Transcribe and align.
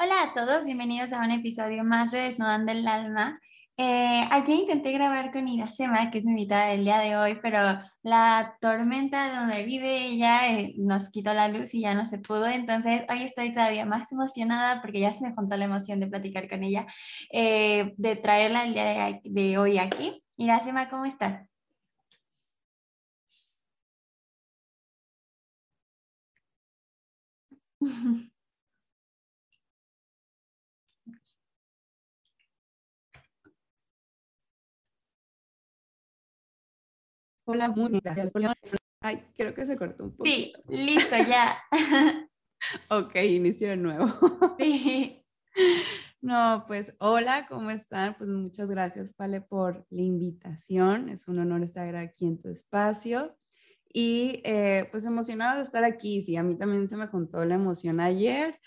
Hola 0.00 0.22
a 0.22 0.34
todos, 0.34 0.64
bienvenidos 0.64 1.12
a 1.12 1.20
un 1.24 1.30
episodio 1.32 1.82
más 1.84 2.12
de 2.12 2.18
Desnudando 2.20 2.70
el 2.72 2.86
Alma. 2.86 3.40
Eh, 3.76 4.24
ayer 4.30 4.56
intenté 4.56 4.92
grabar 4.92 5.32
con 5.32 5.46
Iracema, 5.48 6.10
que 6.10 6.18
es 6.18 6.24
mi 6.24 6.30
invitada 6.32 6.66
del 6.68 6.84
día 6.84 6.98
de 7.00 7.16
hoy, 7.16 7.38
pero 7.42 7.80
la 8.02 8.56
tormenta 8.60 9.40
donde 9.40 9.64
vive 9.64 10.04
ella 10.06 10.52
eh, 10.52 10.74
nos 10.78 11.10
quitó 11.10 11.34
la 11.34 11.48
luz 11.48 11.74
y 11.74 11.80
ya 11.82 11.94
no 11.94 12.06
se 12.06 12.18
pudo. 12.18 12.46
Entonces, 12.46 13.02
hoy 13.10 13.22
estoy 13.22 13.52
todavía 13.52 13.84
más 13.86 14.10
emocionada 14.12 14.80
porque 14.80 15.00
ya 15.00 15.12
se 15.12 15.24
me 15.24 15.34
juntó 15.34 15.56
la 15.56 15.64
emoción 15.66 15.98
de 16.00 16.06
platicar 16.06 16.48
con 16.48 16.62
ella, 16.64 16.86
eh, 17.32 17.94
de 17.96 18.16
traerla 18.16 18.64
el 18.64 18.74
día 18.74 18.84
de, 18.84 19.20
de 19.24 19.58
hoy 19.58 19.78
aquí. 19.78 20.22
Iracema, 20.36 20.88
¿cómo 20.88 21.04
estás? 21.06 21.42
Hola, 37.50 37.70
muy 37.70 37.98
gracias 38.00 38.30
por 38.30 38.42
Ay, 39.00 39.24
creo 39.34 39.54
que 39.54 39.64
se 39.64 39.74
cortó 39.74 40.04
un 40.04 40.10
poco. 40.10 40.26
Sí, 40.26 40.52
listo, 40.68 41.16
ya. 41.16 41.56
ok, 42.90 43.14
inicio 43.22 43.70
de 43.70 43.76
nuevo. 43.78 44.04
sí. 44.58 45.24
No, 46.20 46.64
pues 46.66 46.94
hola, 47.00 47.46
¿cómo 47.48 47.70
están? 47.70 48.18
Pues 48.18 48.28
muchas 48.28 48.68
gracias, 48.68 49.16
Vale, 49.16 49.40
por 49.40 49.86
la 49.88 50.02
invitación. 50.02 51.08
Es 51.08 51.26
un 51.26 51.38
honor 51.38 51.62
estar 51.62 51.96
aquí 51.96 52.26
en 52.26 52.38
tu 52.38 52.50
espacio. 52.50 53.34
Y 53.90 54.42
eh, 54.44 54.86
pues 54.90 55.06
emocionada 55.06 55.56
de 55.56 55.62
estar 55.62 55.84
aquí. 55.84 56.20
Sí, 56.20 56.36
a 56.36 56.42
mí 56.42 56.54
también 56.54 56.86
se 56.86 56.98
me 56.98 57.08
contó 57.08 57.42
la 57.46 57.54
emoción 57.54 57.98
ayer 57.98 58.60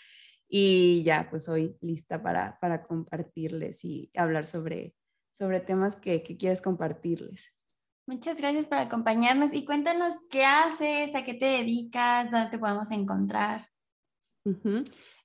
y 0.49 1.03
ya, 1.03 1.27
pues 1.29 1.47
hoy 1.49 1.77
lista 1.81 2.23
para, 2.23 2.57
para 2.59 2.81
compartirles 2.81 3.85
y 3.85 4.09
hablar 4.15 4.47
sobre, 4.47 4.95
sobre 5.29 5.59
temas 5.59 5.95
que, 5.97 6.23
que 6.23 6.35
quieres 6.35 6.63
compartirles. 6.63 7.60
Muchas 8.11 8.41
gracias 8.41 8.65
por 8.65 8.77
acompañarnos 8.77 9.53
y 9.53 9.63
cuéntanos 9.63 10.13
qué 10.29 10.43
haces, 10.43 11.15
a 11.15 11.23
qué 11.23 11.33
te 11.33 11.45
dedicas, 11.45 12.29
dónde 12.29 12.49
te 12.49 12.59
podemos 12.59 12.91
encontrar. 12.91 13.69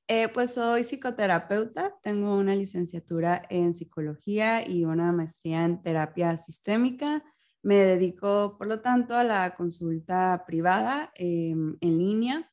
Eh, 0.06 0.29
pues 0.33 0.55
soy 0.55 0.84
psicoterapeuta, 0.84 1.97
tengo 2.01 2.37
una 2.37 2.55
licenciatura 2.55 3.42
en 3.51 3.75
psicología 3.75 4.64
y 4.64 4.84
una 4.84 5.11
maestría 5.11 5.64
en 5.64 5.83
terapia 5.83 6.37
sistémica. 6.37 7.25
Me 7.61 7.75
dedico, 7.75 8.55
por 8.57 8.69
lo 8.69 8.81
tanto, 8.81 9.17
a 9.17 9.25
la 9.25 9.53
consulta 9.55 10.45
privada 10.47 11.11
em, 11.17 11.77
en 11.81 11.98
línea 11.98 12.53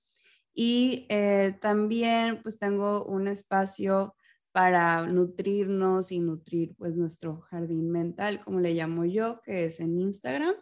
y 0.52 1.06
eh, 1.10 1.60
también 1.62 2.42
pues 2.42 2.58
tengo 2.58 3.06
un 3.06 3.28
espacio 3.28 4.16
para 4.54 5.06
nutrirnos 5.08 6.12
y 6.12 6.20
nutrir 6.20 6.76
pues 6.78 6.96
nuestro 6.96 7.42
jardín 7.42 7.90
mental, 7.92 8.40
como 8.46 8.60
le 8.60 8.76
llamo 8.76 9.04
yo, 9.04 9.42
que 9.42 9.66
es 9.66 9.80
en 9.80 9.98
Instagram. 10.00 10.54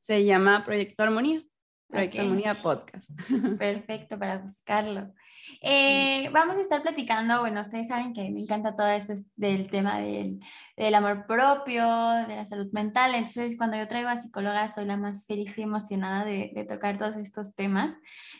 Se 0.00 0.24
llama 0.24 0.64
Proyecto 0.64 1.02
Armonía. 1.02 1.44
Proyecto 1.88 2.20
Armonía 2.20 2.54
Podcast. 2.54 3.10
Perfecto, 3.58 4.18
para 4.18 4.38
buscarlo. 4.38 5.12
Eh, 5.62 6.28
vamos 6.32 6.56
a 6.56 6.60
estar 6.60 6.82
platicando, 6.82 7.40
bueno, 7.40 7.60
ustedes 7.60 7.88
saben 7.88 8.12
que 8.12 8.30
me 8.30 8.40
encanta 8.40 8.74
todo 8.74 8.88
eso 8.88 9.14
del 9.36 9.70
tema 9.70 10.00
del, 10.00 10.40
del, 10.76 10.94
amor 10.94 11.26
propio, 11.26 11.86
de 12.26 12.34
la 12.34 12.46
salud 12.46 12.66
mental, 12.72 13.14
entonces 13.14 13.56
cuando 13.56 13.76
yo 13.76 13.86
traigo 13.86 14.08
a 14.08 14.16
psicóloga 14.16 14.68
soy 14.68 14.86
la 14.86 14.96
más 14.96 15.26
feliz 15.26 15.56
y 15.58 15.62
emocionada 15.62 16.24
de, 16.24 16.50
de 16.54 16.64
tocar 16.64 16.98
todos 16.98 17.16
estos 17.16 17.54
temas. 17.54 17.94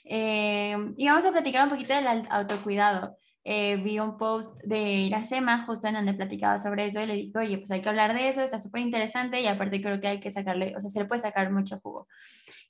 Eh, 0.05 0.77
y 0.97 1.09
vamos 1.09 1.25
a 1.25 1.33
platicar 1.33 1.65
un 1.65 1.71
poquito 1.71 1.95
del 1.95 2.27
autocuidado. 2.29 3.17
Eh, 3.49 3.77
vi 3.77 4.01
un 4.01 4.17
post 4.17 4.61
de 4.65 4.95
Iracema 5.03 5.65
justo 5.65 5.87
en 5.87 5.95
donde 5.95 6.15
platicaba 6.15 6.59
sobre 6.59 6.87
eso 6.87 7.01
y 7.01 7.07
le 7.07 7.15
dije, 7.15 7.39
oye, 7.39 7.59
pues 7.59 7.71
hay 7.71 7.81
que 7.81 7.89
hablar 7.89 8.13
de 8.13 8.29
eso, 8.29 8.41
está 8.41 8.59
súper 8.59 8.81
interesante 8.81 9.41
y 9.41 9.47
aparte 9.47 9.81
creo 9.81 10.01
que 10.01 10.09
hay 10.09 10.19
que 10.19 10.33
sacarle, 10.33 10.75
o 10.77 10.81
sea, 10.81 10.91
se 10.91 10.99
le 10.99 11.05
puede 11.05 11.21
sacar 11.21 11.53
mucho 11.53 11.79
jugo. 11.79 12.09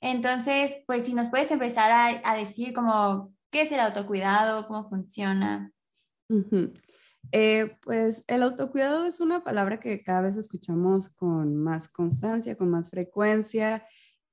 Entonces, 0.01 0.77
pues 0.85 1.05
si 1.05 1.15
nos 1.15 1.29
puedes 1.29 1.49
empezar 1.49 1.91
a, 1.91 2.21
a 2.23 2.35
decir 2.37 2.73
como 2.73 3.33
qué 3.49 3.63
es 3.63 3.71
el 3.71 3.79
autocuidado, 3.79 4.67
cómo 4.67 4.87
funciona. 4.87 5.71
Eh, 7.31 7.75
pues 7.81 8.23
el 8.27 8.43
autocuidado 8.43 9.07
es 9.07 9.19
una 9.19 9.43
palabra 9.43 9.79
que 9.79 10.03
cada 10.03 10.21
vez 10.21 10.37
escuchamos 10.37 11.09
con 11.09 11.55
más 11.55 11.87
constancia, 11.89 12.55
con 12.55 12.69
más 12.69 12.91
frecuencia 12.91 13.83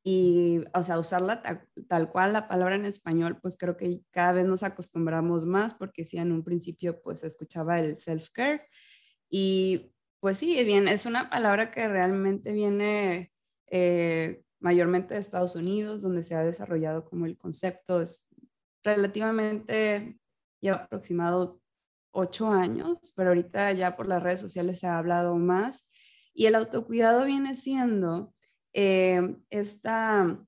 y, 0.07 0.61
o 0.75 0.83
sea, 0.83 0.99
usarla 0.99 1.43
tal, 1.89 2.13
cual 2.13 2.35
la 2.35 2.47
palabra 2.47 2.77
en 2.77 2.85
español, 2.85 3.39
pues 3.41 3.57
creo 3.57 3.79
que 3.79 4.03
cada 4.11 4.33
vez 4.33 4.45
nos 4.45 4.63
acostumbramos 4.63 5.47
más 5.47 5.73
porque 5.73 6.05
sí, 6.05 6.19
en 6.19 6.31
un 6.31 6.45
principio 6.45 7.01
pues 7.01 7.25
escuchaba 7.25 7.81
el 7.81 7.97
self-care 7.97 8.67
y 9.31 9.95
pues 10.21 10.39
sí, 10.39 10.63
bien, 10.63 10.89
es 10.89 11.07
una 11.07 11.31
palabra 11.31 11.71
que 11.71 11.89
realmente 11.89 12.53
viene 12.53 13.33
eh, 13.67 14.43
mayormente 14.61 15.15
de 15.15 15.21
Estados 15.21 15.57
Unidos, 15.57 16.03
donde 16.03 16.23
se 16.23 16.35
ha 16.35 16.43
desarrollado 16.43 17.07
como 17.07 17.25
el 17.25 17.39
concepto, 17.39 18.03
es 18.03 18.29
relativamente, 18.83 20.19
lleva 20.61 20.77
aproximado 20.85 21.63
ocho 22.13 22.51
años, 22.51 23.13
pero 23.17 23.31
ahorita 23.31 23.73
ya 23.73 23.97
por 23.97 24.07
las 24.07 24.23
redes 24.23 24.41
sociales 24.41 24.81
se 24.81 24.87
ha 24.87 24.99
hablado 24.99 25.37
más 25.37 25.91
y 26.35 26.47
el 26.47 26.57
autocuidado 26.57 27.25
viene 27.25 27.55
siendo 27.55 28.34
eh, 28.75 29.37
esta 29.51 30.45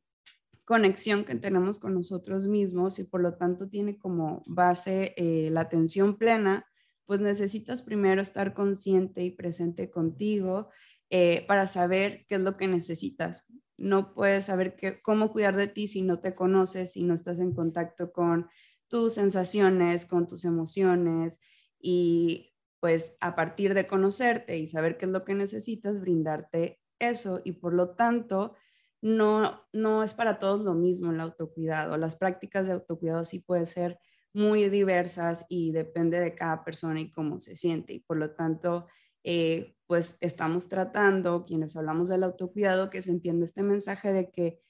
conexión 0.64 1.24
que 1.24 1.36
tenemos 1.36 1.78
con 1.78 1.94
nosotros 1.94 2.48
mismos 2.48 2.98
y 2.98 3.04
por 3.04 3.22
lo 3.22 3.34
tanto 3.34 3.68
tiene 3.68 3.96
como 3.98 4.42
base 4.46 5.14
eh, 5.16 5.48
la 5.52 5.60
atención 5.60 6.18
plena, 6.18 6.66
pues 7.06 7.20
necesitas 7.20 7.84
primero 7.84 8.20
estar 8.20 8.52
consciente 8.52 9.22
y 9.22 9.30
presente 9.30 9.90
contigo 9.90 10.70
eh, 11.08 11.44
para 11.46 11.66
saber 11.66 12.26
qué 12.28 12.34
es 12.34 12.40
lo 12.40 12.56
que 12.56 12.66
necesitas. 12.66 13.46
No 13.78 14.12
puedes 14.12 14.46
saber 14.46 14.76
cómo 15.02 15.32
cuidar 15.32 15.54
de 15.54 15.68
ti 15.68 15.86
si 15.86 16.02
no 16.02 16.18
te 16.18 16.34
conoces, 16.34 16.92
si 16.92 17.04
no 17.04 17.14
estás 17.14 17.38
en 17.38 17.54
contacto 17.54 18.10
con 18.10 18.48
tus 18.88 19.14
sensaciones, 19.14 20.04
con 20.04 20.26
tus 20.26 20.44
emociones 20.44 21.38
y 21.78 22.54
pues 22.80 23.16
a 23.20 23.36
partir 23.36 23.72
de 23.74 23.86
conocerte 23.86 24.58
y 24.58 24.68
saber 24.68 24.98
qué 24.98 25.06
es 25.06 25.12
lo 25.12 25.24
que 25.24 25.34
necesitas, 25.34 26.00
brindarte 26.00 26.80
eso 26.98 27.40
y 27.44 27.52
por 27.52 27.72
lo 27.74 27.90
tanto 27.90 28.54
no, 29.02 29.62
no 29.72 30.02
es 30.02 30.14
para 30.14 30.38
todos 30.38 30.60
lo 30.60 30.74
mismo 30.74 31.12
el 31.12 31.20
autocuidado. 31.20 31.96
Las 31.96 32.16
prácticas 32.16 32.66
de 32.66 32.72
autocuidado 32.72 33.24
sí 33.24 33.40
pueden 33.40 33.66
ser 33.66 33.98
muy 34.32 34.68
diversas 34.68 35.46
y 35.48 35.72
depende 35.72 36.20
de 36.20 36.34
cada 36.34 36.64
persona 36.64 37.00
y 37.00 37.10
cómo 37.10 37.40
se 37.40 37.56
siente 37.56 37.94
y 37.94 38.00
por 38.00 38.18
lo 38.18 38.34
tanto 38.34 38.86
eh, 39.24 39.74
pues 39.86 40.18
estamos 40.20 40.68
tratando, 40.68 41.44
quienes 41.44 41.76
hablamos 41.76 42.08
del 42.08 42.22
autocuidado, 42.22 42.90
que 42.90 43.02
se 43.02 43.10
entiende 43.10 43.46
este 43.46 43.62
mensaje 43.62 44.12
de 44.12 44.30
que 44.30 44.60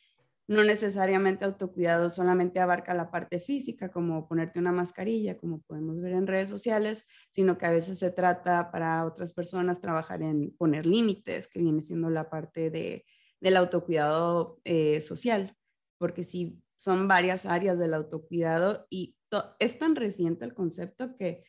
no 0.48 0.62
necesariamente 0.62 1.44
autocuidado 1.44 2.08
solamente 2.08 2.60
abarca 2.60 2.94
la 2.94 3.10
parte 3.10 3.40
física, 3.40 3.90
como 3.90 4.28
ponerte 4.28 4.58
una 4.58 4.72
mascarilla, 4.72 5.36
como 5.36 5.62
podemos 5.62 6.00
ver 6.00 6.12
en 6.12 6.26
redes 6.26 6.48
sociales, 6.48 7.06
sino 7.30 7.58
que 7.58 7.66
a 7.66 7.70
veces 7.70 7.98
se 7.98 8.12
trata 8.12 8.70
para 8.70 9.04
otras 9.04 9.32
personas 9.32 9.80
trabajar 9.80 10.22
en 10.22 10.54
poner 10.56 10.86
límites, 10.86 11.48
que 11.48 11.60
viene 11.60 11.80
siendo 11.80 12.10
la 12.10 12.30
parte 12.30 12.70
de, 12.70 13.04
del 13.40 13.56
autocuidado 13.56 14.60
eh, 14.64 15.00
social, 15.00 15.56
porque 15.98 16.22
sí 16.24 16.62
son 16.76 17.08
varias 17.08 17.46
áreas 17.46 17.78
del 17.78 17.94
autocuidado 17.94 18.86
y 18.90 19.16
es 19.58 19.78
tan 19.78 19.96
reciente 19.96 20.44
el 20.44 20.54
concepto 20.54 21.16
que 21.16 21.44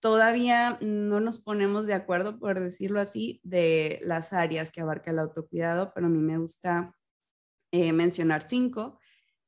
todavía 0.00 0.78
no 0.80 1.20
nos 1.20 1.38
ponemos 1.38 1.86
de 1.86 1.94
acuerdo, 1.94 2.38
por 2.38 2.58
decirlo 2.58 3.00
así, 3.00 3.40
de 3.44 4.00
las 4.02 4.32
áreas 4.32 4.72
que 4.72 4.80
abarca 4.80 5.10
el 5.10 5.18
autocuidado, 5.18 5.92
pero 5.94 6.06
a 6.06 6.10
mí 6.10 6.18
me 6.18 6.38
gusta 6.38 6.94
eh, 7.72 7.92
mencionar 7.92 8.48
cinco, 8.48 8.98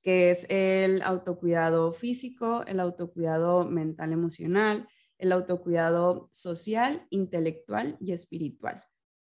que 0.03 0.31
es 0.31 0.47
el 0.49 1.03
autocuidado 1.03 1.93
físico, 1.93 2.65
el 2.67 2.81
autocuidado 2.81 3.65
mental 3.65 4.13
emocional, 4.13 4.89
el 5.19 5.33
autocuidado 5.33 6.29
social, 6.33 7.07
intelectual 7.11 7.97
y 8.01 8.13
espiritual. 8.13 8.85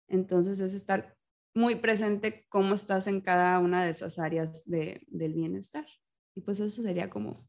Entonces 0.08 0.60
es 0.60 0.74
estar 0.74 1.16
muy 1.54 1.76
presente 1.76 2.46
cómo 2.50 2.76
estás 2.76 3.08
en 3.08 3.22
cada 3.22 3.58
una 3.60 3.86
de 3.86 3.92
esas 3.92 4.20
áreas 4.20 4.66
de, 4.66 5.02
del 5.08 5.34
bienestar. 5.34 5.86
Y 6.36 6.42
pues 6.42 6.60
eso 6.60 6.82
sería 6.82 7.10
como 7.10 7.48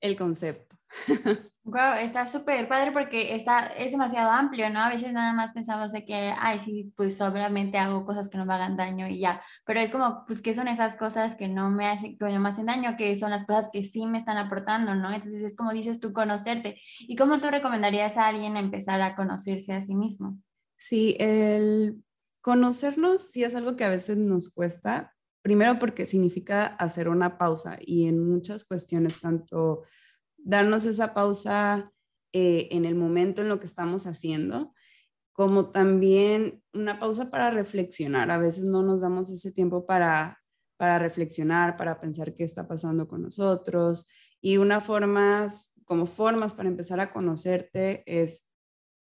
el 0.00 0.16
concepto. 0.16 0.78
Wow, 1.68 1.94
está 2.00 2.28
súper 2.28 2.68
padre 2.68 2.92
porque 2.92 3.34
está, 3.34 3.66
es 3.66 3.90
demasiado 3.90 4.30
amplio, 4.30 4.70
¿no? 4.70 4.78
A 4.78 4.88
veces 4.88 5.12
nada 5.12 5.32
más 5.32 5.50
pensamos 5.50 5.90
de 5.90 6.04
que, 6.04 6.32
ay, 6.38 6.60
sí, 6.60 6.92
pues 6.96 7.16
solamente 7.16 7.76
hago 7.76 8.06
cosas 8.06 8.28
que 8.28 8.38
no 8.38 8.46
me 8.46 8.54
hagan 8.54 8.76
daño 8.76 9.08
y 9.08 9.18
ya. 9.18 9.42
Pero 9.64 9.80
es 9.80 9.90
como, 9.90 10.24
pues, 10.26 10.40
¿qué 10.40 10.54
son 10.54 10.68
esas 10.68 10.96
cosas 10.96 11.34
que 11.34 11.48
no 11.48 11.68
me 11.68 11.88
hacen, 11.88 12.16
que 12.18 12.24
no 12.24 12.38
me 12.38 12.50
hacen 12.50 12.66
daño? 12.66 12.96
Que 12.96 13.16
son 13.16 13.32
las 13.32 13.44
cosas 13.44 13.70
que 13.72 13.84
sí 13.84 14.06
me 14.06 14.16
están 14.16 14.36
aportando, 14.36 14.94
¿no? 14.94 15.12
Entonces 15.12 15.42
es 15.42 15.56
como 15.56 15.72
dices 15.72 15.98
tú, 15.98 16.12
conocerte. 16.12 16.80
¿Y 17.00 17.16
cómo 17.16 17.40
tú 17.40 17.48
recomendarías 17.50 18.16
a 18.16 18.28
alguien 18.28 18.56
empezar 18.56 19.02
a 19.02 19.16
conocerse 19.16 19.72
a 19.72 19.82
sí 19.82 19.96
mismo? 19.96 20.38
Sí, 20.76 21.16
el 21.18 22.00
conocernos 22.42 23.22
sí 23.32 23.42
es 23.42 23.56
algo 23.56 23.74
que 23.74 23.82
a 23.82 23.90
veces 23.90 24.18
nos 24.18 24.54
cuesta. 24.54 25.16
Primero 25.42 25.80
porque 25.80 26.06
significa 26.06 26.64
hacer 26.64 27.08
una 27.08 27.38
pausa 27.38 27.76
y 27.80 28.06
en 28.06 28.24
muchas 28.24 28.64
cuestiones, 28.64 29.20
tanto 29.20 29.82
darnos 30.46 30.86
esa 30.86 31.12
pausa 31.12 31.92
eh, 32.32 32.68
en 32.70 32.84
el 32.84 32.94
momento 32.94 33.42
en 33.42 33.48
lo 33.48 33.58
que 33.58 33.66
estamos 33.66 34.06
haciendo, 34.06 34.72
como 35.32 35.70
también 35.70 36.62
una 36.72 37.00
pausa 37.00 37.30
para 37.30 37.50
reflexionar. 37.50 38.30
A 38.30 38.38
veces 38.38 38.64
no 38.64 38.82
nos 38.82 39.00
damos 39.00 39.28
ese 39.30 39.52
tiempo 39.52 39.84
para, 39.86 40.38
para 40.76 41.00
reflexionar, 41.00 41.76
para 41.76 42.00
pensar 42.00 42.32
qué 42.32 42.44
está 42.44 42.68
pasando 42.68 43.08
con 43.08 43.22
nosotros. 43.22 44.08
Y 44.40 44.58
una 44.58 44.80
forma, 44.80 45.48
como 45.84 46.06
formas 46.06 46.54
para 46.54 46.68
empezar 46.68 47.00
a 47.00 47.12
conocerte 47.12 48.04
es, 48.06 48.52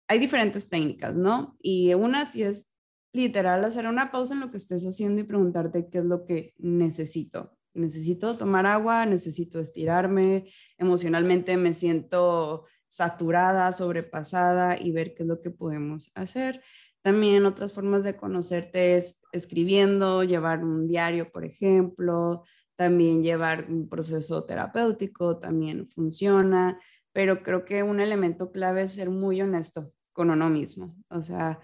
hay 0.08 0.18
diferentes 0.18 0.68
técnicas, 0.68 1.16
¿no? 1.16 1.56
Y 1.60 1.94
una 1.94 2.26
sí 2.26 2.42
es 2.42 2.70
literal 3.14 3.64
hacer 3.64 3.86
una 3.86 4.12
pausa 4.12 4.34
en 4.34 4.40
lo 4.40 4.50
que 4.50 4.58
estés 4.58 4.84
haciendo 4.84 5.22
y 5.22 5.24
preguntarte 5.24 5.88
qué 5.88 5.98
es 5.98 6.04
lo 6.04 6.26
que 6.26 6.52
necesito 6.58 7.56
necesito 7.74 8.36
tomar 8.36 8.66
agua, 8.66 9.06
necesito 9.06 9.60
estirarme, 9.60 10.50
emocionalmente 10.78 11.56
me 11.56 11.74
siento 11.74 12.66
saturada, 12.88 13.72
sobrepasada 13.72 14.78
y 14.78 14.92
ver 14.92 15.14
qué 15.14 15.22
es 15.22 15.28
lo 15.28 15.40
que 15.40 15.50
podemos 15.50 16.12
hacer. 16.14 16.62
También 17.02 17.46
otras 17.46 17.72
formas 17.72 18.04
de 18.04 18.16
conocerte 18.16 18.96
es 18.96 19.20
escribiendo, 19.32 20.22
llevar 20.24 20.62
un 20.62 20.86
diario, 20.86 21.32
por 21.32 21.44
ejemplo, 21.44 22.44
también 22.76 23.22
llevar 23.22 23.66
un 23.68 23.88
proceso 23.88 24.44
terapéutico, 24.44 25.38
también 25.38 25.88
funciona, 25.88 26.78
pero 27.12 27.42
creo 27.42 27.64
que 27.64 27.82
un 27.82 28.00
elemento 28.00 28.52
clave 28.52 28.82
es 28.82 28.94
ser 28.94 29.10
muy 29.10 29.40
honesto 29.40 29.92
con 30.12 30.30
uno 30.30 30.50
mismo, 30.50 30.94
o 31.08 31.22
sea, 31.22 31.58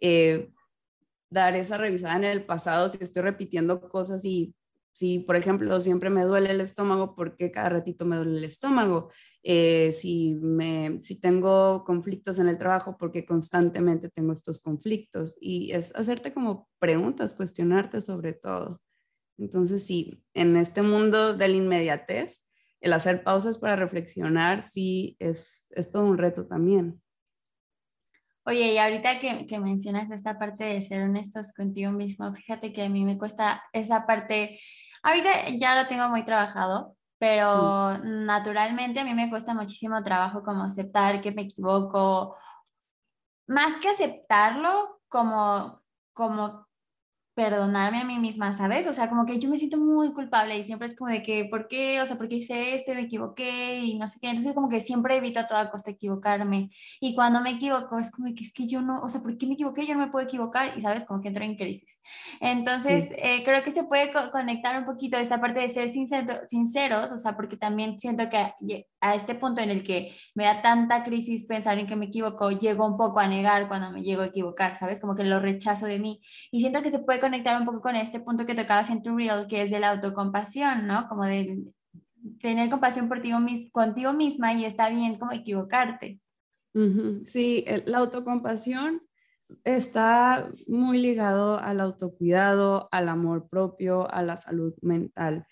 eh, 0.00 0.52
dar 1.30 1.56
esa 1.56 1.78
revisada 1.78 2.16
en 2.16 2.24
el 2.24 2.44
pasado 2.44 2.88
si 2.88 2.98
estoy 3.02 3.22
repitiendo 3.22 3.80
cosas 3.88 4.24
y 4.24 4.54
si, 4.92 5.20
por 5.20 5.36
ejemplo, 5.36 5.80
siempre 5.80 6.10
me 6.10 6.24
duele 6.24 6.50
el 6.50 6.60
estómago, 6.60 7.14
¿por 7.14 7.36
qué 7.36 7.50
cada 7.50 7.70
ratito 7.70 8.04
me 8.04 8.16
duele 8.16 8.38
el 8.38 8.44
estómago? 8.44 9.10
Eh, 9.42 9.90
si, 9.92 10.36
me, 10.36 10.98
si 11.02 11.20
tengo 11.20 11.84
conflictos 11.84 12.38
en 12.38 12.48
el 12.48 12.58
trabajo, 12.58 12.96
¿por 12.96 13.10
qué 13.10 13.24
constantemente 13.24 14.08
tengo 14.10 14.32
estos 14.32 14.60
conflictos? 14.62 15.36
Y 15.40 15.72
es 15.72 15.94
hacerte 15.96 16.32
como 16.32 16.68
preguntas, 16.78 17.34
cuestionarte 17.34 18.00
sobre 18.00 18.34
todo. 18.34 18.80
Entonces, 19.38 19.84
sí, 19.84 20.22
en 20.34 20.56
este 20.56 20.82
mundo 20.82 21.34
de 21.34 21.48
la 21.48 21.56
inmediatez, 21.56 22.48
el 22.80 22.92
hacer 22.92 23.24
pausas 23.24 23.58
para 23.58 23.76
reflexionar, 23.76 24.62
sí, 24.62 25.16
es, 25.18 25.66
es 25.70 25.90
todo 25.90 26.04
un 26.04 26.18
reto 26.18 26.46
también. 26.46 27.01
Oye, 28.44 28.72
y 28.72 28.78
ahorita 28.78 29.18
que, 29.20 29.46
que, 29.46 29.60
mencionas 29.60 30.10
esta 30.10 30.38
parte 30.38 30.64
de 30.64 30.82
ser 30.82 31.02
honestos 31.02 31.52
contigo 31.52 31.92
mismo, 31.92 32.32
fíjate 32.34 32.72
que 32.72 32.84
a 32.84 32.88
mí 32.88 33.04
me 33.04 33.16
cuesta 33.16 33.62
esa 33.72 34.04
parte, 34.04 34.58
ahorita 35.04 35.50
ya 35.56 35.80
lo 35.80 35.86
tengo 35.86 36.08
muy 36.08 36.24
trabajado, 36.24 36.96
pero 37.18 37.98
naturalmente 37.98 38.98
a 38.98 39.04
mí 39.04 39.14
me 39.14 39.30
cuesta 39.30 39.54
muchísimo 39.54 40.02
trabajo 40.02 40.42
como 40.42 40.64
aceptar 40.64 41.20
que 41.20 41.30
me 41.30 41.42
equivoco, 41.42 42.36
más 43.46 43.76
que 43.76 43.88
aceptarlo, 43.90 45.00
como, 45.08 45.80
como 46.12 46.66
perdonarme 47.34 48.00
a 48.00 48.04
mí 48.04 48.18
misma, 48.18 48.52
¿sabes? 48.52 48.86
O 48.86 48.92
sea, 48.92 49.08
como 49.08 49.24
que 49.24 49.38
yo 49.38 49.48
me 49.48 49.56
siento 49.56 49.78
muy 49.78 50.12
culpable 50.12 50.58
y 50.58 50.64
siempre 50.64 50.88
es 50.88 50.96
como 50.96 51.10
de 51.10 51.22
que, 51.22 51.46
¿por 51.46 51.68
qué? 51.68 52.00
O 52.00 52.06
sea, 52.06 52.16
¿por 52.18 52.28
qué 52.28 52.36
hice 52.36 52.74
esto 52.74 52.92
y 52.92 52.94
me 52.94 53.02
equivoqué? 53.02 53.78
Y 53.80 53.98
no 53.98 54.06
sé 54.08 54.18
qué. 54.20 54.28
Entonces, 54.28 54.54
como 54.54 54.68
que 54.68 54.80
siempre 54.80 55.16
evito 55.16 55.40
a 55.40 55.46
toda 55.46 55.70
costa 55.70 55.90
equivocarme. 55.90 56.70
Y 57.00 57.14
cuando 57.14 57.40
me 57.40 57.50
equivoco, 57.50 57.98
es 57.98 58.10
como 58.10 58.28
de 58.28 58.34
que 58.34 58.44
es 58.44 58.52
que 58.52 58.66
yo 58.66 58.82
no, 58.82 59.00
o 59.00 59.08
sea, 59.08 59.22
¿por 59.22 59.36
qué 59.38 59.46
me 59.46 59.54
equivoqué? 59.54 59.86
Yo 59.86 59.94
no 59.94 60.00
me 60.00 60.10
puedo 60.12 60.26
equivocar. 60.26 60.76
Y, 60.76 60.82
¿sabes? 60.82 61.04
Como 61.04 61.20
que 61.22 61.28
entro 61.28 61.44
en 61.44 61.56
crisis. 61.56 62.00
Entonces, 62.40 63.12
eh, 63.18 63.42
creo 63.44 63.62
que 63.62 63.70
se 63.70 63.84
puede 63.84 64.12
conectar 64.30 64.78
un 64.78 64.84
poquito 64.84 65.16
esta 65.16 65.40
parte 65.40 65.60
de 65.60 65.70
ser 65.70 65.90
sinceros, 65.90 67.12
o 67.12 67.18
sea, 67.18 67.36
porque 67.36 67.56
también 67.56 67.98
siento 67.98 68.28
que 68.28 68.54
a 69.02 69.16
este 69.16 69.34
punto 69.34 69.60
en 69.60 69.70
el 69.70 69.82
que 69.82 70.16
me 70.34 70.44
da 70.44 70.62
tanta 70.62 71.02
crisis 71.02 71.44
pensar 71.44 71.78
en 71.78 71.86
que 71.88 71.96
me 71.96 72.06
equivoco, 72.06 72.50
llego 72.52 72.86
un 72.86 72.96
poco 72.96 73.18
a 73.18 73.26
negar 73.26 73.66
cuando 73.68 73.90
me 73.90 74.02
llego 74.02 74.22
a 74.22 74.26
equivocar, 74.26 74.76
¿sabes? 74.76 75.00
Como 75.00 75.16
que 75.16 75.24
lo 75.24 75.40
rechazo 75.40 75.86
de 75.86 75.98
mí. 75.98 76.22
Y 76.52 76.60
siento 76.60 76.82
que 76.82 76.90
se 76.92 77.00
puede 77.00 77.20
conectar 77.20 77.60
un 77.60 77.66
poco 77.66 77.82
con 77.82 77.96
este 77.96 78.20
punto 78.20 78.46
que 78.46 78.54
tocabas 78.54 78.90
en 78.90 79.02
tu 79.02 79.16
reel, 79.16 79.48
que 79.48 79.62
es 79.62 79.70
de 79.72 79.80
la 79.80 79.90
autocompasión, 79.90 80.86
¿no? 80.86 81.08
Como 81.08 81.24
de 81.24 81.64
tener 82.40 82.70
compasión 82.70 83.08
por 83.08 83.20
ti, 83.20 83.32
contigo 83.72 84.12
misma 84.12 84.54
y 84.54 84.64
está 84.64 84.88
bien 84.88 85.18
como 85.18 85.32
equivocarte. 85.32 86.20
Sí, 87.24 87.64
la 87.84 87.98
autocompasión 87.98 89.02
está 89.64 90.48
muy 90.68 90.98
ligado 90.98 91.58
al 91.58 91.80
autocuidado, 91.80 92.88
al 92.92 93.08
amor 93.08 93.48
propio, 93.48 94.08
a 94.10 94.22
la 94.22 94.36
salud 94.36 94.74
mental. 94.80 95.46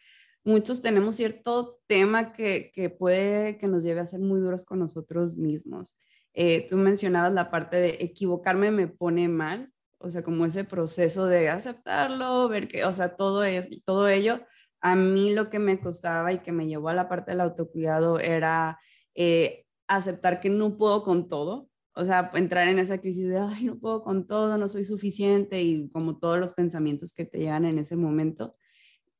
Muchos 0.44 0.82
tenemos 0.82 1.16
cierto 1.16 1.80
tema 1.86 2.32
que, 2.32 2.72
que 2.74 2.90
puede 2.90 3.58
que 3.58 3.68
nos 3.68 3.82
lleve 3.82 4.00
a 4.00 4.06
ser 4.06 4.20
muy 4.20 4.40
duros 4.40 4.64
con 4.64 4.78
nosotros 4.78 5.36
mismos. 5.36 5.96
Eh, 6.32 6.66
tú 6.68 6.76
mencionabas 6.76 7.32
la 7.32 7.50
parte 7.50 7.76
de 7.76 7.98
equivocarme 8.00 8.70
me 8.70 8.86
pone 8.86 9.28
mal 9.28 9.72
o 10.00 10.10
sea, 10.10 10.22
como 10.22 10.46
ese 10.46 10.64
proceso 10.64 11.26
de 11.26 11.50
aceptarlo, 11.50 12.48
ver 12.48 12.68
que, 12.68 12.84
o 12.84 12.92
sea, 12.92 13.16
todo, 13.16 13.42
todo 13.84 14.08
ello, 14.08 14.40
a 14.80 14.96
mí 14.96 15.34
lo 15.34 15.50
que 15.50 15.58
me 15.58 15.78
costaba 15.78 16.32
y 16.32 16.40
que 16.40 16.52
me 16.52 16.66
llevó 16.66 16.88
a 16.88 16.94
la 16.94 17.08
parte 17.08 17.32
del 17.32 17.42
autocuidado 17.42 18.18
era 18.18 18.78
eh, 19.14 19.66
aceptar 19.88 20.40
que 20.40 20.48
no 20.48 20.78
puedo 20.78 21.02
con 21.02 21.28
todo, 21.28 21.68
o 21.94 22.04
sea, 22.06 22.30
entrar 22.34 22.68
en 22.68 22.78
esa 22.78 22.98
crisis 22.98 23.28
de, 23.28 23.38
ay, 23.38 23.64
no 23.64 23.78
puedo 23.78 24.02
con 24.02 24.26
todo, 24.26 24.56
no 24.56 24.68
soy 24.68 24.84
suficiente 24.84 25.60
y 25.60 25.90
como 25.90 26.18
todos 26.18 26.38
los 26.38 26.54
pensamientos 26.54 27.12
que 27.12 27.26
te 27.26 27.38
llegan 27.38 27.66
en 27.66 27.78
ese 27.78 27.96
momento. 27.96 28.56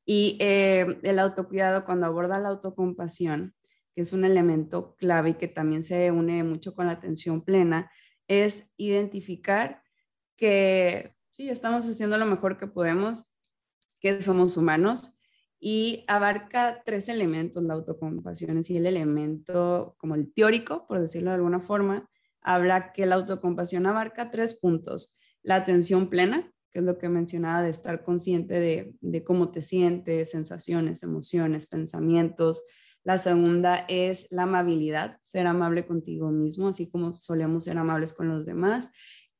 Y 0.05 0.37
eh, 0.39 0.99
el 1.03 1.19
autocuidado, 1.19 1.85
cuando 1.85 2.07
aborda 2.07 2.39
la 2.39 2.49
autocompasión, 2.49 3.55
que 3.93 4.01
es 4.01 4.13
un 4.13 4.25
elemento 4.25 4.95
clave 4.97 5.31
y 5.31 5.33
que 5.35 5.47
también 5.47 5.83
se 5.83 6.11
une 6.11 6.43
mucho 6.43 6.73
con 6.73 6.87
la 6.87 6.93
atención 6.93 7.41
plena, 7.43 7.91
es 8.27 8.73
identificar 8.77 9.83
que 10.35 11.15
sí, 11.31 11.49
estamos 11.49 11.89
haciendo 11.89 12.17
lo 12.17 12.25
mejor 12.25 12.57
que 12.57 12.67
podemos, 12.67 13.33
que 13.99 14.21
somos 14.21 14.57
humanos 14.57 15.19
y 15.59 16.03
abarca 16.07 16.81
tres 16.83 17.07
elementos 17.09 17.63
la 17.63 17.75
autocompasión. 17.75 18.57
Es 18.57 18.69
el 18.71 18.85
elemento 18.87 19.95
como 19.99 20.15
el 20.15 20.33
teórico, 20.33 20.87
por 20.87 20.99
decirlo 20.99 21.29
de 21.29 21.35
alguna 21.35 21.59
forma, 21.59 22.09
habla 22.41 22.91
que 22.93 23.05
la 23.05 23.15
autocompasión 23.15 23.85
abarca 23.85 24.31
tres 24.31 24.59
puntos. 24.59 25.19
La 25.43 25.55
atención 25.55 26.09
plena, 26.09 26.51
que 26.71 26.79
es 26.79 26.85
lo 26.85 26.97
que 26.97 27.09
mencionaba 27.09 27.61
de 27.61 27.69
estar 27.69 28.03
consciente 28.03 28.59
de, 28.59 28.93
de 29.01 29.23
cómo 29.23 29.51
te 29.51 29.61
sientes, 29.61 30.31
sensaciones, 30.31 31.03
emociones, 31.03 31.67
pensamientos. 31.67 32.63
La 33.03 33.17
segunda 33.17 33.85
es 33.87 34.31
la 34.31 34.43
amabilidad, 34.43 35.17
ser 35.21 35.47
amable 35.47 35.85
contigo 35.85 36.31
mismo, 36.31 36.69
así 36.69 36.89
como 36.89 37.17
solemos 37.17 37.65
ser 37.65 37.77
amables 37.77 38.13
con 38.13 38.29
los 38.29 38.45
demás 38.45 38.91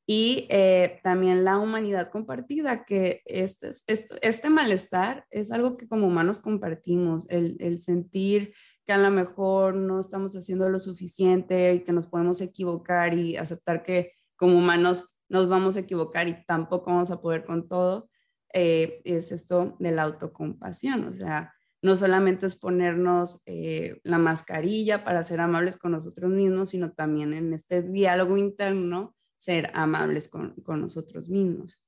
y 0.06 0.46
eh, 0.50 1.00
también 1.02 1.44
la 1.44 1.58
humanidad 1.58 2.10
compartida, 2.10 2.84
que 2.84 3.22
este, 3.24 3.70
este, 3.86 4.50
malestar 4.50 5.26
es 5.30 5.52
algo 5.52 5.76
que 5.76 5.88
como 5.88 6.08
humanos 6.08 6.40
compartimos, 6.40 7.28
el, 7.30 7.56
el, 7.60 7.78
sentir 7.78 8.52
que 8.84 8.92
a 8.92 8.98
lo 8.98 9.10
mejor 9.10 9.76
no 9.76 10.00
estamos 10.00 10.34
haciendo 10.34 10.68
lo 10.68 10.80
suficiente 10.80 11.74
y 11.74 11.80
que 11.84 11.92
nos 11.92 12.08
podemos 12.08 12.40
equivocar 12.40 13.14
y 13.14 13.36
aceptar 13.36 13.84
que 13.84 14.12
como 14.34 14.58
humanos 14.58 15.11
nos 15.32 15.48
vamos 15.48 15.76
a 15.76 15.80
equivocar 15.80 16.28
y 16.28 16.44
tampoco 16.44 16.90
vamos 16.90 17.10
a 17.10 17.22
poder 17.22 17.44
con 17.44 17.66
todo, 17.66 18.10
eh, 18.52 19.00
es 19.04 19.32
esto 19.32 19.76
de 19.78 19.90
la 19.90 20.02
autocompasión, 20.02 21.08
o 21.08 21.12
sea, 21.12 21.54
no 21.80 21.96
solamente 21.96 22.44
es 22.44 22.54
ponernos 22.54 23.42
eh, 23.46 23.98
la 24.04 24.18
mascarilla 24.18 25.04
para 25.04 25.24
ser 25.24 25.40
amables 25.40 25.78
con 25.78 25.92
nosotros 25.92 26.30
mismos, 26.30 26.70
sino 26.70 26.92
también 26.92 27.32
en 27.32 27.54
este 27.54 27.82
diálogo 27.82 28.36
interno 28.36 29.16
ser 29.38 29.70
amables 29.74 30.28
con, 30.28 30.54
nosotros 30.80 31.30
mismos. 31.30 31.82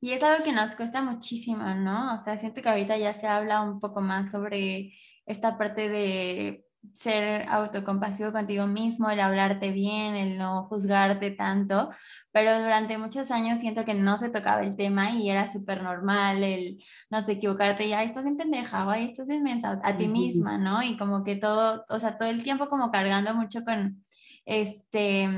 Y 0.00 0.10
es 0.10 0.22
algo 0.22 0.44
que 0.44 0.52
nos 0.52 0.76
cuesta 0.76 1.02
muchísimo, 1.02 1.74
¿no? 1.74 2.14
O 2.14 2.18
sea, 2.18 2.36
siento 2.36 2.60
que 2.60 2.68
ahorita 2.68 2.98
ya 2.98 3.14
se 3.14 3.26
habla 3.26 3.62
un 3.62 3.80
poco 3.80 4.02
más 4.02 4.30
sobre 4.30 4.92
esta 5.24 5.56
parte 5.56 5.88
de 5.88 6.66
ser 6.94 7.48
autocompasivo 7.48 8.32
contigo 8.32 8.66
mismo, 8.66 9.10
el 9.10 9.20
hablarte 9.20 9.72
bien, 9.72 10.14
el 10.14 10.38
no 10.38 10.64
juzgarte 10.68 11.30
tanto, 11.30 11.90
pero 12.36 12.60
durante 12.60 12.98
muchos 12.98 13.30
años 13.30 13.60
siento 13.60 13.86
que 13.86 13.94
no 13.94 14.18
se 14.18 14.28
tocaba 14.28 14.60
el 14.60 14.76
tema 14.76 15.10
y 15.12 15.30
era 15.30 15.46
súper 15.50 15.82
normal 15.82 16.44
el, 16.44 16.84
no 17.08 17.22
sé, 17.22 17.32
equivocarte 17.32 17.86
y, 17.86 17.94
ay, 17.94 18.08
estás 18.08 18.24
bien 18.24 18.36
pendeja, 18.36 18.84
ay, 18.92 19.06
estás 19.06 19.26
bien 19.26 19.42
mensa 19.42 19.80
a 19.82 19.96
ti 19.96 20.06
misma, 20.06 20.58
¿no? 20.58 20.82
Y 20.82 20.98
como 20.98 21.24
que 21.24 21.36
todo, 21.36 21.86
o 21.88 21.98
sea, 21.98 22.18
todo 22.18 22.28
el 22.28 22.42
tiempo 22.42 22.68
como 22.68 22.90
cargando 22.90 23.32
mucho 23.32 23.64
con 23.64 24.02
este, 24.46 25.28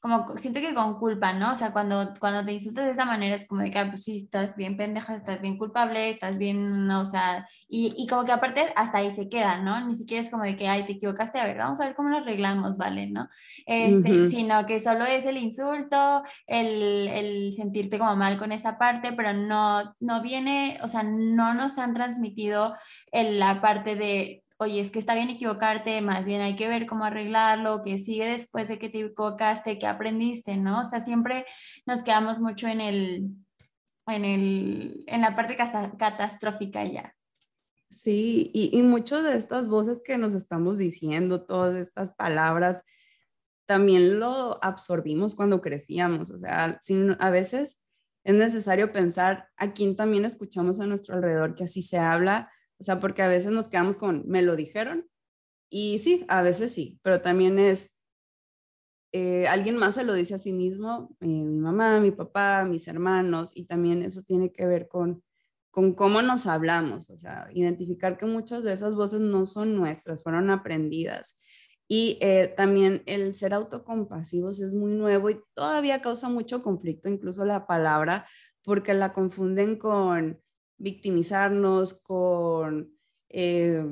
como 0.00 0.38
siento 0.38 0.60
que 0.60 0.74
con 0.74 0.98
culpa, 0.98 1.34
¿no? 1.34 1.52
O 1.52 1.54
sea, 1.54 1.70
cuando, 1.70 2.14
cuando 2.18 2.44
te 2.46 2.54
insultas 2.54 2.86
de 2.86 2.92
esa 2.92 3.04
manera 3.04 3.34
es 3.34 3.46
como 3.46 3.60
de 3.60 3.70
que, 3.70 3.78
ah, 3.78 3.88
pues 3.90 4.04
sí, 4.04 4.16
estás 4.16 4.56
bien 4.56 4.78
pendeja, 4.78 5.16
estás 5.16 5.42
bien 5.42 5.58
culpable, 5.58 6.08
estás 6.08 6.38
bien, 6.38 6.90
o 6.90 7.04
sea, 7.04 7.46
y, 7.68 7.94
y, 7.98 8.06
como 8.06 8.24
que 8.24 8.32
aparte 8.32 8.72
hasta 8.74 8.98
ahí 8.98 9.10
se 9.10 9.28
queda, 9.28 9.58
¿no? 9.58 9.86
Ni 9.86 9.94
siquiera 9.94 10.22
es 10.22 10.30
como 10.30 10.44
de 10.44 10.56
que, 10.56 10.66
ay, 10.66 10.86
te 10.86 10.92
equivocaste, 10.92 11.38
a 11.38 11.44
ver, 11.44 11.58
vamos 11.58 11.78
a 11.80 11.84
ver 11.84 11.94
cómo 11.94 12.08
lo 12.08 12.18
arreglamos, 12.18 12.78
¿vale? 12.78 13.06
¿No? 13.08 13.28
Este, 13.66 14.30
Sino 14.30 14.64
que 14.64 14.80
solo 14.80 15.04
es 15.04 15.26
el 15.26 15.36
insulto, 15.36 16.22
el, 16.46 17.08
el, 17.08 17.52
sentirte 17.52 17.98
como 17.98 18.16
mal 18.16 18.38
con 18.38 18.52
esa 18.52 18.78
parte, 18.78 19.12
pero 19.12 19.34
no, 19.34 19.94
no 20.00 20.22
viene, 20.22 20.78
o 20.82 20.88
sea, 20.88 21.02
no 21.02 21.52
nos 21.52 21.76
han 21.76 21.92
transmitido 21.92 22.74
en 23.12 23.38
la 23.38 23.60
parte 23.60 23.94
de 23.94 24.42
oye, 24.58 24.80
es 24.80 24.90
que 24.90 24.98
está 24.98 25.14
bien 25.14 25.30
equivocarte, 25.30 26.00
más 26.02 26.24
bien 26.24 26.40
hay 26.40 26.56
que 26.56 26.68
ver 26.68 26.86
cómo 26.86 27.04
arreglarlo, 27.04 27.82
que 27.82 27.98
sigue 27.98 28.26
después 28.26 28.68
de 28.68 28.78
que 28.78 28.88
te 28.88 29.00
equivocaste, 29.00 29.78
que 29.78 29.86
aprendiste, 29.86 30.56
¿no? 30.56 30.80
O 30.80 30.84
sea, 30.84 31.00
siempre 31.00 31.46
nos 31.86 32.02
quedamos 32.02 32.40
mucho 32.40 32.66
en 32.66 32.80
el, 32.80 33.28
en 34.08 34.24
el, 34.24 35.04
en 35.06 35.20
la 35.20 35.36
parte 35.36 35.56
catastrófica 35.56 36.84
ya. 36.84 37.14
Sí, 37.88 38.50
y, 38.52 38.76
y 38.76 38.82
muchas 38.82 39.22
de 39.22 39.36
estas 39.36 39.68
voces 39.68 40.02
que 40.04 40.18
nos 40.18 40.34
estamos 40.34 40.78
diciendo, 40.78 41.44
todas 41.44 41.76
estas 41.76 42.10
palabras, 42.10 42.84
también 43.64 44.18
lo 44.18 44.62
absorbimos 44.62 45.34
cuando 45.34 45.60
crecíamos, 45.60 46.30
o 46.30 46.38
sea, 46.38 46.78
sin, 46.80 47.16
a 47.20 47.30
veces 47.30 47.84
es 48.24 48.34
necesario 48.34 48.92
pensar 48.92 49.48
a 49.56 49.72
quién 49.72 49.94
también 49.94 50.24
escuchamos 50.24 50.80
a 50.80 50.86
nuestro 50.86 51.14
alrededor, 51.14 51.54
que 51.54 51.64
así 51.64 51.82
se 51.82 51.98
habla, 51.98 52.50
o 52.78 52.84
sea, 52.84 53.00
porque 53.00 53.22
a 53.22 53.28
veces 53.28 53.52
nos 53.52 53.68
quedamos 53.68 53.96
con, 53.96 54.24
me 54.28 54.42
lo 54.42 54.56
dijeron, 54.56 55.08
y 55.70 55.98
sí, 55.98 56.24
a 56.28 56.42
veces 56.42 56.72
sí, 56.72 56.98
pero 57.02 57.20
también 57.20 57.58
es, 57.58 57.98
eh, 59.12 59.46
alguien 59.48 59.76
más 59.76 59.94
se 59.96 60.04
lo 60.04 60.14
dice 60.14 60.34
a 60.34 60.38
sí 60.38 60.52
mismo, 60.52 61.10
eh, 61.20 61.26
mi 61.26 61.58
mamá, 61.58 62.00
mi 62.00 62.10
papá, 62.10 62.64
mis 62.64 62.88
hermanos, 62.88 63.52
y 63.54 63.64
también 63.66 64.02
eso 64.02 64.22
tiene 64.22 64.52
que 64.52 64.66
ver 64.66 64.88
con, 64.88 65.22
con 65.70 65.94
cómo 65.94 66.22
nos 66.22 66.46
hablamos, 66.46 67.10
o 67.10 67.18
sea, 67.18 67.48
identificar 67.52 68.18
que 68.18 68.26
muchas 68.26 68.64
de 68.64 68.72
esas 68.72 68.94
voces 68.94 69.20
no 69.20 69.46
son 69.46 69.76
nuestras, 69.76 70.22
fueron 70.22 70.50
aprendidas. 70.50 71.38
Y 71.90 72.18
eh, 72.20 72.52
también 72.56 73.02
el 73.06 73.34
ser 73.34 73.54
autocompasivos 73.54 74.60
es 74.60 74.74
muy 74.74 74.92
nuevo 74.92 75.30
y 75.30 75.40
todavía 75.54 76.02
causa 76.02 76.28
mucho 76.28 76.62
conflicto, 76.62 77.08
incluso 77.08 77.46
la 77.46 77.66
palabra, 77.66 78.26
porque 78.62 78.92
la 78.92 79.12
confunden 79.14 79.78
con 79.78 80.38
victimizarnos, 80.78 82.00
con, 82.02 82.92
eh, 83.28 83.84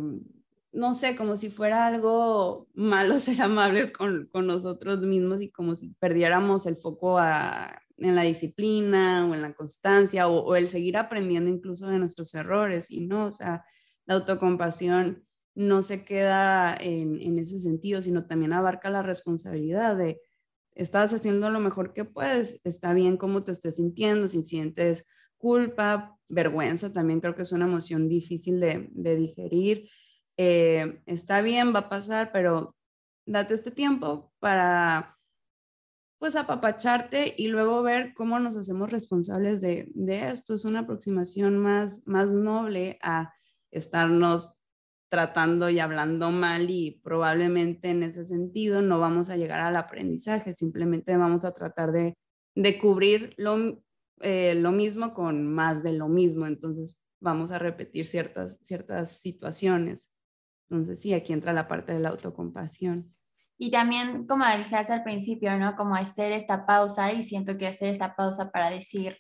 no 0.73 0.95
sé, 0.95 1.17
como 1.17 1.37
si 1.37 1.51
fuera 1.51 1.87
algo 1.87 2.69
malo 2.75 3.19
ser 3.19 3.43
amables 3.43 3.93
con, 3.93 4.31
nosotros 4.35 5.01
mismos 5.01 5.43
y 5.43 5.51
como 5.51 5.75
si 5.75 5.95
perdiéramos 5.99 6.67
el 6.67 6.77
foco 6.77 7.19
en 7.19 8.15
la 8.15 8.23
disciplina 8.23 9.27
o 9.27 9.35
en 9.35 9.43
la 9.43 9.55
constancia 9.55 10.29
o, 10.29 10.55
el 10.57 10.69
seguir 10.69 10.97
aprendiendo 10.97 11.51
incluso 11.51 11.89
de 11.89 11.99
nuestros 11.99 12.35
errores 12.35 12.91
y 12.91 13.07
no, 13.07 13.27
o 13.27 13.33
sea, 13.33 13.65
la 14.07 14.15
autocompasión 14.15 15.27
no 15.55 15.83
se 15.83 16.05
queda 16.05 16.77
en, 16.79 17.21
en 17.21 17.39
ese 17.39 17.59
sentido, 17.59 18.03
sino 18.03 18.27
también 18.27 18.53
abarca 18.53 18.91
la 18.91 19.03
responsabilidad 19.03 19.97
de, 19.97 20.21
estás 20.75 21.15
haciendo 21.15 21.51
lo 21.51 21.59
mejor 21.59 21.95
que 21.95 22.05
puedes, 22.05 22.61
está 22.63 22.93
bien 22.93 23.17
cómo 23.17 23.43
te 23.43 23.53
estés 23.53 23.77
sintiendo, 23.77 24.29
si 24.29 24.45
sientes 24.45 25.07
culpa, 25.39 26.19
vergüenza, 26.29 26.93
también 26.93 27.21
creo 27.21 27.35
que 27.35 27.43
es 27.43 27.53
una 27.53 27.67
emoción 27.67 28.09
difícil 28.09 28.61
de, 28.61 28.91
digerir. 28.95 29.89
Eh, 30.37 31.03
está 31.07 31.41
bien, 31.41 31.75
va 31.75 31.81
a 31.81 31.89
pasar, 31.89 32.31
pero 32.33 32.77
date 33.27 33.55
este 33.55 33.71
tiempo 33.71 34.33
para 34.39 35.17
pues 36.19 36.35
apapacharte 36.37 37.35
y 37.37 37.49
luego 37.49 37.83
ver 37.83 38.15
cómo 38.15 38.39
nos 38.39 38.57
hacemos 38.57 38.91
responsables 38.91 39.61
de, 39.61 39.93
esto. 40.07 40.55
Es 40.55 40.65
una 40.65 40.81
aproximación 40.81 41.59
más, 41.59 42.07
más 42.07 42.33
noble 42.33 42.99
a 43.03 43.35
estarnos 43.71 44.59
tratando 45.09 45.69
y 45.71 45.79
hablando 45.79 46.31
mal 46.31 46.69
y 46.71 47.01
probablemente 47.05 47.91
en 47.91 48.03
ese 48.03 48.25
sentido 48.25 48.83
no 48.83 48.99
vamos 48.99 49.31
a 49.31 49.37
llegar 49.37 49.61
al 49.61 49.77
aprendizaje, 49.77 50.53
simplemente 50.53 51.17
vamos 51.17 51.45
a 51.45 51.53
tratar 51.53 51.93
de, 51.93 52.15
de 52.57 52.79
cubrir 52.79 53.35
lo, 53.37 53.79
eh, 54.21 54.55
lo 54.55 54.73
mismo 54.73 55.15
con 55.15 55.47
más 55.47 55.83
de 55.83 55.93
lo 55.93 56.09
mismo, 56.09 56.47
entonces 56.47 57.03
vamos 57.21 57.51
a 57.51 57.59
repetir 57.59 58.07
ciertas, 58.07 58.59
ciertas 58.63 59.19
situaciones. 59.19 60.15
Entonces 60.69 61.01
sí, 61.01 61.15
aquí 61.15 61.33
entra 61.33 61.53
la 61.53 61.69
parte 61.69 61.93
de 61.93 62.01
la 62.01 62.11
autocompasión. 62.11 63.15
Y 63.59 63.71
también, 63.71 64.27
como 64.27 64.45
decías 64.45 64.91
al 64.91 65.03
principio, 65.03 65.59
¿no? 65.59 65.77
Como 65.77 65.95
hacer 65.95 66.33
esta 66.33 66.67
pausa 66.67 67.13
y 67.13 67.25
siento 67.25 67.57
que 67.57 67.67
hacer 67.67 67.89
esta 67.89 68.15
pausa 68.15 68.51
para 68.51 68.71
decir 68.71 69.19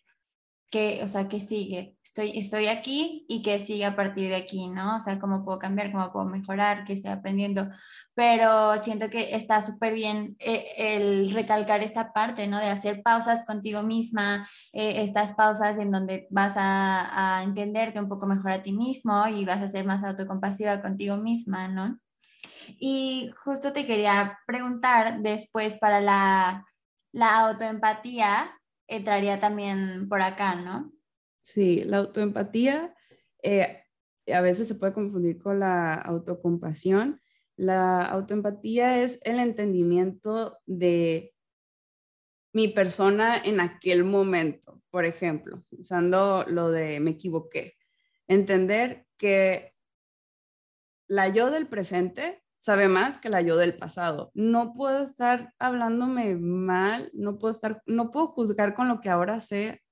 que, 0.71 1.01
o 1.03 1.09
sea, 1.09 1.29
que 1.29 1.41
sigue, 1.41 1.96
estoy, 2.17 2.39
estoy 2.39 2.67
aquí 2.69 3.27
y 3.29 3.43
que 3.43 3.59
sigue 3.59 3.85
a 3.85 3.95
partir 3.95 4.31
de 4.31 4.37
aquí, 4.37 4.69
¿no? 4.69 4.97
O 4.97 5.01
sea, 5.01 5.19
cómo 5.19 5.45
puedo 5.45 5.59
cambiar, 5.59 5.93
cómo 5.93 6.11
puedo 6.13 6.25
mejorar, 6.25 6.85
qué 6.85 6.95
estoy 6.95 7.11
aprendiendo, 7.11 7.69
pero 8.15 8.79
siento 8.79 9.11
que 9.11 9.35
está 9.35 9.61
súper 9.61 9.93
bien 9.93 10.35
eh, 10.39 10.65
el 10.79 11.33
recalcar 11.35 11.83
esta 11.83 12.15
parte, 12.15 12.47
¿no? 12.47 12.59
De 12.59 12.69
hacer 12.69 13.03
pausas 13.03 13.45
contigo 13.45 13.83
misma, 13.83 14.49
eh, 14.73 15.03
estas 15.03 15.35
pausas 15.35 15.79
en 15.79 15.91
donde 15.91 16.27
vas 16.31 16.57
a, 16.57 17.39
a, 17.39 17.43
entenderte 17.43 18.01
un 18.01 18.09
poco 18.09 18.27
mejor 18.27 18.53
a 18.53 18.63
ti 18.63 18.73
mismo 18.73 19.27
y 19.29 19.45
vas 19.45 19.63
a 19.63 19.69
ser 19.69 19.85
más 19.85 20.03
autocompasiva 20.03 20.81
contigo 20.81 21.19
misma, 21.19 21.69
¿no? 21.69 21.99
Y 22.81 23.31
justo 23.45 23.73
te 23.73 23.87
quería 23.87 24.39
preguntar 24.47 25.21
después 25.21 25.79
para 25.79 26.01
la, 26.01 26.65
la 27.13 27.41
autoempatía, 27.41 28.51
entraría 28.89 29.39
también 29.41 30.09
por 30.09 30.23
acá, 30.23 30.55
¿no? 30.55 30.96
Sí, 31.47 31.85
la 31.85 31.99
autoempatía 31.99 32.95
eh, 33.43 33.85
a 34.33 34.41
veces 34.41 34.67
se 34.67 34.75
puede 34.75 34.93
confundir 34.93 35.39
con 35.39 35.61
la 35.61 35.95
autocompasión 35.95 37.21
la 37.57 38.05
autoempatía 38.05 39.03
es 39.03 39.19
el 39.23 39.41
entendimiento 39.41 40.59
de 40.67 41.35
mi 42.53 42.69
persona 42.69 43.37
en 43.37 43.61
aquel 43.61 44.05
momento, 44.05 44.83
por 44.91 45.05
ejemplo, 45.07 45.65
usando 45.71 46.45
lo 46.49 46.71
de 46.71 47.01
me 47.01 47.13
equivoqué. 47.13 47.77
Entender 48.29 49.07
que 49.17 49.75
la 51.09 51.29
yo 51.29 51.51
del 51.51 51.67
presente 51.67 52.43
sabe 52.59 52.89
más 52.89 53.19
que 53.19 53.31
la 53.31 53.41
yo 53.41 53.57
del 53.57 53.77
pasado. 53.77 54.31
No 54.35 54.73
puedo 54.73 55.03
estar 55.03 55.55
hablándome 55.59 56.35
mal, 56.37 57.11
no 57.15 57.39
puedo 57.39 57.53
estar, 57.53 57.83
no 57.87 58.11
puedo 58.11 58.29
juzgar 58.29 58.75
con 58.75 58.89
lo 58.89 59.01
que 59.01 59.09
ahora 59.09 59.41
sé 59.41 59.83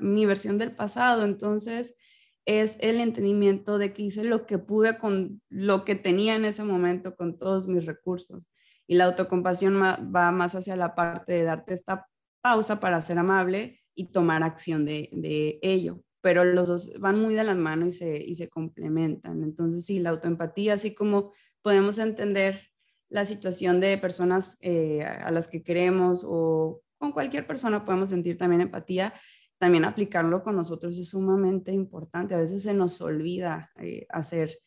mi 0.00 0.26
versión 0.26 0.58
del 0.58 0.74
pasado. 0.74 1.24
Entonces, 1.24 1.96
es 2.44 2.76
el 2.80 3.00
entendimiento 3.00 3.78
de 3.78 3.92
que 3.92 4.02
hice 4.02 4.24
lo 4.24 4.46
que 4.46 4.58
pude 4.58 4.98
con 4.98 5.42
lo 5.48 5.84
que 5.84 5.94
tenía 5.94 6.34
en 6.34 6.44
ese 6.44 6.64
momento, 6.64 7.14
con 7.14 7.36
todos 7.36 7.68
mis 7.68 7.86
recursos. 7.86 8.48
Y 8.86 8.96
la 8.96 9.04
autocompasión 9.04 9.80
va 9.80 10.30
más 10.32 10.54
hacia 10.54 10.76
la 10.76 10.94
parte 10.94 11.34
de 11.34 11.44
darte 11.44 11.74
esta 11.74 12.08
pausa 12.40 12.80
para 12.80 13.00
ser 13.02 13.18
amable 13.18 13.80
y 13.94 14.10
tomar 14.10 14.42
acción 14.42 14.84
de, 14.84 15.58
ello. 15.62 16.02
Pero 16.22 16.44
los 16.44 16.68
dos 16.68 16.92
van 16.98 17.20
muy 17.20 17.34
de 17.34 17.44
la 17.44 17.54
mano 17.54 17.86
y 17.86 17.92
se, 17.92 18.16
y 18.22 18.34
se 18.34 18.48
complementan. 18.48 19.42
Entonces, 19.42 19.86
sí, 19.86 20.00
la 20.00 20.10
autoempatía, 20.10 20.74
así 20.74 20.94
como 20.94 21.32
podemos 21.62 21.98
entender 21.98 22.60
la 23.08 23.24
situación 23.24 23.80
de 23.80 23.98
personas 23.98 24.58
eh, 24.60 25.02
a 25.02 25.30
las 25.30 25.48
que 25.48 25.62
queremos 25.62 26.24
o 26.26 26.82
con 26.98 27.12
cualquier 27.12 27.46
persona 27.46 27.84
podemos 27.84 28.10
sentir 28.10 28.38
también 28.38 28.60
empatía, 28.60 29.14
también 29.60 29.84
aplicarlo 29.84 30.42
con 30.42 30.56
nosotros 30.56 30.96
es 30.96 31.10
sumamente 31.10 31.70
importante. 31.70 32.34
A 32.34 32.38
veces 32.38 32.62
se 32.62 32.72
nos 32.72 32.98
olvida 33.02 33.70
eh, 33.76 34.06
hacer, 34.08 34.58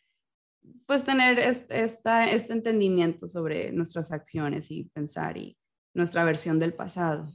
pues 0.85 1.03
tener 1.03 1.39
esta, 1.39 2.25
este 2.25 2.53
entendimiento 2.53 3.27
sobre 3.27 3.71
nuestras 3.71 4.11
acciones 4.11 4.69
y 4.69 4.83
pensar 4.93 5.35
y 5.37 5.57
nuestra 5.95 6.23
versión 6.23 6.59
del 6.59 6.75
pasado. 6.75 7.27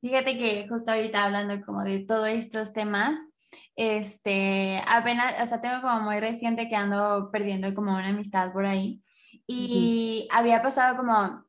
Fíjate 0.00 0.36
que 0.36 0.66
justo 0.68 0.90
ahorita 0.90 1.24
hablando 1.24 1.64
como 1.64 1.84
de 1.84 2.00
todos 2.00 2.28
estos 2.28 2.72
temas, 2.72 3.20
este, 3.76 4.82
apenas, 4.84 5.40
o 5.40 5.46
sea, 5.46 5.60
tengo 5.60 5.80
como 5.80 6.00
muy 6.00 6.18
reciente 6.18 6.68
que 6.68 6.74
ando 6.74 7.30
perdiendo 7.30 7.72
como 7.72 7.92
una 7.92 8.08
amistad 8.08 8.52
por 8.52 8.66
ahí 8.66 9.00
y 9.46 10.26
había 10.32 10.60
pasado 10.60 10.96
como 10.96 11.47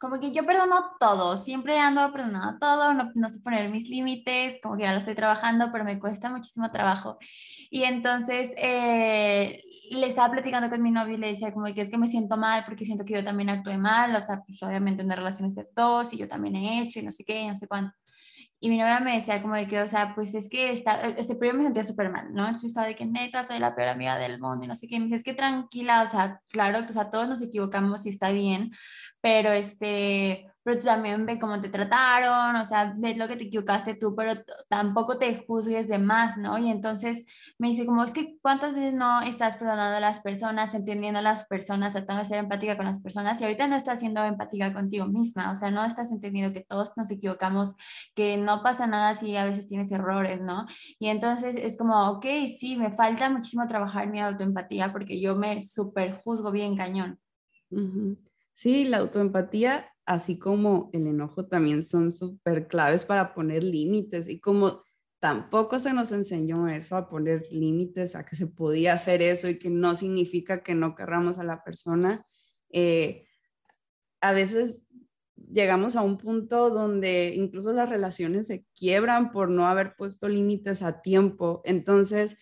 como 0.00 0.18
que 0.18 0.32
yo 0.32 0.46
perdono 0.46 0.96
todo, 0.98 1.36
siempre 1.36 1.78
ando 1.78 2.10
perdonando 2.12 2.58
todo, 2.58 2.94
no, 2.94 3.10
no 3.14 3.28
sé 3.28 3.38
poner 3.40 3.68
mis 3.70 3.88
límites, 3.90 4.58
como 4.62 4.76
que 4.76 4.84
ya 4.84 4.92
lo 4.92 4.98
estoy 4.98 5.14
trabajando, 5.14 5.70
pero 5.70 5.84
me 5.84 6.00
cuesta 6.00 6.30
muchísimo 6.30 6.70
trabajo. 6.72 7.18
Y 7.70 7.84
entonces, 7.84 8.50
eh, 8.56 9.62
le 9.90 10.06
estaba 10.06 10.32
platicando 10.32 10.70
con 10.70 10.82
mi 10.82 10.90
novio 10.90 11.14
y 11.14 11.18
le 11.18 11.28
decía 11.28 11.52
como 11.52 11.66
que 11.66 11.82
es 11.82 11.90
que 11.90 11.98
me 11.98 12.08
siento 12.08 12.36
mal 12.36 12.64
porque 12.64 12.84
siento 12.84 13.04
que 13.04 13.14
yo 13.14 13.24
también 13.24 13.50
actué 13.50 13.76
mal, 13.76 14.14
o 14.14 14.20
sea, 14.20 14.40
pues 14.46 14.62
obviamente 14.62 15.02
en 15.02 15.10
relaciones 15.10 15.54
de 15.54 15.66
dos 15.76 16.12
y 16.14 16.18
yo 16.18 16.28
también 16.28 16.56
he 16.56 16.80
hecho 16.82 17.00
y 17.00 17.02
no 17.02 17.12
sé 17.12 17.24
qué, 17.24 17.46
no 17.48 17.56
sé 17.56 17.66
cuánto. 17.68 17.94
Y 18.62 18.68
mi 18.68 18.78
novia 18.78 19.00
me 19.00 19.16
decía 19.16 19.42
como 19.42 19.54
de 19.54 19.66
que, 19.66 19.80
o 19.80 19.88
sea, 19.88 20.14
pues 20.14 20.34
es 20.34 20.48
que 20.48 20.72
está, 20.72 21.08
este 21.08 21.34
periodo 21.34 21.58
me 21.58 21.64
sentía 21.64 21.84
súper 21.84 22.10
mal, 22.10 22.32
¿no? 22.34 22.42
Entonces 22.44 22.68
estaba 22.68 22.86
de 22.86 22.94
que 22.94 23.06
neta, 23.06 23.44
soy 23.44 23.58
la 23.58 23.74
peor 23.74 23.88
amiga 23.88 24.18
del 24.18 24.38
mundo 24.38 24.64
y 24.64 24.68
no 24.68 24.76
sé 24.76 24.86
qué. 24.86 24.96
Y 24.96 24.98
me 24.98 25.06
dice, 25.06 25.16
es 25.16 25.24
que 25.24 25.34
tranquila, 25.34 26.02
o 26.02 26.06
sea, 26.06 26.40
claro, 26.48 26.80
o 26.88 26.92
sea, 26.92 27.10
todos 27.10 27.28
nos 27.28 27.42
equivocamos 27.42 28.04
y 28.06 28.10
está 28.10 28.30
bien, 28.32 28.70
pero 29.20 29.50
este, 29.52 30.50
pero 30.62 30.78
tú 30.78 30.84
también 30.84 31.24
ve 31.24 31.38
cómo 31.38 31.60
te 31.60 31.70
trataron, 31.70 32.54
o 32.56 32.64
sea, 32.64 32.94
ves 32.96 33.16
lo 33.16 33.26
que 33.28 33.36
te 33.36 33.44
equivocaste 33.44 33.94
tú, 33.94 34.14
pero 34.14 34.34
tampoco 34.68 35.18
te 35.18 35.44
juzgues 35.46 35.88
de 35.88 35.98
más, 35.98 36.36
¿no? 36.36 36.58
Y 36.58 36.68
entonces 36.70 37.26
me 37.58 37.68
dice 37.68 37.86
como, 37.86 38.04
es 38.04 38.12
que 38.12 38.36
cuántas 38.42 38.74
veces 38.74 38.92
no 38.94 39.22
estás 39.22 39.56
perdonando 39.56 39.96
a 39.96 40.00
las 40.00 40.20
personas, 40.20 40.74
entendiendo 40.74 41.20
a 41.20 41.22
las 41.22 41.44
personas, 41.46 41.94
tratando 41.94 42.22
de 42.22 42.28
ser 42.28 42.38
empática 42.38 42.76
con 42.76 42.86
las 42.86 43.00
personas 43.00 43.40
y 43.40 43.44
ahorita 43.44 43.68
no 43.68 43.76
estás 43.76 44.00
siendo 44.00 44.22
empática 44.24 44.72
contigo 44.74 45.06
misma, 45.06 45.50
o 45.50 45.54
sea, 45.54 45.70
no 45.70 45.84
estás 45.84 46.10
entendiendo 46.12 46.52
que 46.52 46.64
todos 46.64 46.92
nos 46.96 47.10
equivocamos, 47.10 47.74
que 48.14 48.36
no 48.36 48.62
pasa 48.62 48.86
nada 48.86 49.14
si 49.14 49.36
a 49.36 49.44
veces 49.44 49.66
tienes 49.66 49.90
errores, 49.92 50.40
¿no? 50.42 50.66
Y 50.98 51.08
entonces 51.08 51.56
es 51.56 51.78
como, 51.78 52.10
ok, 52.10 52.26
sí, 52.58 52.76
me 52.76 52.92
falta 52.92 53.30
muchísimo 53.30 53.66
trabajar 53.66 54.08
mi 54.08 54.20
autoempatía 54.20 54.92
porque 54.92 55.20
yo 55.20 55.36
me 55.36 55.62
super 55.62 56.20
juzgo 56.22 56.52
bien 56.52 56.76
cañón. 56.76 57.18
Sí, 58.60 58.84
la 58.84 58.98
autoempatía 58.98 59.90
así 60.04 60.38
como 60.38 60.90
el 60.92 61.06
enojo 61.06 61.46
también 61.46 61.82
son 61.82 62.12
súper 62.12 62.68
claves 62.68 63.06
para 63.06 63.32
poner 63.32 63.64
límites 63.64 64.28
y 64.28 64.38
como 64.38 64.84
tampoco 65.18 65.78
se 65.78 65.94
nos 65.94 66.12
enseñó 66.12 66.68
eso 66.68 66.98
a 66.98 67.08
poner 67.08 67.46
límites, 67.50 68.14
a 68.14 68.22
que 68.22 68.36
se 68.36 68.48
podía 68.48 68.92
hacer 68.92 69.22
eso 69.22 69.48
y 69.48 69.58
que 69.58 69.70
no 69.70 69.96
significa 69.96 70.62
que 70.62 70.74
no 70.74 70.94
querramos 70.94 71.38
a 71.38 71.42
la 71.42 71.64
persona. 71.64 72.22
Eh, 72.68 73.24
a 74.20 74.34
veces 74.34 74.86
llegamos 75.36 75.96
a 75.96 76.02
un 76.02 76.18
punto 76.18 76.68
donde 76.68 77.32
incluso 77.34 77.72
las 77.72 77.88
relaciones 77.88 78.46
se 78.46 78.66
quiebran 78.76 79.30
por 79.30 79.48
no 79.48 79.68
haber 79.68 79.94
puesto 79.96 80.28
límites 80.28 80.82
a 80.82 81.00
tiempo. 81.00 81.62
Entonces, 81.64 82.36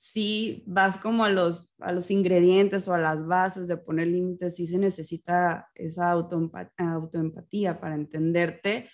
si 0.00 0.64
vas 0.66 0.96
como 0.96 1.26
a 1.26 1.28
los, 1.28 1.74
a 1.78 1.92
los 1.92 2.10
ingredientes 2.10 2.88
o 2.88 2.94
a 2.94 2.98
las 2.98 3.26
bases 3.26 3.68
de 3.68 3.76
poner 3.76 4.08
límites, 4.08 4.56
sí 4.56 4.66
se 4.66 4.78
necesita 4.78 5.68
esa 5.74 6.10
autoempatía 6.10 7.78
para 7.78 7.96
entenderte, 7.96 8.88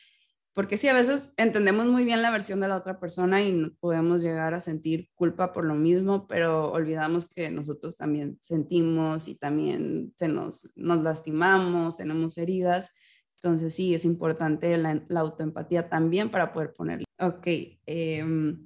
porque 0.53 0.77
sí, 0.77 0.89
a 0.89 0.95
veces 0.95 1.33
entendemos 1.37 1.87
muy 1.87 2.05
bien 2.05 2.23
la 2.23 2.33
versión 2.33 2.59
de 2.59 2.67
la 2.67 2.77
otra 2.77 2.99
persona 2.99 3.41
y 3.41 3.71
podemos 3.79 4.21
llegar 4.21 4.53
a 4.55 4.61
sentir 4.61 5.09
culpa 5.15 5.53
por 5.53 5.65
lo 5.65 5.77
mismo, 5.77 6.27
pero 6.27 6.73
olvidamos 6.73 7.33
que 7.33 7.51
nosotros 7.51 7.97
también 7.97 8.39
sentimos 8.41 9.29
y 9.29 9.39
también 9.39 10.13
se 10.17 10.27
nos, 10.27 10.73
nos 10.75 11.05
lastimamos, 11.05 11.99
tenemos 11.99 12.37
heridas. 12.37 12.93
Entonces 13.37 13.77
sí, 13.77 13.95
es 13.95 14.05
importante 14.05 14.77
la, 14.77 15.05
la 15.07 15.21
autoempatía 15.21 15.89
también 15.89 16.33
para 16.33 16.53
poder 16.53 16.75
poner. 16.75 17.05
Ok, 17.21 17.47
eh, 17.47 18.57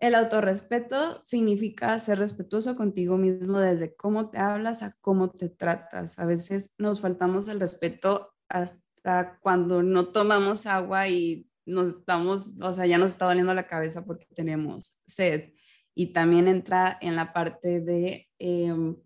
el 0.00 0.14
autorrespeto 0.14 1.20
significa 1.24 1.98
ser 1.98 2.18
respetuoso 2.18 2.76
contigo 2.76 3.16
mismo 3.16 3.58
desde 3.58 3.96
cómo 3.96 4.30
te 4.30 4.38
hablas 4.38 4.82
a 4.82 4.92
cómo 5.00 5.30
te 5.30 5.48
tratas. 5.48 6.18
A 6.18 6.24
veces 6.24 6.74
nos 6.78 7.00
faltamos 7.00 7.48
el 7.48 7.58
respeto 7.58 8.32
hasta 8.48 9.38
cuando 9.40 9.82
no 9.82 10.12
tomamos 10.12 10.66
agua 10.66 11.08
y 11.08 11.48
nos 11.66 11.96
estamos, 11.96 12.50
o 12.60 12.72
sea, 12.72 12.86
ya 12.86 12.96
nos 12.96 13.12
está 13.12 13.26
doliendo 13.26 13.52
la 13.54 13.66
cabeza 13.66 14.04
porque 14.04 14.26
tenemos 14.34 15.02
sed. 15.06 15.52
Y 15.94 16.12
también 16.12 16.46
entra 16.46 16.96
en 17.00 17.16
la 17.16 17.32
parte 17.32 17.80
de 17.80 18.28
em, 18.38 18.96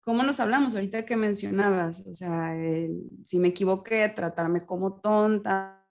cómo 0.00 0.22
nos 0.22 0.40
hablamos, 0.40 0.74
ahorita 0.74 1.04
que 1.04 1.16
mencionabas, 1.16 2.06
o 2.06 2.14
sea, 2.14 2.54
si 3.26 3.38
me 3.38 3.48
equivoqué, 3.48 4.08
tratarme 4.08 4.64
como 4.64 4.98
tonta, 5.00 5.86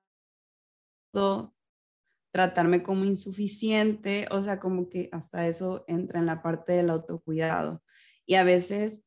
tratarme 2.31 2.83
como 2.83 3.05
insuficiente, 3.05 4.27
o 4.31 4.43
sea, 4.43 4.59
como 4.59 4.89
que 4.89 5.09
hasta 5.11 5.47
eso 5.47 5.83
entra 5.87 6.19
en 6.19 6.25
la 6.25 6.41
parte 6.41 6.73
del 6.73 6.89
autocuidado. 6.89 7.81
Y 8.25 8.35
a 8.35 8.43
veces 8.43 9.05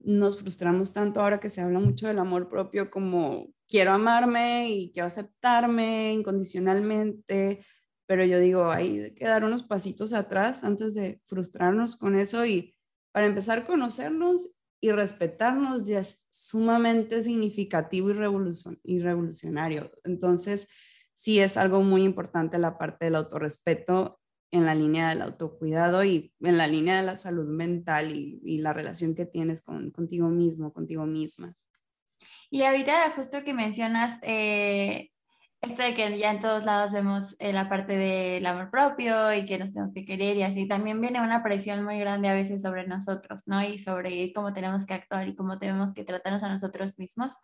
nos 0.00 0.40
frustramos 0.40 0.92
tanto 0.92 1.20
ahora 1.20 1.40
que 1.40 1.50
se 1.50 1.60
habla 1.60 1.80
mucho 1.80 2.06
del 2.06 2.18
amor 2.18 2.48
propio 2.48 2.90
como 2.90 3.48
quiero 3.68 3.92
amarme 3.92 4.70
y 4.70 4.92
quiero 4.92 5.06
aceptarme 5.06 6.12
incondicionalmente, 6.12 7.64
pero 8.06 8.24
yo 8.24 8.38
digo, 8.38 8.70
hay 8.70 9.14
que 9.14 9.26
dar 9.26 9.44
unos 9.44 9.62
pasitos 9.62 10.12
atrás 10.12 10.64
antes 10.64 10.94
de 10.94 11.20
frustrarnos 11.26 11.96
con 11.96 12.16
eso 12.16 12.46
y 12.46 12.74
para 13.12 13.26
empezar 13.26 13.58
a 13.58 13.66
conocernos 13.66 14.50
y 14.80 14.92
respetarnos 14.92 15.84
ya 15.84 16.00
es 16.00 16.26
sumamente 16.30 17.22
significativo 17.22 18.10
y, 18.10 19.00
revolucionario. 19.00 19.90
Entonces, 20.04 20.68
sí 21.18 21.40
es 21.40 21.56
algo 21.56 21.82
muy 21.82 22.04
importante 22.04 22.58
la 22.58 22.78
parte 22.78 23.06
del 23.06 23.16
autorrespeto 23.16 24.20
en 24.52 24.64
la 24.64 24.76
línea 24.76 25.08
del 25.08 25.22
autocuidado 25.22 26.04
y 26.04 26.32
en 26.40 26.56
la 26.56 26.68
línea 26.68 26.96
de 26.98 27.02
la 27.02 27.16
salud 27.16 27.48
mental 27.48 28.12
y, 28.14 28.58
la 28.58 28.72
relación 28.72 29.16
que 29.16 29.26
tienes 29.26 29.60
con, 29.62 29.90
contigo 29.90 30.28
mismo, 30.28 30.72
contigo 30.72 31.06
misma. 31.06 31.56
Y 32.50 32.62
ahorita 32.62 33.10
justo 33.16 33.42
que 33.42 33.52
mencionas 33.52 34.20
eh, 34.22 35.10
esto 35.60 35.82
de 35.82 35.94
que 35.94 36.18
ya 36.18 36.30
en 36.30 36.40
todos 36.40 36.64
lados 36.64 36.92
vemos 36.92 37.34
eh, 37.38 37.52
la 37.52 37.68
parte 37.68 37.96
del 37.96 38.46
amor 38.46 38.70
propio 38.70 39.32
y 39.34 39.44
que 39.44 39.58
nos 39.58 39.72
tenemos 39.72 39.92
que 39.92 40.04
querer 40.04 40.36
y 40.36 40.42
así, 40.42 40.68
también 40.68 41.00
viene 41.00 41.20
una 41.20 41.42
presión 41.42 41.84
muy 41.84 41.98
grande 41.98 42.28
a 42.28 42.34
veces 42.34 42.62
sobre 42.62 42.86
nosotros, 42.86 43.42
¿no? 43.46 43.62
Y 43.62 43.78
sobre 43.78 44.32
cómo 44.32 44.52
tenemos 44.52 44.86
que 44.86 44.94
actuar 44.94 45.28
y 45.28 45.34
cómo 45.34 45.58
tenemos 45.58 45.94
que 45.94 46.04
tratarnos 46.04 46.42
a 46.42 46.48
nosotros 46.48 46.98
mismos. 46.98 47.38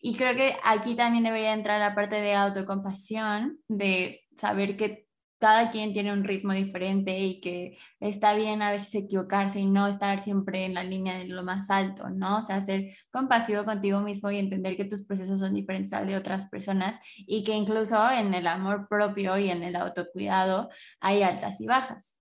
Y 0.00 0.16
creo 0.16 0.34
que 0.34 0.56
aquí 0.64 0.96
también 0.96 1.24
debería 1.24 1.52
entrar 1.52 1.80
la 1.80 1.94
parte 1.94 2.16
de 2.16 2.34
autocompasión, 2.34 3.58
de 3.68 4.22
saber 4.36 4.76
que 4.76 5.07
cada 5.38 5.70
quien 5.70 5.92
tiene 5.92 6.12
un 6.12 6.24
ritmo 6.24 6.52
diferente 6.52 7.18
y 7.18 7.40
que 7.40 7.78
está 8.00 8.34
bien 8.34 8.60
a 8.60 8.72
veces 8.72 8.94
equivocarse 8.94 9.60
y 9.60 9.66
no 9.66 9.86
estar 9.86 10.18
siempre 10.18 10.64
en 10.64 10.74
la 10.74 10.82
línea 10.82 11.16
de 11.18 11.26
lo 11.26 11.42
más 11.42 11.70
alto, 11.70 12.10
¿no? 12.10 12.38
O 12.38 12.42
sea, 12.42 12.60
ser 12.60 12.94
compasivo 13.10 13.64
contigo 13.64 14.00
mismo 14.00 14.30
y 14.30 14.38
entender 14.38 14.76
que 14.76 14.84
tus 14.84 15.02
procesos 15.02 15.38
son 15.38 15.54
diferentes 15.54 15.92
al 15.92 16.06
de 16.06 16.16
otras 16.16 16.48
personas 16.48 16.98
y 17.16 17.44
que 17.44 17.54
incluso 17.54 18.10
en 18.10 18.34
el 18.34 18.46
amor 18.46 18.88
propio 18.88 19.38
y 19.38 19.50
en 19.50 19.62
el 19.62 19.76
autocuidado 19.76 20.70
hay 21.00 21.22
altas 21.22 21.60
y 21.60 21.66
bajas. 21.66 22.18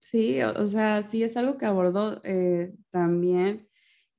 Sí, 0.00 0.42
o 0.42 0.66
sea, 0.66 1.02
sí 1.02 1.22
es 1.22 1.36
algo 1.36 1.58
que 1.58 1.66
abordo 1.66 2.20
eh, 2.24 2.72
también, 2.90 3.68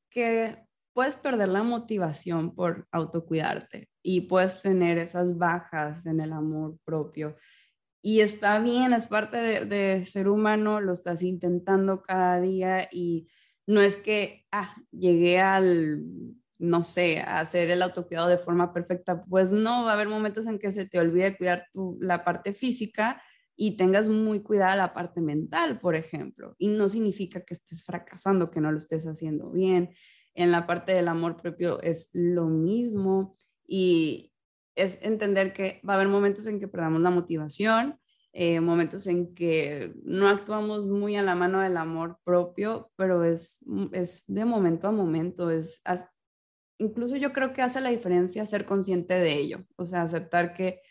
que 0.10 0.58
puedes 0.94 1.17
perder 1.17 1.50
la 1.50 1.63
motivación 1.63 2.54
por 2.54 2.88
autocuidarte 2.91 3.89
y 4.04 4.22
puedes 4.22 4.62
tener 4.62 4.98
esas 5.00 5.38
bajas 5.38 6.06
en 6.06 6.20
el 6.20 6.34
amor 6.34 6.78
propio 6.86 7.36
y 8.02 8.22
está 8.22 8.60
bien, 8.60 8.94
es 8.94 9.08
parte 9.08 9.66
de, 9.66 10.06
ser 10.06 10.28
humano, 10.28 10.82
lo 10.82 10.94
estás 10.94 11.22
intentando 11.22 12.02
cada 12.02 12.42
día 12.42 12.90
y 12.92 13.28
no 13.68 13.82
es 13.82 13.98
que, 13.98 14.46
ah, 14.52 14.76
llegué 14.92 15.40
al, 15.40 16.04
no 16.58 16.84
sé, 16.84 17.20
a 17.20 17.40
hacer 17.40 17.70
el 17.70 17.82
autocuidado 17.82 18.28
de 18.28 18.40
forma 18.40 18.74
perfecta, 18.74 19.24
pues 19.26 19.54
no, 19.54 19.84
va 19.84 19.92
a 19.92 19.94
haber 19.94 20.08
momentos 20.08 20.48
en 20.48 20.58
que 20.58 20.72
se 20.72 20.88
te 20.88 21.00
olvide 21.00 21.38
cuidar 21.38 21.68
la 22.00 22.24
parte 22.24 22.54
física 22.54 23.22
y 23.56 23.78
tengas 23.78 24.10
muy 24.10 24.42
cuidada 24.42 24.76
la 24.76 24.94
parte 24.94 25.22
mental, 25.22 25.80
por 25.80 25.96
ejemplo, 25.96 26.56
y 26.58 26.70
no 26.70 26.90
significa 26.90 27.42
que 27.42 27.54
estés 27.54 27.84
fracasando, 27.84 28.50
que 28.50 28.62
no 28.62 28.72
lo 28.72 28.80
estés 28.80 29.06
haciendo 29.06 29.52
bien. 29.52 29.92
En 30.34 30.52
la 30.52 30.66
parte 30.66 30.94
del 30.94 31.08
amor 31.08 31.38
propio 31.38 31.80
es 31.82 32.10
lo 32.14 32.46
mismo 32.46 33.38
y, 33.68 34.31
es 34.76 35.02
entender 35.04 35.54
que 35.54 35.82
va 35.88 35.94
a 35.94 35.96
haber 35.98 36.08
momentos 36.08 36.48
en 36.48 36.60
que 36.60 36.68
perdamos 36.68 37.02
la 37.02 37.10
motivación, 37.10 38.00
eh, 38.34 38.62
momentos 38.62 39.08
en 39.08 39.36
que 39.36 39.94
no 40.04 40.30
actuamos 40.30 40.86
muy 40.86 41.18
a 41.18 41.22
la 41.22 41.36
mano 41.36 41.60
del 41.60 41.76
amor 41.76 42.18
propio, 42.24 42.92
pero 42.96 43.26
es, 43.26 43.58
mm, 43.66 43.88
es 43.92 44.24
de 44.28 44.46
momento 44.46 44.88
a 44.88 44.92
momento, 44.92 45.50
es, 45.52 45.84
incluso 46.78 47.18
yo 47.18 47.34
creo 47.34 47.54
que 47.54 47.62
hace 47.62 47.82
la 47.82 47.90
diferencia 47.90 48.46
ser 48.46 48.66
consciente 48.66 49.16
de 49.16 49.34
ello, 49.34 49.66
o 49.76 49.86
sea, 49.86 50.04
aceptar 50.04 50.54
que, 50.54 50.82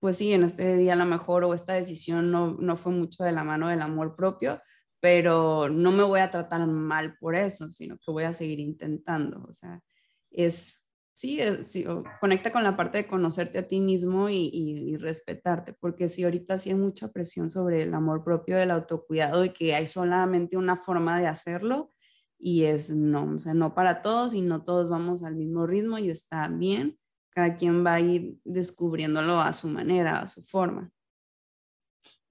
pues 0.00 0.16
sí, 0.18 0.32
en 0.32 0.42
este 0.44 0.76
día 0.76 0.94
a 0.94 0.96
lo 0.96 1.06
mejor 1.06 1.44
o 1.44 1.54
esta 1.54 1.74
decisión 1.74 2.30
no, 2.30 2.54
no 2.54 2.76
fue 2.76 2.92
mucho 2.92 3.24
de 3.24 3.32
la 3.32 3.44
mano 3.44 3.68
del 3.68 3.80
amor 3.82 4.16
propio, 4.16 4.60
pero 5.00 5.68
no 5.68 5.92
me 5.92 6.02
voy 6.02 6.20
a 6.20 6.30
tratar 6.30 6.66
mal 6.66 7.16
por 7.18 7.36
eso, 7.36 7.68
sino 7.68 7.96
que 7.98 8.10
voy 8.10 8.24
a 8.24 8.34
seguir 8.34 8.58
intentando, 8.58 9.44
o 9.48 9.52
sea, 9.52 9.80
es 10.30 10.83
sí, 11.14 11.40
eh, 11.40 11.62
sí 11.62 11.84
conecta 12.20 12.52
con 12.52 12.64
la 12.64 12.76
parte 12.76 12.98
de 12.98 13.06
conocerte 13.06 13.58
a 13.58 13.68
ti 13.68 13.80
mismo 13.80 14.28
y, 14.28 14.96
respetarte, 14.96 15.72
porque 15.74 16.08
si 16.08 16.24
ahorita 16.24 16.58
sí 16.58 16.70
hay 16.70 16.76
mucha 16.76 17.10
presión 17.12 17.50
sobre 17.50 17.82
el 17.82 17.94
amor 17.94 18.24
propio, 18.24 18.56
del 18.56 18.70
autocuidado 18.70 19.44
y 19.44 19.50
que 19.50 19.74
hay 19.74 19.86
solamente 19.86 20.56
una 20.56 20.76
forma 20.76 21.18
de 21.18 21.26
hacerlo 21.26 21.90
y 22.38 22.64
es 22.64 22.90
no, 22.90 23.34
o 23.34 23.38
sea, 23.38 23.54
no 23.54 23.74
para 23.74 24.02
todos 24.02 24.34
y 24.34 24.42
no 24.42 24.62
todos 24.62 24.88
vamos 24.88 25.22
al 25.22 25.36
mismo 25.36 25.66
ritmo 25.66 25.98
y 25.98 26.10
está 26.10 26.48
bien, 26.48 26.98
cada 27.30 27.54
quien 27.56 27.84
va 27.84 27.94
a 27.94 28.00
ir 28.00 28.38
descubriéndolo 28.44 29.40
a 29.40 29.52
su 29.52 29.68
manera, 29.68 30.20
a 30.20 30.28
su 30.28 30.42
forma. 30.42 30.90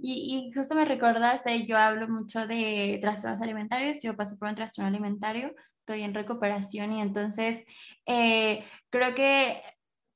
Y, 0.06 0.52
justo 0.54 0.76
me 0.76 0.84
recordaste, 0.84 1.66
yo 1.66 1.78
hablo 1.78 2.10
mucho 2.10 2.46
de 2.46 3.00
trastornos 3.02 3.42
alimentarios, 3.42 4.02
yo 4.02 4.18
pasé 4.18 4.36
por 4.36 4.50
un 4.50 4.56
trastorno 4.56 4.90
alimentario, 4.90 5.56
estoy 5.84 6.04
en 6.04 6.14
recuperación 6.14 6.94
y 6.94 7.02
entonces 7.02 7.66
eh, 8.06 8.64
creo 8.90 9.14
que 9.16 9.62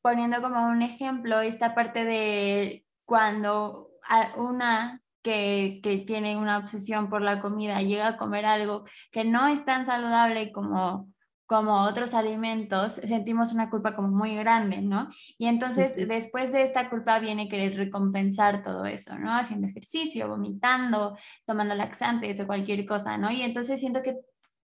poniendo 0.01 0.41
como 0.41 0.65
un 0.67 0.81
ejemplo 0.81 1.41
esta 1.41 1.75
parte 1.75 2.05
de 2.05 2.85
cuando 3.05 3.89
una 4.37 5.01
que, 5.21 5.81
que, 5.83 5.97
tiene 5.97 6.37
una 6.37 6.57
obsesión 6.57 7.09
por 7.09 7.21
la 7.21 7.41
comida 7.41 7.81
llega 7.81 8.07
a 8.07 8.17
comer 8.17 8.45
algo 8.45 8.85
que 9.11 9.25
no 9.25 9.47
es 9.47 9.65
tan 9.65 9.85
saludable 9.85 10.53
como 10.53 11.09
como 11.47 11.83
otros 11.83 12.13
alimentos, 12.13 12.95
sentimos 12.95 13.53
una 13.53 13.69
culpa 13.69 13.95
como 13.95 14.09
muy 14.09 14.35
grande, 14.35 14.81
¿no? 14.81 15.09
Y 15.37 15.45
entonces 15.47 15.95
después 15.95 16.51
de 16.51 16.63
esta 16.63 16.89
culpa 16.89 17.19
viene 17.19 17.47
querer 17.47 17.77
recompensar 17.77 18.63
todo 18.63 18.85
eso, 18.85 19.17
¿no? 19.17 19.33
Haciendo 19.33 19.67
ejercicio, 19.67 20.27
vomitando, 20.27 21.17
tomando 21.45 21.73
laxantes 21.73 22.37
o 22.41 22.47
cualquier 22.47 22.85
cosa, 22.85 23.17
¿no? 23.17 23.31
Y 23.31 23.43
entonces 23.43 23.79
siento 23.79 24.03
que 24.03 24.17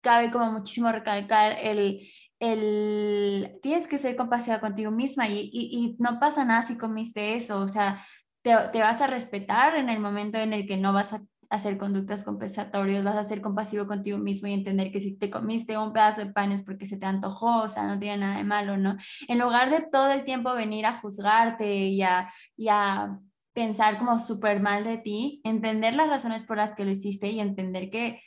cabe 0.03 0.29
como 0.31 0.51
muchísimo 0.51 0.91
recalcar 0.91 1.57
el, 1.59 2.07
el 2.39 3.57
tienes 3.61 3.87
que 3.87 3.97
ser 3.97 4.15
compasiva 4.15 4.59
contigo 4.59 4.91
misma 4.91 5.29
y, 5.29 5.49
y, 5.51 5.95
no 5.99 6.19
pasa 6.19 6.45
nada 6.45 6.63
si 6.63 6.77
comiste 6.77 7.35
eso, 7.35 7.59
o 7.61 7.69
sea, 7.69 8.05
te, 8.43 8.53
te, 8.71 8.79
vas 8.79 9.01
a 9.01 9.07
respetar 9.07 9.75
en 9.75 9.89
el 9.89 9.99
momento 9.99 10.37
en 10.37 10.53
el 10.53 10.67
que 10.67 10.77
no 10.77 10.93
vas 10.93 11.13
a 11.13 11.23
hacer 11.49 11.77
conductas 11.77 12.23
compensatorias, 12.23 13.03
vas 13.03 13.15
a 13.15 13.23
ser 13.25 13.41
compasivo 13.41 13.87
contigo 13.87 14.17
mismo 14.17 14.47
y 14.47 14.53
entender 14.53 14.91
que 14.91 14.99
si 14.99 15.17
te 15.17 15.29
comiste 15.29 15.77
un 15.77 15.93
pedazo 15.93 16.25
de 16.25 16.33
pan 16.33 16.51
es 16.51 16.63
porque 16.63 16.85
se 16.87 16.97
te 16.97 17.05
antojó, 17.05 17.61
o 17.63 17.69
sea, 17.69 17.85
no 17.87 17.99
tiene 17.99 18.17
nada 18.17 18.37
de 18.37 18.43
malo, 18.43 18.77
¿no? 18.77 18.97
En 19.27 19.39
lugar 19.39 19.69
de 19.69 19.81
todo 19.81 20.11
el 20.11 20.25
tiempo 20.25 20.53
venir 20.53 20.85
a 20.85 20.93
juzgarte 20.93 21.75
y 21.75 22.01
a, 22.01 22.31
y 22.57 22.69
a 22.69 23.19
pensar 23.53 23.99
como 23.99 24.19
súper 24.19 24.61
mal 24.61 24.83
de 24.83 24.97
ti, 24.97 25.41
entender 25.43 25.93
las 25.93 26.09
razones 26.09 26.43
por 26.43 26.57
las 26.57 26.75
que 26.75 26.85
lo 26.85 26.91
hiciste 26.91 27.29
y 27.29 27.39
entender 27.39 27.89
que, 27.89 28.19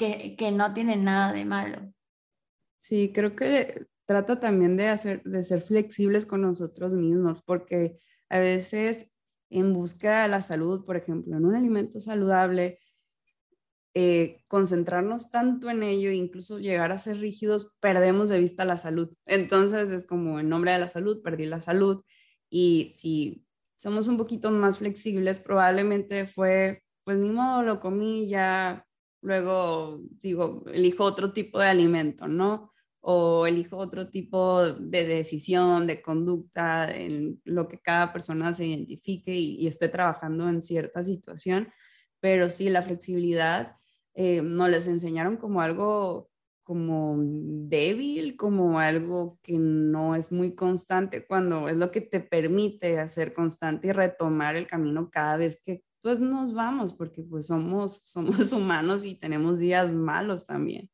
que, 0.00 0.50
no 0.52 0.72
tiene 0.72 0.96
nada 0.96 1.32
de 1.32 1.44
malo. 1.44 1.92
Sí, 2.76 3.12
creo 3.12 3.36
que 3.36 3.86
trata 4.06 4.40
también 4.40 4.76
de, 4.76 4.88
hacer, 4.88 5.22
de 5.24 5.44
ser 5.44 5.60
flexibles 5.62 6.26
con 6.26 6.40
nosotros 6.40 6.94
mismos, 6.94 7.42
porque 7.42 8.00
a 8.28 8.38
veces 8.38 9.10
en 9.50 9.74
búsqueda 9.74 10.22
de 10.22 10.28
la 10.28 10.40
salud, 10.40 10.84
por 10.84 10.96
ejemplo, 10.96 11.36
en 11.36 11.44
un 11.44 11.54
alimento 11.54 12.00
saludable, 12.00 12.78
eh, 13.92 14.42
concentrarnos 14.48 15.30
tanto 15.30 15.68
en 15.68 15.82
ello, 15.82 16.10
incluso 16.12 16.58
llegar 16.60 16.92
a 16.92 16.98
ser 16.98 17.18
rígidos, 17.18 17.74
perdemos 17.80 18.28
de 18.28 18.38
vista 18.38 18.64
la 18.64 18.78
salud. 18.78 19.12
Entonces 19.26 19.90
es 19.90 20.06
como 20.06 20.40
en 20.40 20.48
nombre 20.48 20.72
de 20.72 20.78
la 20.78 20.88
salud, 20.88 21.22
perdí 21.22 21.46
la 21.46 21.60
salud. 21.60 22.04
Y 22.48 22.92
si 22.96 23.44
somos 23.76 24.08
un 24.08 24.16
poquito 24.16 24.50
más 24.50 24.78
flexibles, 24.78 25.40
probablemente 25.40 26.26
fue, 26.26 26.82
pues 27.04 27.18
ni 27.18 27.30
modo, 27.30 27.62
lo 27.62 27.80
comí, 27.80 28.28
ya 28.28 28.86
luego 29.22 30.00
digo, 30.20 30.64
elijo 30.72 31.04
otro 31.04 31.32
tipo 31.32 31.58
de 31.58 31.66
alimento, 31.66 32.28
¿no? 32.28 32.70
o 33.00 33.46
elijo 33.46 33.76
otro 33.78 34.08
tipo 34.10 34.64
de 34.64 35.06
decisión, 35.06 35.86
de 35.86 36.02
conducta, 36.02 36.90
en 36.90 37.40
lo 37.44 37.68
que 37.68 37.78
cada 37.80 38.12
persona 38.12 38.52
se 38.54 38.66
identifique 38.66 39.32
y, 39.32 39.66
esté 39.66 39.88
trabajando 39.88 40.48
en 40.48 40.62
cierta 40.62 41.02
situación. 41.04 41.68
Pero 42.20 42.50
sí, 42.50 42.68
la 42.68 42.82
flexibilidad 42.82 43.76
eh, 44.14 44.42
nos 44.42 44.68
les 44.70 44.86
enseñaron 44.86 45.36
como 45.36 45.62
algo 45.62 46.30
como 46.62 47.16
débil, 47.18 48.36
como 48.36 48.78
algo 48.78 49.40
que 49.42 49.58
no 49.58 50.14
es 50.14 50.30
muy 50.30 50.54
constante, 50.54 51.26
cuando 51.26 51.68
es 51.68 51.76
lo 51.76 51.90
que 51.90 52.00
te 52.00 52.20
permite 52.20 53.00
hacer 53.00 53.32
constante 53.32 53.88
y 53.88 53.92
retomar 53.92 54.54
el 54.56 54.68
camino 54.68 55.10
cada 55.10 55.36
vez 55.36 55.60
que 55.64 55.82
pues 56.02 56.20
nos 56.20 56.54
vamos, 56.54 56.92
porque 56.92 57.22
pues 57.22 57.48
somos, 57.48 58.00
somos 58.04 58.52
humanos 58.52 59.04
y 59.04 59.14
tenemos 59.14 59.58
días 59.58 59.92
malos 59.92 60.46
también 60.46 60.90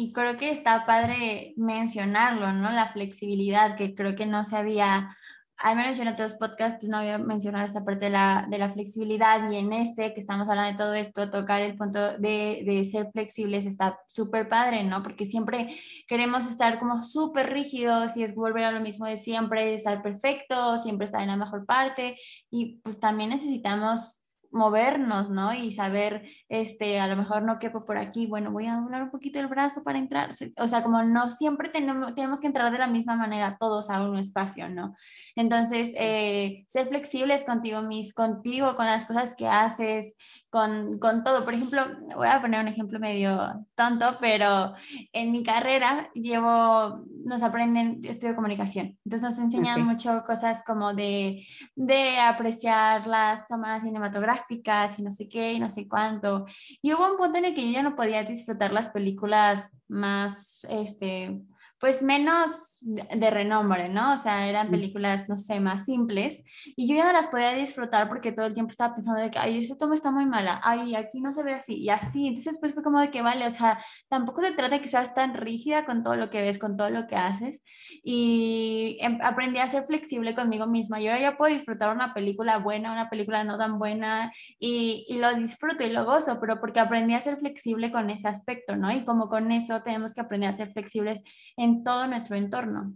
y 0.00 0.12
creo 0.12 0.36
que 0.36 0.52
está 0.52 0.86
padre 0.86 1.54
mencionarlo, 1.56 2.52
¿no? 2.52 2.70
La 2.70 2.92
flexibilidad, 2.92 3.76
que 3.76 3.96
creo 3.96 4.14
que 4.14 4.26
no 4.26 4.44
se 4.44 4.56
había, 4.56 5.16
al 5.58 5.76
menos 5.76 5.96
yo 5.96 6.02
en 6.02 6.08
otros 6.08 6.34
podcasts, 6.34 6.78
pues 6.80 6.88
no 6.88 6.98
había 6.98 7.18
mencionado 7.18 7.66
esta 7.66 7.84
parte 7.84 8.06
de 8.06 8.10
la, 8.10 8.46
de 8.48 8.58
la 8.58 8.72
flexibilidad 8.72 9.50
y 9.50 9.56
en 9.56 9.72
este 9.72 10.14
que 10.14 10.20
estamos 10.20 10.48
hablando 10.48 10.72
de 10.72 10.84
todo 10.84 10.94
esto, 10.94 11.30
tocar 11.30 11.62
el 11.62 11.76
punto 11.76 12.16
de, 12.18 12.62
de 12.64 12.86
ser 12.86 13.10
flexibles 13.12 13.66
está 13.66 13.98
súper 14.06 14.48
padre, 14.48 14.84
¿no? 14.84 15.02
Porque 15.02 15.26
siempre 15.26 15.76
queremos 16.06 16.46
estar 16.46 16.78
como 16.78 17.02
súper 17.02 17.52
rígidos 17.52 18.16
y 18.16 18.22
es 18.22 18.34
volver 18.34 18.64
a 18.64 18.72
lo 18.72 18.80
mismo 18.80 19.06
de 19.06 19.18
siempre, 19.18 19.74
estar 19.74 20.02
perfecto, 20.02 20.78
siempre 20.78 21.06
estar 21.06 21.22
en 21.22 21.28
la 21.28 21.36
mejor 21.36 21.66
parte 21.66 22.16
y 22.50 22.76
pues 22.82 23.00
también 23.00 23.30
necesitamos 23.30 24.22
movernos, 24.50 25.30
¿no? 25.30 25.52
Y 25.54 25.72
saber, 25.72 26.28
este, 26.48 27.00
a 27.00 27.06
lo 27.06 27.16
mejor 27.16 27.42
no 27.42 27.58
quepo 27.58 27.84
por 27.84 27.98
aquí, 27.98 28.26
bueno, 28.26 28.50
voy 28.50 28.66
a 28.66 28.76
doblar 28.76 29.02
un 29.02 29.10
poquito 29.10 29.38
el 29.38 29.46
brazo 29.46 29.82
para 29.82 29.98
entrar. 29.98 30.30
O 30.56 30.66
sea, 30.66 30.82
como 30.82 31.02
no 31.02 31.30
siempre 31.30 31.68
tenemos, 31.68 32.14
tenemos 32.14 32.40
que 32.40 32.46
entrar 32.46 32.72
de 32.72 32.78
la 32.78 32.86
misma 32.86 33.16
manera 33.16 33.56
todos 33.58 33.90
a 33.90 34.02
un 34.02 34.18
espacio, 34.18 34.68
¿no? 34.68 34.94
Entonces, 35.36 35.92
eh, 35.96 36.64
ser 36.68 36.88
flexibles 36.88 37.44
contigo 37.44 37.82
mis, 37.82 38.14
contigo, 38.14 38.76
con 38.76 38.86
las 38.86 39.06
cosas 39.06 39.34
que 39.36 39.48
haces, 39.48 40.16
con, 40.50 40.98
con, 40.98 41.24
todo. 41.24 41.44
Por 41.44 41.54
ejemplo, 41.54 41.84
voy 42.14 42.28
a 42.28 42.40
poner 42.40 42.60
un 42.60 42.68
ejemplo 42.68 42.98
medio 42.98 43.66
tonto, 43.74 44.16
pero 44.20 44.74
en 45.12 45.32
mi 45.32 45.42
carrera 45.42 46.10
llevo, 46.14 47.04
nos 47.24 47.42
aprenden, 47.42 48.00
estudio 48.04 48.34
comunicación, 48.34 48.98
entonces 49.04 49.22
nos 49.22 49.38
enseñan 49.38 49.84
mucho 49.84 50.24
cosas 50.26 50.62
como 50.64 50.94
de, 50.94 51.46
de 51.76 52.18
apreciar 52.18 53.06
las 53.06 53.46
tomas 53.46 53.82
cinematográficas 53.82 54.98
y 54.98 55.02
no 55.02 55.10
sé 55.10 55.28
qué 55.28 55.52
y 55.52 55.60
no 55.60 55.68
sé 55.68 55.86
cuánto. 55.88 56.46
Y 56.80 56.92
hubo 56.92 57.10
un 57.10 57.18
punto 57.18 57.38
en 57.38 57.46
el 57.46 57.54
que 57.54 57.66
yo 57.66 57.72
ya 57.72 57.82
no 57.82 57.96
podía 57.96 58.24
disfrutar 58.24 58.72
las 58.72 58.88
películas 58.88 59.70
más, 59.88 60.60
este, 60.68 61.42
pues 61.80 62.02
menos 62.02 62.78
de 62.80 63.30
renombre, 63.30 63.88
¿no? 63.88 64.12
O 64.12 64.16
sea, 64.16 64.48
eran 64.48 64.70
películas, 64.70 65.28
no 65.28 65.36
sé, 65.36 65.60
más 65.60 65.84
simples 65.84 66.42
y 66.76 66.88
yo 66.88 66.96
ya 66.96 67.06
no 67.06 67.12
las 67.12 67.28
podía 67.28 67.52
disfrutar 67.52 68.08
porque 68.08 68.32
todo 68.32 68.46
el 68.46 68.54
tiempo 68.54 68.70
estaba 68.70 68.94
pensando 68.94 69.20
de 69.20 69.30
que, 69.30 69.38
ay, 69.38 69.58
esa 69.58 69.76
toma 69.78 69.94
está 69.94 70.10
muy 70.10 70.26
mala, 70.26 70.60
ay, 70.64 70.94
aquí 70.94 71.20
no 71.20 71.32
se 71.32 71.42
ve 71.42 71.54
así 71.54 71.76
y 71.76 71.90
así. 71.90 72.26
Entonces, 72.26 72.58
pues 72.60 72.74
fue 72.74 72.82
como 72.82 73.00
de 73.00 73.10
que, 73.10 73.22
vale, 73.22 73.46
o 73.46 73.50
sea, 73.50 73.82
tampoco 74.08 74.42
se 74.42 74.52
trata 74.52 74.76
de 74.76 74.82
que 74.82 74.88
seas 74.88 75.14
tan 75.14 75.34
rígida 75.34 75.84
con 75.86 76.02
todo 76.02 76.16
lo 76.16 76.30
que 76.30 76.42
ves, 76.42 76.58
con 76.58 76.76
todo 76.76 76.90
lo 76.90 77.06
que 77.06 77.16
haces 77.16 77.62
y 78.02 78.96
em, 79.00 79.18
aprendí 79.22 79.58
a 79.60 79.68
ser 79.68 79.84
flexible 79.84 80.34
conmigo 80.34 80.66
misma. 80.66 81.00
Yo 81.00 81.16
ya 81.16 81.36
puedo 81.36 81.52
disfrutar 81.52 81.94
una 81.94 82.14
película 82.14 82.58
buena, 82.58 82.92
una 82.92 83.08
película 83.10 83.44
no 83.44 83.58
tan 83.58 83.78
buena 83.78 84.32
y, 84.58 85.06
y 85.08 85.18
lo 85.18 85.34
disfruto 85.34 85.84
y 85.84 85.90
lo 85.90 86.04
gozo, 86.04 86.38
pero 86.40 86.60
porque 86.60 86.80
aprendí 86.80 87.14
a 87.14 87.22
ser 87.22 87.38
flexible 87.38 87.92
con 87.92 88.10
ese 88.10 88.28
aspecto, 88.28 88.76
¿no? 88.76 88.90
Y 88.92 89.04
como 89.04 89.28
con 89.28 89.52
eso 89.52 89.82
tenemos 89.82 90.14
que 90.14 90.20
aprender 90.20 90.50
a 90.50 90.56
ser 90.56 90.72
flexibles 90.72 91.22
en 91.56 91.67
en 91.68 91.84
todo 91.84 92.06
nuestro 92.06 92.36
entorno. 92.36 92.94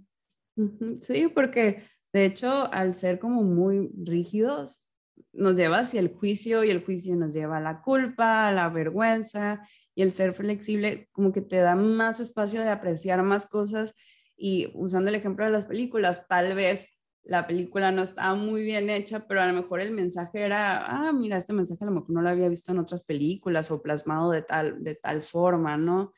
Sí, 1.01 1.29
porque 1.35 1.83
de 2.13 2.27
hecho, 2.27 2.73
al 2.73 2.95
ser 2.95 3.19
como 3.19 3.43
muy 3.43 3.91
rígidos, 3.97 4.89
nos 5.33 5.57
lleva 5.57 5.79
hacia 5.79 6.01
el 6.01 6.13
juicio 6.13 6.63
y 6.65 6.71
el 6.71 6.85
juicio 6.85 7.17
nos 7.17 7.33
lleva 7.33 7.57
a 7.57 7.61
la 7.61 7.81
culpa, 7.81 8.49
a 8.49 8.53
la 8.53 8.69
vergüenza 8.69 9.67
y 9.95 10.03
el 10.03 10.13
ser 10.13 10.35
flexible 10.35 11.09
como 11.13 11.33
que 11.33 11.41
te 11.41 11.57
da 11.57 11.75
más 11.75 12.21
espacio 12.21 12.61
de 12.61 12.71
apreciar 12.71 13.23
más 13.23 13.47
cosas 13.47 13.95
y 14.37 14.71
usando 14.75 15.09
el 15.09 15.15
ejemplo 15.15 15.45
de 15.45 15.53
las 15.53 15.65
películas, 15.65 16.27
tal 16.29 16.55
vez 16.55 16.89
la 17.25 17.47
película 17.47 17.93
no 17.93 18.03
estaba 18.03 18.35
muy 18.35 18.65
bien 18.65 18.91
hecha, 18.91 19.27
pero 19.29 19.41
a 19.41 19.47
lo 19.47 19.53
mejor 19.55 19.81
el 19.81 19.93
mensaje 19.93 20.43
era, 20.43 20.85
ah, 20.87 21.13
mira, 21.13 21.37
este 21.37 21.53
mensaje 21.53 21.85
a 21.85 21.87
lo 21.87 21.93
mejor 21.93 22.11
no 22.11 22.23
lo 22.23 22.29
había 22.29 22.49
visto 22.49 22.73
en 22.73 22.81
otras 22.81 23.05
películas 23.05 23.71
o 23.71 23.81
plasmado 23.81 24.33
de 24.33 24.43
tal, 24.43 24.83
de 24.83 24.97
tal 24.97 25.23
forma, 25.23 25.77
¿no? 25.77 26.13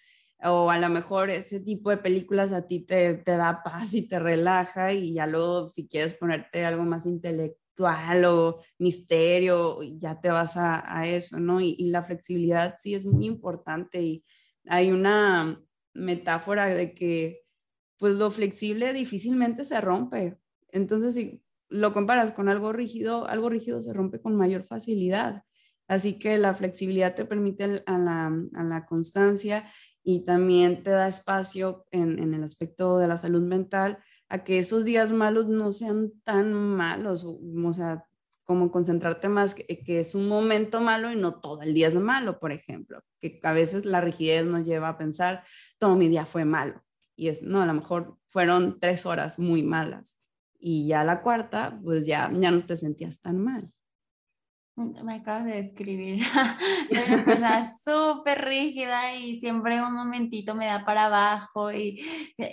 O 0.44 0.70
a 0.70 0.78
lo 0.78 0.88
mejor 0.90 1.30
ese 1.30 1.60
tipo 1.60 1.90
de 1.90 1.96
películas 1.96 2.52
a 2.52 2.66
ti 2.66 2.80
te, 2.80 3.14
te, 3.14 3.32
da 3.32 3.62
paz 3.62 3.94
y 3.94 4.06
te 4.06 4.18
relaja 4.18 4.92
y 4.92 5.14
ya 5.14 5.26
luego 5.26 5.70
si 5.70 5.88
quieres 5.88 6.14
ponerte 6.14 6.64
algo 6.64 6.84
más 6.84 7.06
intelectual 7.06 8.24
o 8.26 8.60
misterio, 8.78 9.82
ya 9.82 10.20
te 10.20 10.28
vas 10.28 10.56
a, 10.56 10.84
a 10.86 11.06
eso, 11.08 11.40
¿no? 11.40 11.60
Y, 11.60 11.76
la 11.90 12.02
flexibilidad 12.02 12.76
sí 12.78 12.94
es 12.94 13.06
muy 13.06 13.26
importante 13.26 14.02
y 14.02 14.24
hay 14.66 14.90
una 14.90 15.60
metáfora 15.94 16.66
de 16.66 16.94
que 16.94 17.42
pues 17.98 18.14
lo 18.14 18.30
flexible 18.30 18.92
difícilmente 18.92 19.64
se 19.64 19.80
rompe. 19.80 20.36
Entonces, 20.72 21.14
si 21.14 21.42
lo 21.68 21.92
comparas 21.92 22.32
con 22.32 22.48
algo 22.48 22.72
rígido, 22.72 23.26
algo 23.28 23.48
rígido 23.48 23.80
se 23.80 23.92
rompe 23.92 24.20
con 24.20 24.36
mayor 24.36 24.64
facilidad. 24.64 25.44
Así 25.88 26.18
que 26.18 26.38
la 26.38 26.54
flexibilidad 26.54 27.14
te 27.14 27.24
permite 27.24 27.82
a 27.86 27.98
la, 27.98 28.26
a 28.26 28.64
la 28.64 28.86
constancia 28.86 29.70
y 30.04 30.26
también 30.26 30.82
te 30.84 30.90
da 30.90 31.08
espacio 31.08 31.86
en, 31.90 32.34
el 32.34 32.44
aspecto 32.44 32.98
de 32.98 33.08
la 33.08 33.16
salud 33.16 33.42
mental 33.42 33.98
a 34.28 34.44
que 34.44 34.58
esos 34.58 34.84
días 34.84 35.12
malos 35.12 35.48
no 35.48 35.72
sean 35.72 36.12
tan 36.24 36.52
malos, 36.52 37.24
o, 37.24 37.72
sea, 37.72 38.04
como 38.44 38.70
concentrarte 38.70 39.28
más 39.28 39.54
que, 39.54 39.64
que, 39.64 40.00
es 40.00 40.14
un 40.14 40.28
momento 40.28 40.82
malo 40.82 41.10
y 41.10 41.16
no 41.16 41.40
todo 41.40 41.62
el 41.62 41.72
día 41.72 41.88
es 41.88 41.94
malo, 41.94 42.38
por 42.38 42.52
ejemplo, 42.52 43.00
que 43.18 43.40
a 43.42 43.52
veces 43.52 43.86
la 43.86 44.02
rigidez 44.02 44.44
nos 44.44 44.66
lleva 44.66 44.90
a 44.90 44.98
pensar, 44.98 45.44
todo 45.78 45.96
mi 45.96 46.08
día 46.08 46.26
fue 46.26 46.44
malo, 46.44 46.84
y 47.16 47.28
es, 47.28 47.42
no, 47.42 47.62
a 47.62 47.66
lo 47.66 47.72
mejor 47.72 48.18
fueron 48.28 48.78
tres 48.80 49.06
horas 49.06 49.38
muy 49.38 49.62
malas, 49.62 50.22
y 50.58 50.86
ya 50.86 51.02
la 51.04 51.22
cuarta, 51.22 51.80
pues 51.82 52.04
ya, 52.04 52.30
ya 52.38 52.50
no 52.50 52.64
te 52.66 52.76
sentías 52.76 53.22
tan 53.22 53.38
mal. 53.38 53.70
Me 54.76 55.14
acabas 55.14 55.44
de 55.44 55.52
describir. 55.52 56.24
Una 56.90 57.04
persona 57.24 57.72
súper 57.84 58.44
rígida 58.44 59.14
y 59.14 59.36
siempre 59.36 59.80
un 59.80 59.94
momentito 59.94 60.56
me 60.56 60.66
da 60.66 60.84
para 60.84 61.04
abajo 61.04 61.72
y 61.72 62.02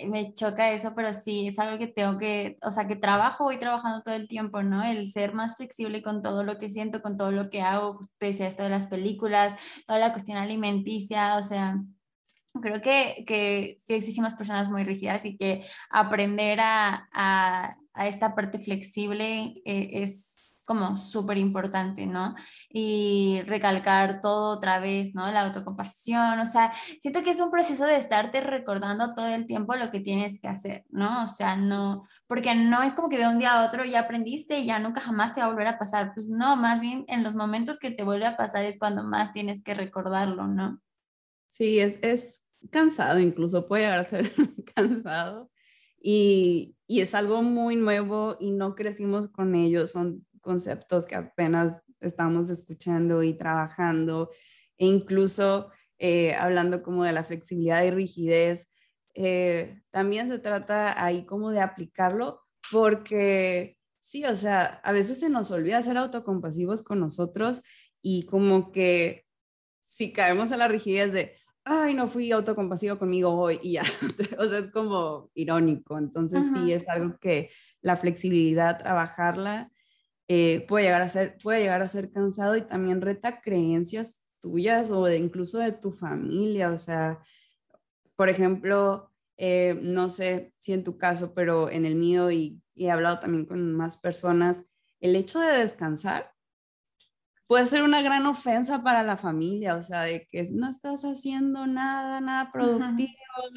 me 0.06 0.32
choca 0.32 0.70
eso, 0.70 0.92
pero 0.94 1.12
sí, 1.12 1.48
es 1.48 1.58
algo 1.58 1.78
que 1.78 1.88
tengo 1.88 2.18
que, 2.18 2.58
o 2.62 2.70
sea, 2.70 2.86
que 2.86 2.94
trabajo, 2.94 3.44
voy 3.44 3.58
trabajando 3.58 4.02
todo 4.02 4.14
el 4.14 4.28
tiempo, 4.28 4.62
¿no? 4.62 4.84
El 4.84 5.08
ser 5.08 5.34
más 5.34 5.56
flexible 5.56 6.00
con 6.00 6.22
todo 6.22 6.44
lo 6.44 6.58
que 6.58 6.70
siento, 6.70 7.02
con 7.02 7.16
todo 7.16 7.32
lo 7.32 7.50
que 7.50 7.60
hago, 7.62 7.98
usted 7.98 8.28
decía 8.28 8.46
esto 8.46 8.62
de 8.62 8.70
las 8.70 8.86
películas, 8.86 9.56
toda 9.86 9.98
la 9.98 10.12
cuestión 10.12 10.38
alimenticia, 10.38 11.36
o 11.36 11.42
sea, 11.42 11.82
creo 12.60 12.80
que, 12.80 13.24
que 13.26 13.76
sí 13.80 13.94
existen 13.94 14.24
personas 14.36 14.70
muy 14.70 14.84
rígidas 14.84 15.24
y 15.24 15.36
que 15.36 15.64
aprender 15.90 16.60
a, 16.60 17.08
a, 17.12 17.76
a 17.94 18.06
esta 18.06 18.36
parte 18.36 18.60
flexible 18.60 19.60
eh, 19.64 19.90
es 20.02 20.41
como 20.64 20.96
súper 20.96 21.38
importante, 21.38 22.06
¿no? 22.06 22.34
Y 22.68 23.42
recalcar 23.46 24.20
todo 24.20 24.56
otra 24.56 24.80
vez, 24.80 25.14
¿no? 25.14 25.30
La 25.32 25.42
autocompasión, 25.42 26.38
o 26.38 26.46
sea, 26.46 26.72
siento 27.00 27.22
que 27.22 27.30
es 27.30 27.40
un 27.40 27.50
proceso 27.50 27.84
de 27.84 27.96
estarte 27.96 28.40
recordando 28.40 29.14
todo 29.14 29.26
el 29.26 29.46
tiempo 29.46 29.74
lo 29.74 29.90
que 29.90 30.00
tienes 30.00 30.40
que 30.40 30.48
hacer, 30.48 30.84
¿no? 30.90 31.24
O 31.24 31.26
sea, 31.26 31.56
no, 31.56 32.06
porque 32.26 32.54
no 32.54 32.82
es 32.82 32.94
como 32.94 33.08
que 33.08 33.18
de 33.18 33.28
un 33.28 33.38
día 33.38 33.52
a 33.52 33.66
otro 33.66 33.84
ya 33.84 34.00
aprendiste 34.00 34.58
y 34.58 34.66
ya 34.66 34.78
nunca 34.78 35.00
jamás 35.00 35.34
te 35.34 35.40
va 35.40 35.46
a 35.46 35.50
volver 35.50 35.68
a 35.68 35.78
pasar, 35.78 36.12
pues 36.14 36.28
no, 36.28 36.56
más 36.56 36.80
bien 36.80 37.04
en 37.08 37.22
los 37.22 37.34
momentos 37.34 37.78
que 37.78 37.90
te 37.90 38.04
vuelve 38.04 38.26
a 38.26 38.36
pasar 38.36 38.64
es 38.64 38.78
cuando 38.78 39.04
más 39.04 39.32
tienes 39.32 39.62
que 39.62 39.74
recordarlo, 39.74 40.46
¿no? 40.46 40.80
Sí, 41.48 41.80
es, 41.80 41.98
es 42.02 42.42
cansado, 42.70 43.18
incluso 43.18 43.66
puede 43.66 43.82
llegar 43.82 43.98
a 43.98 44.04
ser 44.04 44.32
cansado. 44.74 45.50
Y, 46.00 46.74
y, 46.86 47.00
es 47.00 47.14
algo 47.14 47.42
muy 47.42 47.76
nuevo 47.76 48.36
y 48.40 48.50
no 48.50 48.74
crecimos 48.74 49.28
con 49.28 49.54
ellos, 49.54 49.92
son 49.92 50.26
conceptos 50.42 51.06
que 51.06 51.14
apenas 51.14 51.80
estamos 52.00 52.50
escuchando 52.50 53.22
y 53.22 53.32
trabajando, 53.32 54.30
e 54.76 54.86
incluso 54.86 55.70
eh, 55.98 56.34
hablando 56.34 56.82
como 56.82 57.04
de 57.04 57.12
la 57.12 57.24
flexibilidad 57.24 57.82
y 57.84 57.90
rigidez, 57.90 58.72
eh, 59.14 59.80
también 59.90 60.28
se 60.28 60.38
trata 60.38 61.02
ahí 61.02 61.24
como 61.24 61.50
de 61.50 61.60
aplicarlo 61.60 62.42
porque 62.70 63.78
sí, 64.00 64.24
o 64.24 64.36
sea, 64.36 64.80
a 64.84 64.92
veces 64.92 65.20
se 65.20 65.28
nos 65.28 65.50
olvida 65.50 65.82
ser 65.82 65.96
autocompasivos 65.96 66.82
con 66.82 67.00
nosotros 67.00 67.62
y 68.00 68.26
como 68.26 68.72
que 68.72 69.26
si 69.86 70.12
caemos 70.12 70.52
en 70.52 70.58
la 70.58 70.68
rigidez 70.68 71.12
de, 71.12 71.36
ay, 71.64 71.94
no 71.94 72.08
fui 72.08 72.32
autocompasivo 72.32 72.98
conmigo 72.98 73.30
hoy 73.30 73.60
y 73.62 73.72
ya, 73.72 73.82
o 74.38 74.44
sea, 74.44 74.58
es 74.58 74.68
como 74.68 75.30
irónico, 75.34 75.98
entonces 75.98 76.44
sí 76.54 76.72
es 76.72 76.88
algo 76.88 77.18
que 77.18 77.50
la 77.80 77.96
flexibilidad, 77.96 78.78
trabajarla, 78.78 79.71
eh, 80.34 80.64
puede, 80.66 80.86
llegar 80.86 81.02
a 81.02 81.08
ser, 81.08 81.36
puede 81.42 81.60
llegar 81.60 81.82
a 81.82 81.88
ser 81.88 82.10
cansado 82.10 82.56
y 82.56 82.62
también 82.62 83.02
reta 83.02 83.42
creencias 83.42 84.30
tuyas 84.40 84.90
o 84.90 85.04
de, 85.04 85.18
incluso 85.18 85.58
de 85.58 85.72
tu 85.72 85.92
familia. 85.92 86.70
O 86.70 86.78
sea, 86.78 87.20
por 88.16 88.30
ejemplo, 88.30 89.10
eh, 89.36 89.78
no 89.82 90.08
sé 90.08 90.54
si 90.58 90.72
en 90.72 90.84
tu 90.84 90.96
caso, 90.96 91.34
pero 91.34 91.68
en 91.68 91.84
el 91.84 91.96
mío 91.96 92.30
y, 92.30 92.62
he 92.74 92.90
hablado 92.90 93.18
también 93.18 93.44
con 93.44 93.74
más 93.74 93.98
personas, 93.98 94.64
el 95.00 95.14
hecho 95.16 95.38
de 95.38 95.58
descansar 95.58 96.32
puede 97.46 97.66
ser 97.66 97.82
una 97.82 98.00
gran 98.00 98.24
ofensa 98.24 98.82
para 98.82 99.02
la 99.02 99.18
familia, 99.18 99.76
o 99.76 99.82
sea, 99.82 100.04
de 100.04 100.26
que 100.30 100.48
no 100.50 100.70
estás 100.70 101.02
haciendo 101.04 101.66
nada, 101.66 102.22
nada 102.22 102.50
productivo 102.50 103.12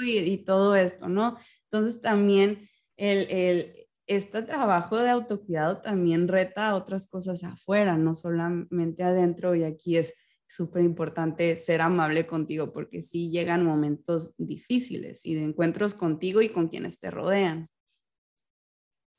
y, 0.06 0.18
y, 0.18 0.38
todo 0.40 0.76
esto, 0.76 1.08
¿no? 1.08 1.38
Entonces 1.72 2.02
también 2.02 2.68
el, 2.98 3.32
el, 3.32 3.85
este 4.08 4.44
trabajo 4.44 4.98
de 4.98 5.10
autocuidado 5.10 5.82
también 5.82 6.28
reta 6.28 6.70
a 6.70 6.76
otras 6.76 7.08
cosas 7.08 7.44
afuera, 7.44 7.98
no 7.98 8.16
solamente 8.16 9.04
adentro, 9.04 9.56
y 9.56 9.64
aquí 9.64 9.98
es 9.98 10.16
súper 10.48 10.84
importante 10.84 11.56
ser 11.58 11.82
amable 11.82 12.28
contigo, 12.28 12.72
porque 12.72 13.02
sí 13.02 13.32
llegan 13.32 13.66
momentos 13.66 14.34
difíciles 14.38 15.26
y 15.26 15.36
de 15.36 15.44
encuentros 15.44 15.94
contigo 15.94 16.42
y 16.42 16.50
con 16.50 16.68
quienes 16.68 17.00
te 17.00 17.12
rodean. 17.12 17.70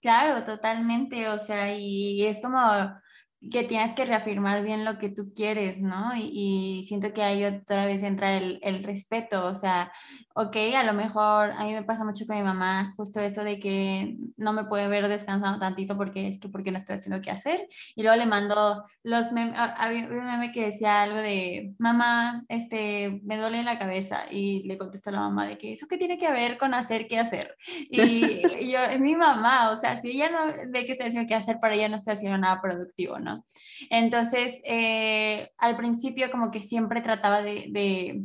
Claro, 0.01 0.45
totalmente, 0.45 1.29
o 1.29 1.39
sea, 1.39 1.77
y 1.77 2.25
es 2.25 2.41
como 2.41 2.61
que 3.41 3.65
tienes 3.65 3.93
que 3.93 4.05
reafirmar 4.05 4.63
bien 4.63 4.85
lo 4.85 4.99
que 4.99 5.11
tú 5.11 5.33
quieres, 5.35 5.81
¿no? 5.81 6.13
Y, 6.17 6.85
siento 6.89 7.13
que 7.13 7.23
ahí 7.23 7.45
otra 7.45 7.87
vez 7.87 8.03
entra 8.03 8.37
el, 8.37 8.59
el, 8.63 8.83
respeto, 8.83 9.47
o 9.47 9.55
sea, 9.55 9.93
ok, 10.35 10.57
a 10.77 10.83
lo 10.85 10.93
mejor 10.95 11.53
a 11.53 11.65
mí 11.65 11.73
me 11.73 11.83
pasa 11.83 12.05
mucho 12.05 12.27
con 12.27 12.37
mi 12.37 12.43
mamá, 12.43 12.93
justo 12.97 13.21
eso 13.21 13.45
de 13.45 13.59
que 13.61 14.17
no 14.37 14.53
me 14.53 14.65
puede 14.65 14.89
ver 14.89 15.09
descansando 15.09 15.59
tantito 15.59 15.97
porque 15.97 16.29
es 16.29 16.39
que 16.41 16.49
porque 16.49 16.71
no 16.73 16.79
estoy 16.79 16.97
haciendo 16.97 17.21
qué 17.21 17.31
hacer, 17.31 17.69
y 17.95 18.03
luego 18.03 18.17
le 18.17 18.27
mando 18.27 18.85
los 19.03 19.33
memes, 19.33 19.55
había 19.57 20.07
un 20.07 20.27
meme 20.27 20.53
que 20.53 20.67
decía 20.67 21.03
algo 21.03 21.17
de, 21.17 21.75
mamá, 21.79 22.45
este, 22.49 23.21
me 23.25 23.37
duele 23.37 23.63
la 23.63 23.79
cabeza, 23.79 24.25
y 24.31 24.63
le 24.65 24.79
contesta 24.79 25.11
la 25.11 25.21
mamá 25.21 25.47
de 25.47 25.59
que, 25.59 25.73
¿eso 25.73 25.87
qué 25.89 25.99
tiene 25.99 26.19
que 26.19 26.31
ver 26.33 26.59
con 26.59 26.75
hacer 26.75 27.07
qué 27.07 27.19
hacer? 27.19 27.57
Y, 27.91 28.43
y 28.61 28.71
yo, 28.73 28.81
es 28.81 29.01
mi 29.01 29.15
mamá, 29.15 29.71
o 29.71 29.77
sea, 29.77 30.01
si 30.01 30.11
ella 30.11 30.31
no 30.31 30.47
ve 30.71 30.87
que 30.87 30.93
estoy 30.93 31.09
haciendo 31.09 31.29
qué 31.29 31.35
hacer, 31.35 31.59
para 31.61 31.75
ella 31.75 31.89
no 31.89 31.97
estoy 31.97 32.15
haciendo 32.15 32.39
nada 32.39 32.61
productivo, 32.61 33.19
¿no? 33.19 33.26
Entonces, 33.91 34.61
eh, 34.65 35.51
al 35.59 35.77
principio 35.77 36.31
como 36.31 36.51
que 36.51 36.63
siempre 36.63 37.01
trataba 37.01 37.43
de, 37.43 37.67
de, 37.71 38.25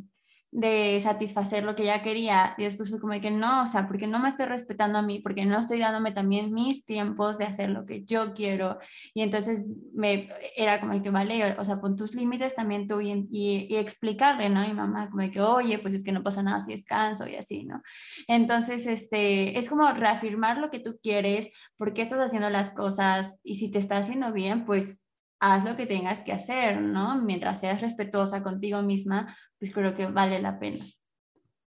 de, 0.51 0.99
satisfacer 1.01 1.63
lo 1.63 1.75
que 1.75 1.83
ella 1.83 2.01
quería 2.01 2.53
y 2.57 2.63
después 2.63 2.89
fue 2.89 2.99
como 2.99 3.13
de 3.13 3.21
que 3.21 3.31
no, 3.31 3.63
o 3.63 3.67
sea, 3.67 3.87
porque 3.87 4.07
no 4.07 4.19
me 4.19 4.29
estoy 4.29 4.45
respetando 4.45 4.99
a 4.99 5.01
mí, 5.01 5.19
porque 5.19 5.45
no 5.45 5.59
estoy 5.59 5.79
dándome 5.79 6.11
también 6.11 6.53
mis 6.53 6.85
tiempos 6.85 7.37
de 7.37 7.45
hacer 7.45 7.69
lo 7.69 7.85
que 7.85 8.03
yo 8.03 8.33
quiero 8.33 8.79
y 9.13 9.21
entonces 9.21 9.63
me 9.93 10.29
era 10.55 10.79
como 10.79 10.93
de 10.93 11.01
que 11.01 11.09
vale, 11.09 11.55
o 11.57 11.65
sea, 11.65 11.79
pon 11.79 11.95
tus 11.95 12.15
límites 12.15 12.55
también 12.55 12.87
tú 12.87 13.01
y, 13.01 13.27
y, 13.31 13.75
explicarle, 13.77 14.49
¿no? 14.49 14.61
A 14.61 14.67
mi 14.67 14.73
mamá 14.73 15.09
como 15.09 15.21
de 15.21 15.31
que, 15.31 15.41
oye, 15.41 15.79
pues 15.79 15.93
es 15.93 16.03
que 16.03 16.11
no 16.11 16.23
pasa 16.23 16.43
nada 16.43 16.61
si 16.61 16.71
descanso 16.73 17.27
y 17.27 17.35
así, 17.35 17.63
¿no? 17.63 17.81
Entonces, 18.27 18.85
este, 18.87 19.57
es 19.57 19.69
como 19.69 19.91
reafirmar 19.93 20.57
lo 20.57 20.69
que 20.69 20.79
tú 20.79 20.99
quieres, 21.01 21.49
por 21.77 21.93
qué 21.93 22.01
estás 22.01 22.19
haciendo 22.19 22.49
las 22.49 22.73
cosas 22.73 23.39
y 23.43 23.55
si 23.55 23.71
te 23.71 23.79
está 23.79 23.97
haciendo 23.97 24.31
bien, 24.33 24.65
pues 24.65 25.03
haz 25.41 25.65
lo 25.65 25.75
que 25.75 25.87
tengas 25.87 26.23
que 26.23 26.31
hacer, 26.31 26.79
¿no? 26.79 27.19
Mientras 27.19 27.59
seas 27.59 27.81
respetuosa 27.81 28.43
contigo 28.43 28.83
misma, 28.83 29.35
pues 29.57 29.73
creo 29.73 29.95
que 29.95 30.05
vale 30.05 30.39
la 30.39 30.59
pena. 30.59 30.85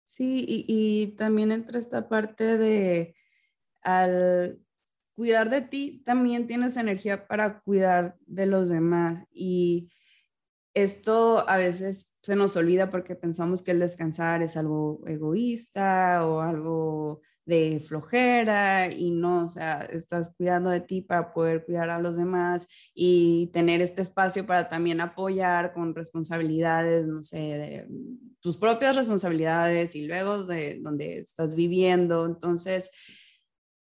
Sí, 0.04 0.44
y, 0.48 1.14
también 1.18 1.52
entra 1.52 1.78
esta 1.78 2.08
parte 2.08 2.56
de 2.56 3.14
al 3.82 4.58
cuidar 5.14 5.50
de 5.50 5.60
ti, 5.60 6.02
también 6.06 6.46
tienes 6.46 6.78
energía 6.78 7.28
para 7.28 7.60
cuidar 7.60 8.16
de 8.26 8.46
los 8.46 8.70
demás. 8.70 9.26
Y 9.30 9.92
esto 10.72 11.46
a 11.46 11.58
veces 11.58 12.18
se 12.22 12.36
nos 12.36 12.56
olvida 12.56 12.90
porque 12.90 13.16
pensamos 13.16 13.62
que 13.62 13.72
el 13.72 13.80
descansar 13.80 14.42
es 14.42 14.56
algo 14.56 15.02
egoísta 15.06 16.26
o 16.26 16.40
algo 16.40 17.20
de 17.48 17.80
flojera 17.80 18.92
y 18.92 19.10
no, 19.10 19.44
o 19.44 19.48
sea, 19.48 19.80
estás 19.80 20.34
cuidando 20.36 20.68
de 20.68 20.82
ti 20.82 21.00
para 21.00 21.32
poder 21.32 21.64
cuidar 21.64 21.88
a 21.88 21.98
los 21.98 22.16
demás 22.16 22.68
y 22.94 23.50
tener 23.54 23.80
este 23.80 24.02
espacio 24.02 24.46
para 24.46 24.68
también 24.68 25.00
apoyar 25.00 25.72
con 25.72 25.94
responsabilidades, 25.94 27.06
no 27.06 27.22
sé, 27.22 27.38
de 27.38 27.88
tus 28.40 28.58
propias 28.58 28.96
responsabilidades 28.96 29.96
y 29.96 30.06
luego 30.06 30.44
de 30.44 30.78
donde 30.82 31.20
estás 31.20 31.54
viviendo. 31.54 32.26
Entonces, 32.26 32.90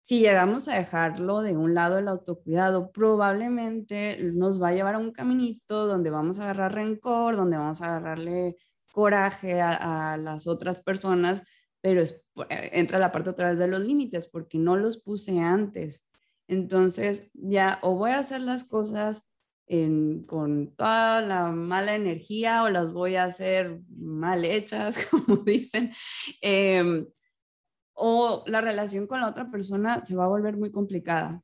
si 0.03 0.21
llegamos 0.21 0.68
a 0.68 0.77
dejarlo 0.77 1.42
de 1.42 1.57
un 1.57 1.75
lado 1.75 1.99
el 1.99 2.07
autocuidado, 2.07 2.92
probablemente 2.92 4.21
nos 4.35 4.62
va 4.62 4.68
a 4.68 4.73
llevar 4.73 4.94
a 4.94 4.99
un 4.99 5.11
caminito 5.11 5.88
donde 5.88 6.11
vamos 6.11 6.38
a 6.38 6.44
agarrar 6.44 6.75
rencor, 6.77 7.35
donde 7.35 7.57
vamos 7.57 7.83
a 7.83 7.87
agarrarle 7.87 8.57
coraje 8.92 9.61
a, 9.61 10.12
a 10.12 10.16
las 10.16 10.47
otras 10.47 10.81
personas 10.81 11.42
pero 11.81 12.01
es, 12.01 12.27
eh, 12.49 12.71
entra 12.73 12.99
la 12.99 13.12
parte 13.12 13.31
otra 13.31 13.51
vez 13.51 13.59
de 13.59 13.69
los 13.69 13.81
límites 13.81 14.29
porque 14.29 14.59
no 14.59 14.77
los 14.77 14.97
puse 14.99 15.41
antes. 15.41 16.09
Entonces 16.49 17.31
ya 17.35 17.79
o 17.83 17.95
voy 17.95 18.11
a 18.11 18.19
hacer 18.19 18.41
las 18.41 18.64
cosas 18.64 19.33
con 20.27 20.75
toda 20.77 21.21
la 21.21 21.51
mala 21.51 21.95
energía 21.95 22.62
o 22.62 22.71
las 22.71 22.93
voy 22.93 23.17
a 23.17 23.25
hacer 23.25 23.81
mal 23.91 24.45
hechas, 24.45 24.97
como 25.11 25.38
dicen, 25.38 25.93
em, 26.41 27.07
o 27.95 28.45
la 28.47 28.61
relación 28.61 29.07
con 29.07 29.21
la 29.21 29.29
otra 29.29 29.51
persona 29.51 30.03
se 30.05 30.17
va 30.17 30.25
a 30.25 30.29
volver 30.29 30.57
muy 30.57 30.71
complicada. 30.71 31.43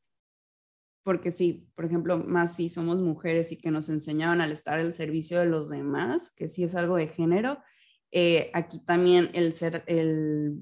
Porque 1.02 1.30
sí, 1.30 1.68
por 1.74 1.84
ejemplo, 1.84 2.16
más 2.16 2.56
si 2.56 2.70
somos 2.70 3.02
mujeres 3.02 3.52
y 3.52 3.58
que 3.60 3.70
nos 3.70 3.90
enseñaban 3.90 4.40
al 4.40 4.52
estar 4.52 4.78
al 4.78 4.94
servicio 4.94 5.38
de 5.38 5.46
los 5.46 5.68
demás, 5.68 6.32
que 6.34 6.48
sí 6.48 6.64
es 6.64 6.74
algo 6.74 6.96
de 6.96 7.08
género, 7.08 7.58
eh, 8.16 8.52
aquí 8.54 8.78
también 8.78 9.28
el 9.32 9.54
ser, 9.54 9.84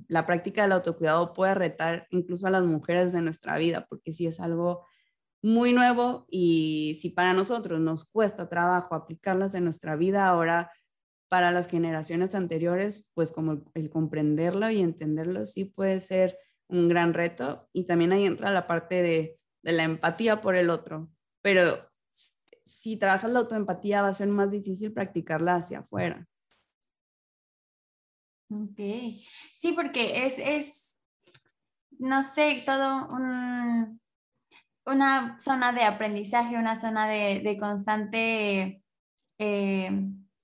la 0.09 0.25
práctica 0.25 0.63
del 0.63 0.73
autocuidado 0.73 1.35
puede 1.35 1.53
retar 1.53 2.07
incluso 2.09 2.47
a 2.47 2.51
las 2.51 2.63
mujeres 2.63 3.13
de 3.13 3.21
nuestra 3.21 3.59
vida, 3.59 3.85
porque 3.91 4.15
si 4.15 4.27
es 4.27 4.41
algo 4.41 4.87
muy 5.43 5.75
nuevo 5.75 6.27
y 6.31 6.97
si 6.99 7.11
para 7.11 7.35
nosotros 7.35 7.79
nos 7.79 8.07
cuesta 8.07 8.49
trabajo 8.49 8.95
aplicarlas 8.95 9.55
en 9.55 9.65
nuestra 9.65 9.97
vida, 9.97 10.29
ahora 10.29 10.73
para 11.29 11.51
las 11.51 11.69
generaciones 11.69 12.35
anteriores, 12.35 13.13
pues 13.15 13.33
como 13.33 13.63
el, 13.75 13.91
comprenderlo 13.91 14.71
y 14.71 14.81
entenderlo 14.81 15.45
sí 15.45 15.67
puede 15.67 16.01
ser 16.01 16.39
un 16.69 16.89
gran 16.89 17.13
reto 17.13 17.69
y 17.75 17.85
también 17.85 18.13
ahí 18.13 18.25
entra 18.25 18.51
la 18.51 18.67
parte 18.67 19.03
de, 19.03 19.39
de 19.63 19.73
la 19.73 19.83
empatía 19.83 20.41
por 20.41 20.57
el 20.57 20.71
otro, 20.71 21.11
pero 21.43 21.63
si 22.65 22.97
trabajas 22.97 23.31
la 23.31 23.41
autoempatía 23.41 24.01
va 24.01 24.09
a 24.09 24.15
ser 24.15 24.29
más 24.29 24.51
difícil 24.51 24.95
practicarla 24.95 25.57
hacia 25.57 25.81
afuera. 25.81 26.27
Ok, 28.55 28.77
sí, 29.61 29.73
porque 29.75 30.27
es, 30.27 30.35
es 30.39 31.03
no 31.99 32.23
sé, 32.25 32.63
todo 32.67 33.09
un, 33.11 34.01
una 34.87 35.39
zona 35.41 35.73
de 35.73 35.85
aprendizaje, 35.85 36.57
una 36.59 36.77
zona 36.77 37.09
de, 37.09 37.41
de 37.41 37.59
constante 37.59 38.83
eh, 39.39 39.91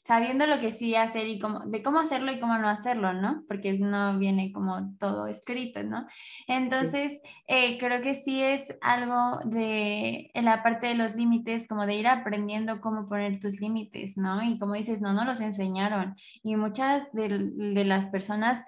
sabiendo 0.09 0.47
lo 0.47 0.59
que 0.59 0.73
sí 0.73 0.95
hacer 0.95 1.29
y 1.29 1.39
cómo, 1.39 1.61
de 1.67 1.83
cómo 1.83 2.01
hacerlo 2.01 2.33
y 2.33 2.41
cómo 2.41 2.57
no 2.57 2.71
hacerlo, 2.71 3.13
¿no? 3.13 3.45
Porque 3.47 3.75
no 3.79 4.19
viene 4.19 4.53
como 4.53 4.97
todo 4.99 5.27
escrito, 5.27 5.83
¿no? 5.83 6.07
Entonces, 6.47 7.21
eh, 7.47 7.77
creo 7.77 8.01
que 8.01 8.15
sí 8.15 8.43
es 8.43 8.75
algo 8.81 9.41
de, 9.45 10.31
en 10.33 10.47
la 10.47 10.63
parte 10.63 10.87
de 10.87 10.95
los 10.95 11.15
límites, 11.15 11.69
como 11.69 11.85
de 11.85 11.97
ir 11.97 12.09
aprendiendo 12.09 12.81
cómo 12.81 13.07
poner 13.07 13.39
tus 13.39 13.61
límites, 13.61 14.17
¿no? 14.17 14.43
Y 14.43 14.59
como 14.59 14.73
dices, 14.73 15.03
no, 15.03 15.13
no 15.13 15.27
los 15.27 15.41
enseñaron. 15.41 16.17
Y 16.43 16.57
muchas 16.57 17.13
de, 17.13 17.29
de 17.29 17.85
las 17.85 18.07
personas 18.07 18.65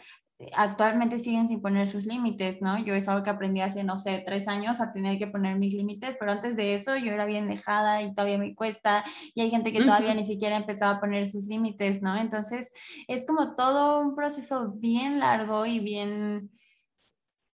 actualmente 0.55 1.19
siguen 1.19 1.49
sin 1.49 1.61
poner 1.61 1.89
sus 1.89 2.07
límites, 2.07 2.63
¿no? 2.63 2.83
Yo 2.83 2.95
es 2.95 3.09
algo 3.09 3.23
que 3.23 3.31
aprendí 3.31 3.61
hace, 3.61 3.85
no 3.85 4.01
sé, 4.01 4.23
tres 4.25 4.49
años 4.49 4.81
a 4.81 4.93
tener 4.93 5.19
que 5.19 5.27
poner 5.27 5.59
mis 5.59 5.75
límites, 5.75 6.17
pero 6.19 6.33
antes 6.33 6.57
de 6.57 6.75
eso 6.75 6.97
yo 6.97 7.13
era 7.13 7.27
bien 7.27 7.49
dejada 7.49 8.03
y 8.03 8.15
todavía 8.15 8.39
me 8.39 8.55
cuesta 8.55 9.05
y 9.35 9.43
hay 9.43 9.51
gente 9.51 9.73
que 9.73 9.85
todavía 9.85 10.15
ni 10.15 10.25
siquiera 10.25 10.57
empezaba 10.57 10.93
a 10.93 11.01
poner 11.01 11.27
sus 11.27 11.47
límites, 11.47 12.01
¿no? 12.03 12.17
Entonces 12.17 12.73
es 13.09 13.27
como 13.27 13.55
todo 13.55 14.01
un 14.01 14.15
proceso 14.15 14.73
bien 14.73 15.19
largo 15.21 15.67
y 15.67 15.81
bien 15.81 16.51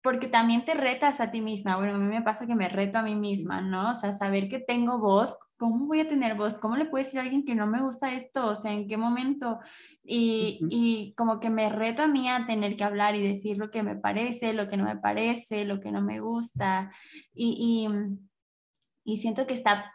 porque 0.05 0.29
también 0.29 0.67
te 0.67 0.75
retas 0.75 1.19
a 1.23 1.31
ti 1.31 1.41
misma. 1.41 1.77
Bueno, 1.79 1.95
a 1.95 1.99
mí 1.99 2.05
me 2.05 2.21
pasa 2.21 2.47
que 2.47 2.55
me 2.55 2.69
reto 2.69 2.99
a 2.99 3.03
mí 3.03 3.15
misma, 3.15 3.63
¿no? 3.63 3.93
O 3.93 3.95
sea, 3.95 4.13
saber 4.13 4.49
que 4.49 4.59
tengo 4.59 4.99
voz, 4.99 5.35
¿cómo 5.57 5.87
voy 5.87 6.01
a 6.01 6.07
tener 6.07 6.35
voz? 6.35 6.53
¿Cómo 6.53 6.77
le 6.77 6.85
puedo 6.85 7.03
decir 7.03 7.19
a 7.19 7.23
alguien 7.23 7.43
que 7.43 7.55
no 7.55 7.67
me 7.67 7.81
gusta 7.81 8.13
esto? 8.13 8.49
O 8.49 8.55
sea, 8.55 8.71
¿en 8.71 8.87
qué 8.87 8.99
momento? 8.99 9.61
Y, 10.05 10.61
y, 10.69 11.15
como 11.17 11.41
que 11.41 11.49
me 11.49 11.71
reto 11.71 12.03
a 12.03 12.07
mí 12.07 12.29
a 12.29 12.45
tener 12.45 12.77
que 12.77 12.85
hablar 12.85 13.17
y 13.17 13.27
decir 13.27 13.57
lo 13.57 13.71
que 13.71 13.83
me 13.83 13.97
parece, 13.97 14.53
lo 14.53 14.69
que 14.69 14.77
no 14.77 14.85
me 14.85 14.99
parece, 14.99 15.65
lo 15.65 15.81
que 15.81 15.91
no 15.91 16.03
me 16.03 16.21
gusta. 16.21 16.93
Y, 17.33 17.89
y, 17.89 19.11
y 19.11 19.17
siento 19.17 19.47
que 19.47 19.55
está 19.55 19.91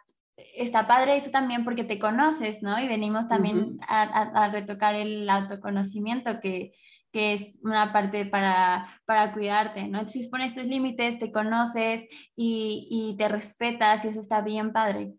está 0.56 0.88
padre 0.88 1.16
eso 1.16 1.30
también 1.30 1.64
porque 1.64 1.84
te 1.84 2.00
conoces, 2.00 2.62
¿no? 2.62 2.80
Y 2.80 2.88
venimos 2.88 3.28
también 3.28 3.78
a, 3.86 4.02
a, 4.02 4.44
a, 4.44 4.50
retocar 4.50 4.94
el 4.94 5.28
autoconocimiento 5.30 6.40
que, 6.40 6.72
que 7.12 7.34
es 7.34 7.58
una 7.62 7.92
parte 7.92 8.26
para, 8.26 9.00
para 9.04 9.32
cuidarte, 9.32 9.88
¿no? 9.88 9.98
Entonces 9.98 10.28
pones 10.28 10.54
tus 10.54 10.64
límites, 10.64 11.18
te 11.18 11.32
conoces 11.32 12.04
y, 12.36 12.88
y, 12.90 13.16
te 13.16 13.28
respetas 13.28 14.04
y 14.04 14.08
eso 14.08 14.20
está 14.20 14.40
bien 14.42 14.72
padre. 14.72 15.14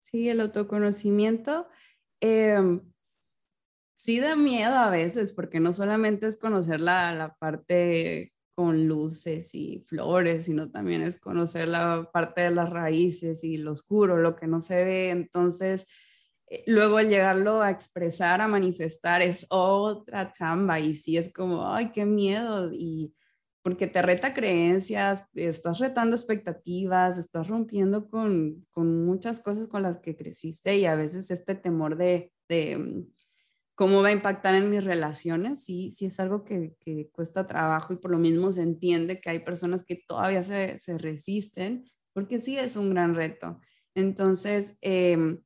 Sí, 0.00 0.28
el 0.28 0.40
autoconocimiento 0.40 1.68
eh, 2.20 2.80
sí 3.94 4.20
da 4.20 4.36
miedo 4.36 4.74
a 4.74 4.90
veces 4.90 5.32
porque 5.32 5.60
no 5.60 5.72
solamente 5.72 6.26
es 6.26 6.36
conocer 6.36 6.80
la, 6.80 7.12
la 7.14 7.34
parte 7.34 8.32
con 8.54 8.86
luces 8.86 9.54
y 9.54 9.84
flores, 9.86 10.44
sino 10.44 10.70
también 10.70 11.02
es 11.02 11.18
conocer 11.18 11.68
la 11.68 12.10
parte 12.12 12.42
de 12.42 12.50
las 12.50 12.70
raíces 12.70 13.44
y 13.44 13.56
lo 13.56 13.72
oscuro, 13.72 14.18
lo 14.18 14.36
que 14.36 14.46
no 14.46 14.60
se 14.60 14.84
ve. 14.84 15.10
Entonces, 15.10 15.86
luego 16.66 16.98
al 16.98 17.08
llegarlo 17.08 17.62
a 17.62 17.70
expresar, 17.70 18.40
a 18.40 18.48
manifestar, 18.48 19.22
es 19.22 19.46
otra 19.50 20.32
chamba 20.32 20.80
y 20.80 20.94
sí 20.94 21.16
es 21.16 21.32
como, 21.32 21.66
ay, 21.72 21.92
qué 21.92 22.04
miedo, 22.04 22.70
y 22.72 23.14
porque 23.62 23.86
te 23.86 24.02
reta 24.02 24.34
creencias, 24.34 25.24
estás 25.34 25.78
retando 25.78 26.16
expectativas, 26.16 27.16
estás 27.16 27.48
rompiendo 27.48 28.08
con, 28.10 28.66
con 28.70 29.04
muchas 29.04 29.40
cosas 29.40 29.68
con 29.68 29.82
las 29.82 29.98
que 29.98 30.16
creciste 30.16 30.76
y 30.76 30.86
a 30.86 30.96
veces 30.96 31.30
este 31.30 31.54
temor 31.54 31.96
de, 31.96 32.32
de 32.48 32.76
mm, 32.76 33.06
cómo 33.76 34.02
va 34.02 34.08
a 34.08 34.12
impactar 34.12 34.56
en 34.56 34.68
mis 34.68 34.84
relaciones, 34.84 35.64
sí, 35.64 35.92
sí 35.92 36.06
es 36.06 36.18
algo 36.18 36.44
que, 36.44 36.74
que, 36.80 37.08
cuesta 37.12 37.46
trabajo 37.46 37.92
y 37.92 37.98
por 37.98 38.10
lo 38.10 38.18
mismo 38.18 38.50
se 38.50 38.62
entiende 38.62 39.20
que 39.20 39.30
hay 39.30 39.38
personas 39.38 39.84
que 39.84 40.02
todavía 40.06 40.42
se, 40.42 40.78
se 40.78 40.98
resisten, 40.98 41.84
porque 42.12 42.40
sí 42.40 42.58
es 42.58 42.76
un 42.76 42.90
gran 42.90 43.14
reto. 43.14 43.60
Entonces, 43.94 44.76
eh, 44.82 45.38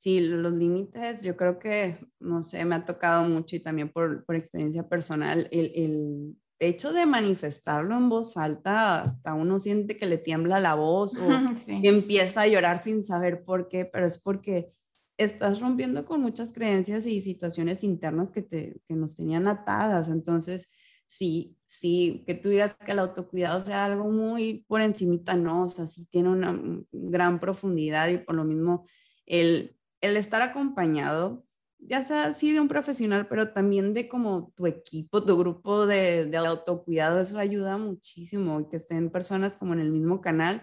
sí, 0.00 0.18
los 0.20 0.54
límites, 0.54 1.20
yo 1.20 1.36
creo 1.36 1.58
que, 1.58 1.98
no 2.20 2.42
sé, 2.42 2.64
me 2.64 2.74
ha 2.74 2.86
tocado 2.86 3.28
mucho 3.28 3.54
y 3.56 3.60
también 3.60 3.92
por, 3.92 4.24
por 4.24 4.34
experiencia 4.34 4.88
personal, 4.88 5.46
el, 5.50 5.72
el, 5.74 6.36
hecho 6.58 6.92
de 6.92 7.06
manifestarlo 7.06 7.96
en 7.96 8.08
voz 8.08 8.36
alta, 8.36 9.02
hasta 9.02 9.32
uno 9.32 9.58
siente 9.58 9.96
que 9.96 10.04
le 10.06 10.18
tiembla 10.18 10.60
la 10.60 10.74
voz 10.74 11.16
o 11.16 11.28
sí. 11.66 11.80
empieza 11.84 12.42
a 12.42 12.46
llorar 12.46 12.82
sin 12.82 13.02
saber 13.02 13.44
por 13.44 13.68
qué, 13.68 13.84
pero 13.84 14.06
es 14.06 14.18
porque 14.18 14.72
estás 15.18 15.60
rompiendo 15.60 16.04
con 16.06 16.20
muchas 16.20 16.52
creencias 16.52 17.06
y 17.06 17.20
situaciones 17.20 17.84
internas 17.84 18.30
que, 18.30 18.42
te, 18.42 18.80
que 18.86 18.94
nos 18.94 19.16
tenían 19.16 19.48
atadas. 19.48 20.08
Entonces, 20.08 20.70
sí, 21.06 21.58
sí, 21.64 22.24
que 22.26 22.34
tú 22.34 22.50
digas 22.50 22.74
que 22.74 22.92
el 22.92 22.98
autocuidado 23.00 23.60
sea 23.60 23.86
algo 23.86 24.10
muy 24.10 24.64
por 24.66 24.80
encimita, 24.80 25.34
no, 25.34 25.64
o 25.64 25.68
sea, 25.68 25.86
sí 25.86 26.06
tiene 26.06 26.30
una 26.30 26.58
gran 26.90 27.40
profundidad 27.40 28.08
y 28.08 28.18
por 28.18 28.34
lo 28.34 28.44
mismo 28.44 28.86
el 29.24 29.79
el 30.00 30.16
estar 30.16 30.42
acompañado, 30.42 31.44
ya 31.78 32.02
sea 32.02 32.24
así 32.24 32.52
de 32.52 32.60
un 32.60 32.68
profesional, 32.68 33.26
pero 33.28 33.52
también 33.52 33.94
de 33.94 34.08
como 34.08 34.52
tu 34.56 34.66
equipo, 34.66 35.24
tu 35.24 35.36
grupo 35.38 35.86
de, 35.86 36.26
de 36.26 36.36
autocuidado, 36.36 37.20
eso 37.20 37.38
ayuda 37.38 37.78
muchísimo. 37.78 38.68
Que 38.68 38.76
estén 38.76 39.10
personas 39.10 39.56
como 39.56 39.74
en 39.74 39.80
el 39.80 39.90
mismo 39.90 40.20
canal, 40.20 40.62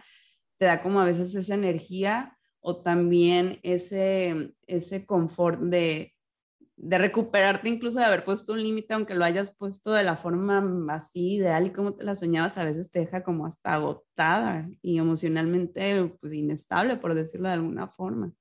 te 0.58 0.65
da 0.65 0.82
como 0.82 1.00
a 1.00 1.06
veces 1.06 1.36
esa 1.36 1.56
energía 1.56 2.38
o 2.60 2.82
también 2.82 3.60
ese, 3.63 4.54
ese 4.67 5.06
confort 5.06 5.62
de, 5.62 6.13
de 6.76 6.97
recuperarte 6.97 7.69
incluso 7.69 8.00
de 8.00 8.06
haber 8.06 8.26
puesto 8.26 8.54
un 8.54 8.62
límite, 8.63 8.93
aunque 8.93 9.15
lo 9.15 9.26
hayas 9.26 9.56
puesto 9.58 9.91
de 9.93 10.04
la 10.04 10.17
forma 10.17 10.86
así 10.93 11.36
ideal 11.36 11.67
y 11.67 11.71
como 11.71 11.95
te 11.95 12.04
la 12.04 12.15
soñabas, 12.15 12.58
a 12.58 12.65
veces 12.65 12.91
te 12.91 13.00
deja 13.00 13.23
como 13.23 13.45
hasta 13.45 13.76
agotada 13.76 14.69
y 14.82 14.97
emocionalmente 14.97 16.15
pues 16.19 16.34
inestable, 16.34 16.97
por 16.97 17.15
decirlo 17.15 17.47
de 17.47 17.56
alguna 17.56 17.88
forma 17.88 18.34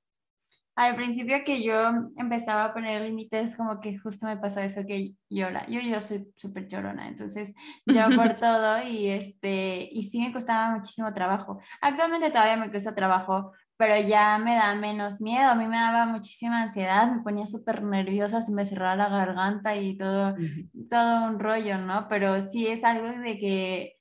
al 0.77 0.95
principio 0.95 1.39
que 1.45 1.63
yo 1.63 1.75
empezaba 2.17 2.65
a 2.65 2.75
poner 2.75 3.01
límites, 3.01 3.57
como 3.57 3.81
que 3.81 3.97
justo 3.99 4.27
me 4.27 4.37
pasó 4.37 4.61
eso 4.61 4.83
que 4.87 5.15
llora. 5.31 5.67
Yo, 5.69 5.81
yo 5.81 6.03
soy 6.03 6.29
súper 6.37 6.69
llorona, 6.69 7.09
entonces 7.09 7.55
yo 7.87 8.05
por 8.15 8.35
todo 8.39 8.83
y, 8.83 9.09
este, 9.09 9.89
y 9.91 10.03
sí 10.05 10.21
me 10.21 10.35
costaba 10.35 10.75
muchísimo 10.77 11.13
trabajo. 11.15 11.59
Actualmente 11.81 12.31
todavía 12.31 12.59
me 12.59 12.71
cuesta 12.71 12.95
trabajo, 12.95 13.53
pero 13.79 13.97
ya 14.07 14.39
me 14.39 14.55
da 14.55 14.75
menos 14.75 15.19
miedo. 15.19 15.49
A 15.49 15.55
mí 15.55 15.67
me 15.67 15.79
daba 15.79 16.05
muchísima 16.05 16.63
ansiedad, 16.63 17.11
me 17.11 17.23
ponía 17.23 17.47
súper 17.47 17.83
nerviosa, 17.83 18.43
se 18.43 18.53
me 18.53 18.67
cerraba 18.67 18.97
la 18.97 19.09
garganta 19.09 19.75
y 19.77 19.97
todo, 19.97 20.35
uh 20.35 20.37
-huh. 20.37 20.89
todo 20.91 21.27
un 21.27 21.39
rollo, 21.41 21.79
¿no? 21.79 22.07
Pero 22.09 22.43
sí 22.43 22.67
es 22.67 22.85
algo 22.85 23.09
de 23.09 23.39
que 23.39 23.96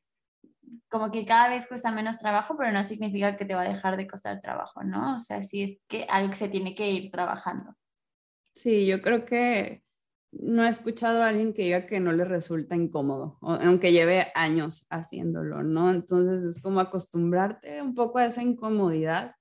como 0.95 1.11
que 1.11 1.25
cada 1.25 1.49
vez 1.49 1.67
cuesta 1.67 1.91
menos 1.91 2.19
trabajo, 2.19 2.55
pero 2.57 2.71
no 2.71 2.81
significa 2.85 3.35
que 3.35 3.43
te 3.43 3.53
va 3.53 3.63
a 3.63 3.67
dejar 3.67 3.97
de 3.97 4.07
costar 4.07 4.39
trabajo, 4.39 4.81
¿no? 4.81 5.17
O 5.17 5.19
sea, 5.19 5.43
sí 5.43 5.61
es 5.61 5.77
que 5.89 6.05
algo 6.09 6.33
se 6.33 6.47
tiene 6.47 6.73
que 6.73 6.89
ir 6.89 7.11
trabajando. 7.11 7.75
Sí, 8.53 8.85
yo 8.85 9.01
creo 9.01 9.25
que 9.25 9.83
no 10.31 10.63
he 10.63 10.69
escuchado 10.69 11.21
a 11.21 11.27
alguien 11.27 11.51
que 11.51 11.63
diga 11.63 11.85
que 11.85 11.99
no 11.99 12.13
le 12.13 12.23
resulta 12.23 12.77
incómodo, 12.77 13.37
aunque 13.41 13.91
lleve 13.91 14.27
años 14.35 14.87
haciéndolo, 14.89 15.63
¿no? 15.63 15.89
Entonces 15.89 16.45
es 16.45 16.63
como 16.63 16.79
acostumbrarte 16.79 17.81
un 17.81 17.93
poco 17.93 18.19
a 18.19 18.27
esa 18.27 18.41
incomodidad, 18.41 19.35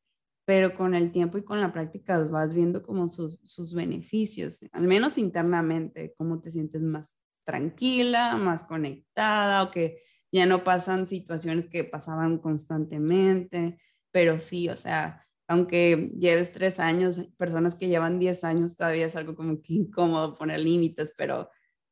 pero 0.44 0.74
con 0.74 0.96
el 0.96 1.12
tiempo 1.12 1.38
y 1.38 1.44
con 1.44 1.60
la 1.60 1.72
práctica 1.72 2.18
vas 2.18 2.52
viendo 2.52 2.82
como 2.82 3.08
sus, 3.08 3.38
sus 3.44 3.74
beneficios, 3.74 4.68
al 4.72 4.88
menos 4.88 5.18
internamente, 5.18 6.14
cómo 6.18 6.40
te 6.40 6.50
sientes 6.50 6.82
más 6.82 7.20
tranquila, 7.44 8.36
más 8.38 8.64
conectada 8.64 9.62
o 9.62 9.70
que 9.70 10.02
ya 10.34 10.46
no 10.46 10.64
pasan 10.64 11.06
situaciones 11.06 11.70
que 11.70 11.84
pasaban 11.84 12.38
constantemente, 12.38 13.78
pero 14.10 14.40
sí, 14.40 14.68
o 14.68 14.76
sea, 14.76 15.24
aunque 15.46 16.10
lleves 16.18 16.50
tres 16.50 16.80
años, 16.80 17.28
personas 17.38 17.76
que 17.76 17.86
llevan 17.86 18.18
diez 18.18 18.42
años 18.42 18.74
todavía 18.74 19.06
es 19.06 19.14
algo 19.14 19.36
como 19.36 19.62
que 19.62 19.74
incómodo 19.74 20.34
poner 20.34 20.58
límites, 20.58 21.14
pero 21.16 21.50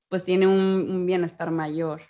pues 0.09 0.25
tiene 0.25 0.49
un, 0.49 0.91
un 0.91 1.07
bienestar 1.07 1.53
mayor. 1.53 2.03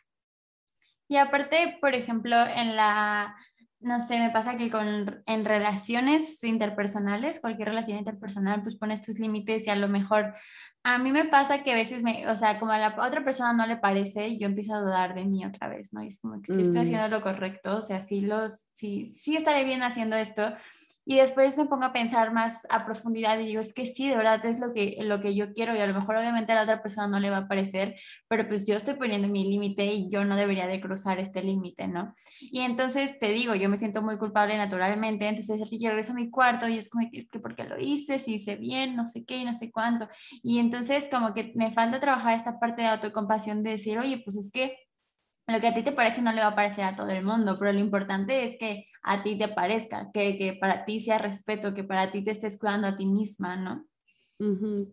Y 1.07 1.19
aparte, 1.19 1.77
por 1.83 1.95
ejemplo, 1.95 2.35
en 2.47 2.77
la 2.77 3.37
no 3.83 4.01
sé, 4.01 4.19
me 4.19 4.31
pasa 4.31 4.57
que 4.57 4.71
con, 4.71 5.23
en 5.27 5.45
relaciones 5.45 6.43
interpersonales, 6.45 7.41
cualquier 7.41 7.69
relación 7.69 7.99
interpersonal, 7.99 8.63
pues 8.63 8.77
pones 8.77 9.03
tus 9.03 9.19
límites 9.19 9.67
y 9.67 9.71
a 9.71 9.77
lo 9.77 9.89
mejor 9.89 10.35
a 10.85 10.99
mí 10.99 11.13
me 11.13 11.25
pasa 11.25 11.63
que 11.63 11.73
a 11.73 11.77
veces 11.77 12.03
me, 12.03 12.29
o 12.29 12.37
sea, 12.37 12.59
como 12.59 12.73
a 12.73 12.79
la 12.79 12.97
otra 13.07 13.23
persona 13.23 13.53
no 13.53 13.67
le 13.67 13.77
parece, 13.77 14.37
yo 14.39 14.47
empiezo 14.47 14.75
a 14.75 14.81
dudar 14.81 15.15
de 15.15 15.25
mí 15.25 15.45
otra 15.45 15.69
vez, 15.69 15.93
¿no? 15.93 16.03
Y 16.03 16.09
es 16.09 16.19
como 16.19 16.43
que 16.43 16.53
si 16.53 16.59
mm. 16.59 16.63
estoy 16.63 16.81
haciendo 16.81 17.09
lo 17.09 17.23
correcto, 17.23 17.77
o 17.77 17.83
sea, 17.83 18.03
sí, 18.03 18.21
los, 18.21 18.69
sí, 18.75 19.07
sí 19.07 19.37
estaré 19.37 19.65
bien 19.65 19.83
haciendo 19.83 20.17
esto. 20.17 20.55
Y 21.05 21.17
después 21.17 21.59
me 21.59 21.67
pongo 21.67 21.85
a 21.85 21.93
pensar 21.93 22.33
más 22.33 22.67
a 22.71 22.85
profundidad 22.85 23.39
y 23.41 23.47
digo, 23.47 23.61
es 23.61 23.75
que 23.75 23.87
sí, 23.87 24.09
de 24.09 24.17
verdad 24.17 24.45
es 24.47 24.61
lo 24.61 24.73
que, 24.73 24.97
lo 25.01 25.21
que 25.21 25.35
yo 25.35 25.53
quiero 25.53 25.75
y 25.75 25.81
a 25.81 25.87
lo 25.87 25.95
mejor 25.95 26.17
obviamente 26.17 26.53
a 26.53 26.55
la 26.55 26.63
otra 26.63 26.81
persona 26.81 27.09
no 27.09 27.19
le 27.19 27.31
va 27.31 27.39
a 27.39 27.49
parecer, 27.49 27.97
pero 28.29 28.47
pues 28.49 28.67
yo 28.67 28.77
estoy 28.77 28.95
poniendo 28.95 29.27
mi 29.27 29.45
límite 29.45 29.85
y 29.87 30.11
yo 30.11 30.25
no 30.25 30.37
debería 30.37 30.69
de 30.69 30.81
cruzar 30.81 31.19
este 31.19 31.43
límite, 31.43 31.89
¿no? 31.89 32.15
Y 32.41 32.61
entonces 32.61 33.19
te 33.19 33.33
digo, 33.33 33.55
yo 33.57 33.69
me 33.69 33.77
siento 33.77 34.01
muy 34.03 34.17
culpable 34.17 34.57
naturalmente, 34.57 35.27
entonces 35.27 35.61
yo 35.71 35.89
regreso 35.89 36.13
a 36.13 36.15
mi 36.17 36.31
cuarto 36.31 36.69
y 36.69 36.79
es 36.79 36.89
como 36.89 37.09
es 37.13 37.29
que 37.29 37.41
porque 37.41 37.65
lo 37.65 37.79
hice, 37.81 38.19
si 38.21 38.35
hice 38.35 38.57
bien, 38.57 38.95
no 38.95 39.07
sé 39.07 39.25
qué 39.25 39.39
y 39.39 39.45
no 39.45 39.55
sé 39.55 39.73
cuánto. 39.73 40.09
Y 40.43 40.59
entonces 40.61 41.09
como 41.11 41.35
que 41.35 41.53
me 41.57 41.73
falta 41.73 41.99
trabajar 42.01 42.37
esta 42.37 42.61
parte 42.61 42.83
de 42.83 42.89
autocompasión 42.89 43.63
de 43.63 43.71
decir, 43.71 43.99
oye, 43.99 44.23
pues 44.25 44.37
es 44.37 44.53
que 44.53 44.77
lo 45.49 45.61
que 45.61 45.69
a 45.69 45.75
ti 45.75 45.83
te 45.83 45.93
parece 45.93 46.23
no 46.23 46.33
le 46.33 46.41
va 46.41 46.49
a 46.49 46.55
parecer 46.55 46.85
a 46.85 46.97
todo 46.97 47.09
el 47.11 47.25
mundo, 47.25 47.59
pero 47.59 47.73
lo 47.73 47.81
importante 47.81 48.45
es 48.45 48.57
que 48.59 48.87
a 49.03 49.23
ti 49.23 49.37
te 49.37 49.49
parezca, 49.49 50.11
que, 50.13 50.39
que 50.39 50.55
para 50.55 50.85
ti 50.85 51.01
sea 51.01 51.19
respeto, 51.19 51.75
que 51.75 51.85
para 51.85 52.11
ti 52.11 52.23
te 52.23 52.31
estés 52.31 52.59
cuidando 52.59 52.87
a 52.87 52.97
ti 52.97 53.07
misma, 53.07 53.57
¿no? 53.57 53.87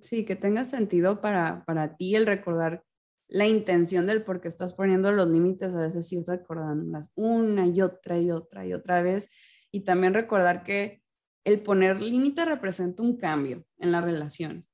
Sí, 0.01 0.25
que 0.25 0.35
tenga 0.35 0.65
sentido 0.65 1.21
para, 1.21 1.63
para 1.65 1.95
ti 1.95 2.15
el 2.15 2.25
recordar 2.25 2.83
la 3.27 3.47
intención 3.47 4.07
del 4.07 4.23
por 4.23 4.41
qué 4.41 4.47
estás 4.47 4.73
poniendo 4.73 5.11
los 5.11 5.29
límites, 5.29 5.73
a 5.73 5.81
veces 5.81 6.07
sí 6.07 6.17
estás 6.17 6.39
recordándolas 6.39 7.07
una 7.15 7.67
y 7.67 7.81
otra 7.81 8.19
y 8.19 8.31
otra 8.31 8.65
y 8.65 8.73
otra 8.73 9.01
vez. 9.01 9.29
Y 9.71 9.81
también 9.81 10.13
recordar 10.15 10.63
que 10.63 11.03
el 11.45 11.61
poner 11.61 12.01
límite 12.01 12.43
representa 12.45 13.03
un 13.03 13.17
cambio 13.17 13.65
en 13.77 13.91
la 13.91 14.01
relación. 14.01 14.67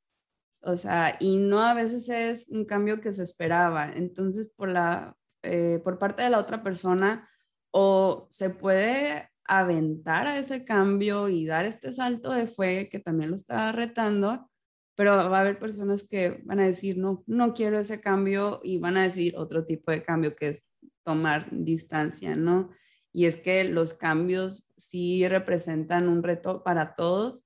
O 0.61 0.77
sea, 0.77 1.17
y 1.19 1.38
no 1.38 1.59
a 1.59 1.73
veces 1.73 2.09
es 2.09 2.49
un 2.49 2.65
cambio 2.65 3.01
que 3.01 3.11
se 3.11 3.23
esperaba. 3.23 3.91
Entonces, 3.91 4.51
por 4.55 4.69
la, 4.69 5.15
eh, 5.43 5.79
por 5.83 5.99
parte 5.99 6.23
de 6.23 6.29
la 6.29 6.39
otra 6.39 6.63
persona 6.63 7.29
o 7.78 8.26
se 8.30 8.51
puede 8.51 9.30
aventar 9.43 10.28
a 10.28 10.39
ese 10.39 10.63
cambio 10.63 11.28
y 11.28 11.45
dar 11.45 11.65
este 11.65 11.91
salto 11.91 12.32
de 12.32 12.47
fe 12.47 12.88
que 12.88 12.99
también 12.99 13.32
lo 13.32 13.36
está 13.36 13.73
retando, 13.73 14.49
pero 14.95 15.17
va 15.17 15.39
a 15.39 15.41
haber 15.41 15.59
personas 15.59 16.07
que 16.07 16.41
van 16.45 16.61
a 16.61 16.65
decir, 16.65 16.97
no, 16.97 17.26
no 17.28 17.53
quiero 17.53 17.78
ese 17.78 17.99
cambio 17.99 18.61
y 18.63 18.78
van 18.78 18.95
a 18.95 19.03
decir 19.03 19.36
otro 19.36 19.65
tipo 19.65 19.91
de 19.91 20.03
cambio 20.03 20.38
que 20.38 20.47
es 20.47 20.71
tomar 21.03 21.49
distancia, 21.51 22.38
¿no? 22.38 22.69
Y 23.11 23.26
es 23.26 23.36
que 23.36 23.65
los 23.65 23.93
cambios 23.93 24.71
sí 24.78 25.28
representan 25.28 26.07
un 26.07 26.23
reto 26.23 26.63
para 26.63 26.95
todos 26.95 27.43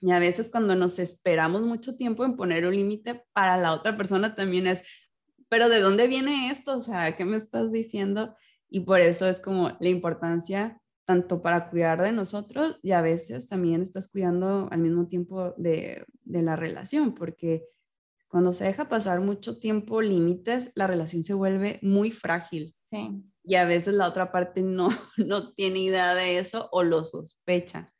y 0.00 0.12
a 0.12 0.18
veces 0.18 0.50
cuando 0.50 0.74
nos 0.76 0.98
esperamos 0.98 1.60
mucho 1.60 1.94
tiempo 1.94 2.24
en 2.24 2.36
poner 2.36 2.64
un 2.64 2.74
límite 2.74 3.26
para 3.34 3.58
la 3.58 3.74
otra 3.74 3.98
persona 3.98 4.34
también 4.34 4.66
es, 4.66 4.82
pero 5.50 5.68
¿de 5.68 5.80
dónde 5.80 6.06
viene 6.06 6.50
esto? 6.50 6.76
O 6.76 6.80
sea, 6.80 7.14
¿qué 7.16 7.26
me 7.26 7.36
estás 7.36 7.70
diciendo? 7.70 8.34
Y 8.74 8.80
por 8.80 9.02
eso 9.02 9.28
es 9.28 9.40
como 9.40 9.76
la 9.80 9.88
importancia 9.88 10.80
tanto 11.04 11.42
para 11.42 11.68
cuidar 11.68 12.00
de 12.00 12.10
nosotros 12.10 12.78
y 12.82 12.92
a 12.92 13.02
veces 13.02 13.46
también 13.46 13.82
estás 13.82 14.10
cuidando 14.10 14.68
al 14.70 14.78
mismo 14.78 15.06
tiempo 15.06 15.52
de, 15.58 16.06
de 16.22 16.42
la 16.42 16.56
relación, 16.56 17.14
porque 17.14 17.66
cuando 18.28 18.54
se 18.54 18.64
deja 18.64 18.88
pasar 18.88 19.20
mucho 19.20 19.58
tiempo 19.58 20.00
límites, 20.00 20.72
la 20.74 20.86
relación 20.86 21.22
se 21.22 21.34
vuelve 21.34 21.80
muy 21.82 22.10
frágil. 22.10 22.74
Sí. 22.88 23.22
Y 23.42 23.56
a 23.56 23.66
veces 23.66 23.92
la 23.92 24.08
otra 24.08 24.32
parte 24.32 24.62
no, 24.62 24.88
no 25.18 25.52
tiene 25.52 25.80
idea 25.80 26.14
de 26.14 26.38
eso 26.38 26.70
o 26.72 26.82
lo 26.82 27.04
sospecha. 27.04 27.92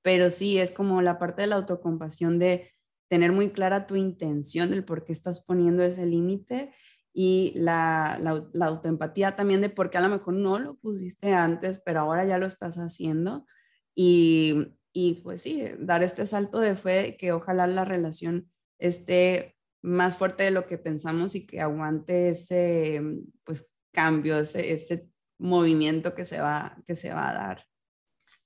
Pero 0.00 0.30
sí, 0.30 0.58
es 0.58 0.72
como 0.72 1.02
la 1.02 1.18
parte 1.18 1.42
de 1.42 1.48
la 1.48 1.56
autocompasión 1.56 2.38
de 2.38 2.70
tener 3.10 3.32
muy 3.32 3.50
clara 3.50 3.86
tu 3.86 3.96
intención 3.96 4.70
del 4.70 4.86
por 4.86 5.04
qué 5.04 5.12
estás 5.12 5.44
poniendo 5.44 5.82
ese 5.82 6.06
límite 6.06 6.72
y 7.16 7.52
la, 7.54 8.18
la, 8.20 8.66
autoempatía 8.66 9.36
también 9.36 9.60
de 9.60 9.70
por 9.70 9.88
qué 9.88 9.98
a 9.98 10.00
lo 10.00 10.08
mejor 10.08 10.34
no 10.34 10.58
lo 10.58 10.74
pusiste 10.74 11.32
antes, 11.32 11.78
pero 11.78 12.00
ahora 12.00 12.24
ya 12.24 12.38
lo 12.38 12.46
estás 12.46 12.76
haciendo. 12.76 13.46
Y, 13.94 14.74
y 14.92 15.22
pues 15.22 15.42
sí, 15.42 15.64
dar 15.78 16.02
este 16.02 16.26
salto 16.26 16.58
de 16.58 16.74
fe 16.74 17.16
que 17.16 17.32
ojalá 17.32 17.68
la 17.68 17.84
relación 17.84 18.50
esté 18.80 19.56
más 19.80 20.16
fuerte 20.16 20.42
de 20.42 20.50
lo 20.50 20.66
que 20.66 20.76
pensamos 20.76 21.36
y 21.36 21.46
que 21.46 21.60
aguante 21.60 22.30
ese 22.30 23.00
pues 23.44 23.70
cambio, 23.92 24.38
ese, 24.38 24.72
ese 24.72 25.08
movimiento 25.38 26.14
que 26.16 26.24
se, 26.24 26.40
va, 26.40 26.76
que 26.84 26.96
se 26.96 27.14
va 27.14 27.30
a 27.30 27.34
dar. 27.34 27.64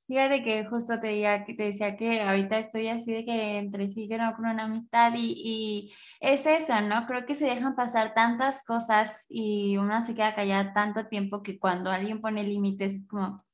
Fíjate 0.09 0.43
que 0.43 0.65
justo 0.65 0.99
te, 0.99 1.09
diga, 1.09 1.45
te 1.45 1.53
decía 1.53 1.95
que 1.95 2.23
ahorita 2.23 2.57
estoy 2.57 2.89
así 2.89 3.13
de 3.13 3.27
que 3.27 3.59
entre 3.59 3.91
sí 3.91 4.09
que 4.09 4.17
no 4.17 4.35
con 4.35 4.47
una 4.47 4.65
amistad 4.65 5.13
y, 5.15 5.35
y, 5.37 5.95
es 6.19 6.47
eso, 6.47 6.81
¿no? 6.81 7.07
Creo 7.07 7.27
que 7.27 7.35
se 7.35 7.45
dejan 7.45 7.77
pasar 7.77 8.15
tantas 8.15 8.65
cosas 8.65 9.27
y 9.29 9.77
una 9.77 10.03
se 10.03 10.15
queda 10.15 10.35
callada 10.35 10.73
tanto 10.73 11.09
tiempo 11.09 11.43
que 11.43 11.59
cuando 11.59 11.91
alguien 11.91 12.23
pone 12.23 12.43
límites 12.43 12.95
es 12.95 13.07
como, 13.07 13.45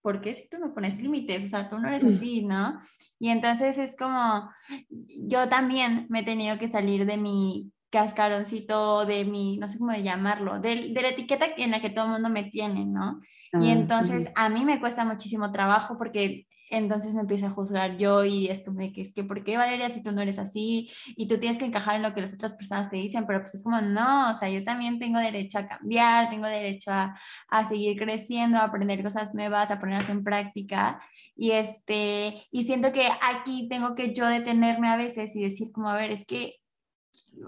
¿por 0.00 0.22
qué 0.22 0.34
si 0.34 0.48
tú 0.48 0.56
no 0.58 0.72
pones 0.72 0.96
límites? 0.98 1.44
O 1.44 1.48
sea, 1.50 1.68
tú 1.68 1.78
no 1.78 1.88
eres 1.88 2.02
así, 2.04 2.46
¿no? 2.46 2.78
Y 3.18 3.28
entonces 3.28 3.76
es 3.76 3.94
como, 3.94 4.50
yo 4.88 5.50
también 5.50 6.06
me 6.08 6.20
he 6.20 6.24
tenido 6.24 6.58
que 6.58 6.68
salir 6.68 7.04
de 7.04 7.18
mi 7.18 7.72
cascaroncito, 7.90 9.04
de 9.04 9.26
mi, 9.26 9.58
no 9.58 9.68
sé 9.68 9.78
cómo 9.78 9.92
de 9.92 10.02
llamarlo, 10.02 10.60
de, 10.60 10.94
de 10.94 11.02
la 11.02 11.10
etiqueta 11.10 11.46
en 11.58 11.72
la 11.72 11.80
que 11.82 11.90
todo 11.90 12.06
el 12.06 12.12
mundo 12.12 12.30
me 12.30 12.44
tiene, 12.44 12.86
¿no? 12.86 13.20
Y 13.52 13.68
ah, 13.68 13.72
entonces 13.72 14.30
a 14.36 14.48
mí 14.48 14.64
me 14.64 14.78
cuesta 14.78 15.04
muchísimo 15.04 15.50
trabajo 15.50 15.98
porque 15.98 16.46
entonces 16.70 17.14
me 17.14 17.22
empiezo 17.22 17.46
a 17.46 17.50
juzgar 17.50 17.98
yo 17.98 18.24
y 18.24 18.46
es 18.46 18.62
como 18.64 18.78
que 18.92 19.02
es 19.02 19.12
que, 19.12 19.24
¿por 19.24 19.42
qué 19.42 19.56
Valeria 19.56 19.88
si 19.90 20.02
tú 20.02 20.12
no 20.12 20.22
eres 20.22 20.38
así? 20.38 20.88
Y 21.16 21.26
tú 21.26 21.38
tienes 21.38 21.58
que 21.58 21.64
encajar 21.64 21.96
en 21.96 22.02
lo 22.02 22.14
que 22.14 22.20
las 22.20 22.32
otras 22.32 22.52
personas 22.52 22.88
te 22.88 22.96
dicen, 22.96 23.26
pero 23.26 23.40
pues 23.40 23.54
es 23.56 23.64
como, 23.64 23.80
no, 23.80 24.30
o 24.30 24.34
sea, 24.34 24.48
yo 24.48 24.62
también 24.62 25.00
tengo 25.00 25.18
derecho 25.18 25.58
a 25.58 25.66
cambiar, 25.66 26.30
tengo 26.30 26.46
derecho 26.46 26.92
a, 26.92 27.18
a 27.48 27.64
seguir 27.66 27.98
creciendo, 27.98 28.58
a 28.58 28.64
aprender 28.64 29.02
cosas 29.02 29.34
nuevas, 29.34 29.70
a 29.70 29.80
ponerlas 29.80 30.08
en 30.08 30.22
práctica. 30.22 31.02
Y, 31.34 31.50
este, 31.52 32.44
y 32.52 32.64
siento 32.64 32.92
que 32.92 33.08
aquí 33.22 33.68
tengo 33.68 33.94
que 33.96 34.14
yo 34.14 34.26
detenerme 34.26 34.88
a 34.88 34.96
veces 34.96 35.34
y 35.34 35.42
decir 35.42 35.72
como, 35.72 35.90
a 35.90 35.96
ver, 35.96 36.12
es 36.12 36.24
que, 36.24 36.60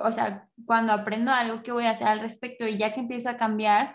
o 0.00 0.11
sea, 0.11 0.48
cuando 0.66 0.92
aprendo 0.92 1.30
algo, 1.30 1.62
¿qué 1.62 1.72
voy 1.72 1.84
a 1.84 1.90
hacer 1.90 2.09
al 2.09 2.20
respecto? 2.20 2.66
Y 2.66 2.76
ya 2.76 2.92
que 2.92 3.00
empiezo 3.00 3.30
a 3.30 3.36
cambiar, 3.36 3.94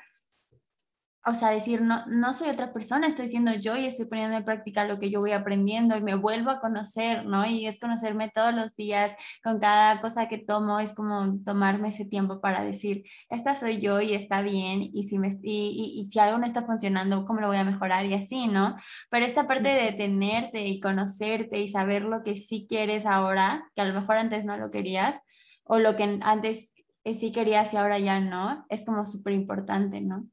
o 1.28 1.34
sea, 1.36 1.50
decir, 1.50 1.82
no, 1.82 2.06
no 2.08 2.34
soy 2.34 2.48
otra 2.50 2.72
persona, 2.72 3.06
estoy 3.06 3.28
siendo 3.28 3.54
yo 3.54 3.76
y 3.76 3.86
estoy 3.86 4.06
poniendo 4.06 4.38
en 4.38 4.46
práctica 4.46 4.86
lo 4.86 4.98
que 4.98 5.10
yo 5.10 5.20
voy 5.20 5.34
aprendiendo 5.34 5.98
y 5.98 6.02
me 6.02 6.16
vuelvo 6.16 6.52
a 6.52 6.62
conocer, 6.62 7.26
¿no? 7.26 7.46
Y 7.46 7.68
es 7.68 7.80
conocerme 7.82 8.32
todos 8.34 8.54
los 8.54 8.78
días 8.78 9.14
con 9.44 9.60
cada 9.60 10.00
cosa 10.00 10.30
que 10.30 10.38
tomo, 10.38 10.80
es 10.80 10.94
como 10.94 11.38
tomarme 11.44 11.90
ese 11.90 12.06
tiempo 12.06 12.40
para 12.40 12.64
decir, 12.64 13.04
esta 13.30 13.56
soy 13.58 13.82
yo 13.82 14.00
y 14.00 14.14
está 14.14 14.42
bien 14.42 14.90
y 14.94 15.04
si, 15.04 15.20
me, 15.20 15.38
y, 15.44 16.02
y, 16.02 16.10
si 16.10 16.18
algo 16.20 16.38
no 16.38 16.46
está 16.46 16.66
funcionando, 16.66 17.26
¿cómo 17.26 17.42
lo 17.42 17.48
voy 17.48 17.58
a 17.58 17.66
mejorar? 17.66 18.06
Y 18.06 18.14
así, 18.14 18.48
¿no? 18.48 18.78
Pero 19.10 19.26
esta 19.26 19.48
parte 19.48 19.68
de 19.68 19.84
detenerte 19.84 20.66
y 20.66 20.80
conocerte 20.80 21.60
y 21.60 21.68
saber 21.68 22.04
lo 22.04 22.24
que 22.24 22.38
sí 22.38 22.68
quieres 22.70 23.06
ahora, 23.06 23.70
que 23.76 23.82
a 23.82 23.86
lo 23.86 23.94
mejor 24.00 24.16
antes 24.18 24.46
no 24.46 24.58
lo 24.58 24.72
querías, 24.72 25.20
o 25.66 25.80
lo 25.80 25.98
que 25.98 26.20
antes 26.22 26.72
sí 27.04 27.34
querías 27.34 27.74
y 27.74 27.78
ahora 27.78 28.00
ya 28.00 28.22
no, 28.22 28.66
es 28.70 28.86
como 28.86 29.06
súper 29.06 29.34
importante, 29.34 30.00
¿no? 30.00 30.26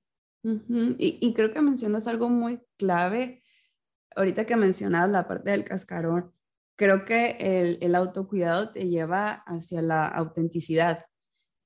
Y, 0.98 1.34
creo 1.34 1.52
que 1.52 1.62
mencionas 1.62 2.06
algo 2.06 2.28
muy 2.28 2.60
clave. 2.76 3.42
Ahorita 4.14 4.44
que 4.44 4.56
mencionas 4.56 5.10
la 5.10 5.26
parte 5.26 5.50
del 5.50 5.64
cascarón, 5.64 6.32
creo 6.76 7.04
que 7.04 7.36
el, 7.40 7.78
el 7.80 7.94
autocuidado 7.94 8.70
te 8.70 8.88
lleva 8.88 9.42
hacia 9.46 9.82
la 9.82 10.06
autenticidad. 10.06 11.06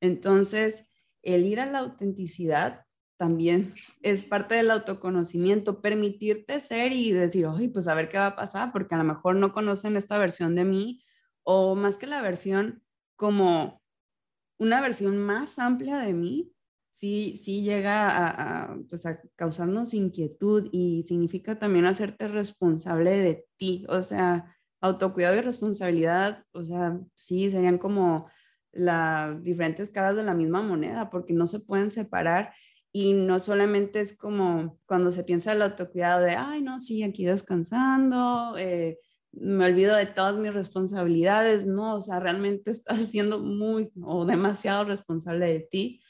Entonces, 0.01 0.91
el 1.23 1.45
ir 1.45 1.61
a 1.61 1.67
la 1.67 1.81
autenticidad 1.81 2.87
también 3.19 3.75
es 4.03 4.25
parte 4.25 4.55
del 4.55 4.71
autoconocimiento, 4.71 5.83
permitirte 5.83 6.61
ser 6.61 6.93
y 6.93 7.13
decir, 7.13 7.47
oye, 7.47 7.69
pues 7.69 7.89
a 7.89 7.95
ver 7.95 8.09
qué 8.09 8.19
va 8.19 8.29
a 8.29 8.37
pasar, 8.37 8.73
porque 8.73 8.95
a 8.95 8.99
lo 8.99 9.05
mejor 9.05 9.37
no 9.37 9.53
conocen 9.53 9.97
esta 9.97 10.19
versión 10.19 10.55
de 10.55 10.65
mí, 10.65 11.03
o 11.43 11.75
más 11.75 11.97
que 11.97 12.07
la 12.07 12.23
versión, 12.23 12.83
como 13.17 13.83
una 14.59 14.81
versión 14.81 15.19
más 15.19 15.59
amplia 15.59 15.99
de 15.99 16.13
mí, 16.13 16.53
sí, 16.99 17.37
sí 17.37 17.63
llega 17.63 18.09
a, 18.09 18.77
pues 18.89 19.07
a 19.07 19.21
causarnos 19.37 19.95
inquietud 19.95 20.69
y 20.73 21.05
significa 21.05 21.57
también 21.57 21.87
hacerte 21.87 22.27
responsable 22.27 23.11
de 23.11 23.47
ti, 23.57 23.87
o 23.89 24.03
sea, 24.03 24.57
autocuidado 24.81 25.37
y 25.37 25.41
responsabilidad, 25.41 26.45
o 26.53 26.65
sea, 26.65 26.99
sí, 27.15 27.51
serían 27.51 27.79
como 27.79 28.29
las 28.73 29.41
diferentes 29.45 29.91
caras 29.91 30.17
de 30.17 30.25
la 30.25 30.35
misma 30.35 30.61
moneda, 30.61 31.09
porque 31.09 31.33
no 31.35 31.47
se 31.47 31.61
pueden 31.61 31.91
separar 31.91 32.53
y 32.93 33.13
no 33.13 33.39
solamente 33.39 34.01
es 34.01 34.17
como 34.17 34.81
cuando 34.87 35.13
se 35.13 35.23
piensa 35.23 35.53
el 35.53 35.63
autocuidado 35.63 36.23
de, 36.23 36.33
ay, 36.33 36.63
no, 36.63 36.81
sí, 36.81 37.05
aquí 37.05 37.25
descansando, 37.25 38.57
eh, 38.59 38.99
me 39.31 39.67
olvido 39.67 39.95
de 39.95 40.07
todas 40.07 40.37
mis 40.37 40.53
responsabilidades, 40.53 41.65
no, 41.65 41.95
o 41.97 42.03
sea, 42.03 42.19
realmente 42.19 42.71
estás 42.73 43.05
siendo 43.05 43.39
muy 43.39 43.93
o 44.03 44.27
demasiado 44.27 44.85
responsable 44.85 45.47
de 45.47 45.61
ti 45.61 46.01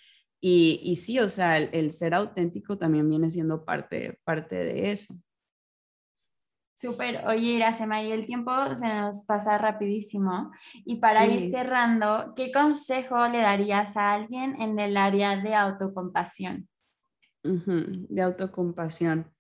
y, 0.41 0.81
y 0.85 0.97
sí, 0.97 1.19
o 1.19 1.29
sea, 1.29 1.59
el, 1.59 1.91
ser 1.91 2.15
auténtico 2.15 2.79
también 2.79 3.09
viene 3.09 3.31
siendo 3.31 3.65
parte, 3.65 4.19
parte 4.25 4.57
de 4.57 4.93
eso. 4.93 5.15
Súper, 6.77 7.27
oye 7.27 7.55
Iracema, 7.55 8.03
y 8.03 8.13
el 8.13 8.25
tiempo 8.25 8.53
se 8.77 8.87
nos 8.87 9.25
pasa 9.25 9.59
rapidísimo. 9.59 10.53
Y 10.85 10.97
para 10.97 11.27
ir 11.27 11.51
cerrando, 11.51 12.35
¿qué 12.37 12.53
consejo 12.53 13.27
le 13.27 13.39
darías 13.39 13.97
a 13.97 14.15
alguien 14.15 14.61
en 14.61 14.79
el 14.79 14.97
área 14.97 15.37
de 15.37 15.55
autocompasión? 15.55 16.69
de 17.43 18.21
autocompasión. 18.21 19.33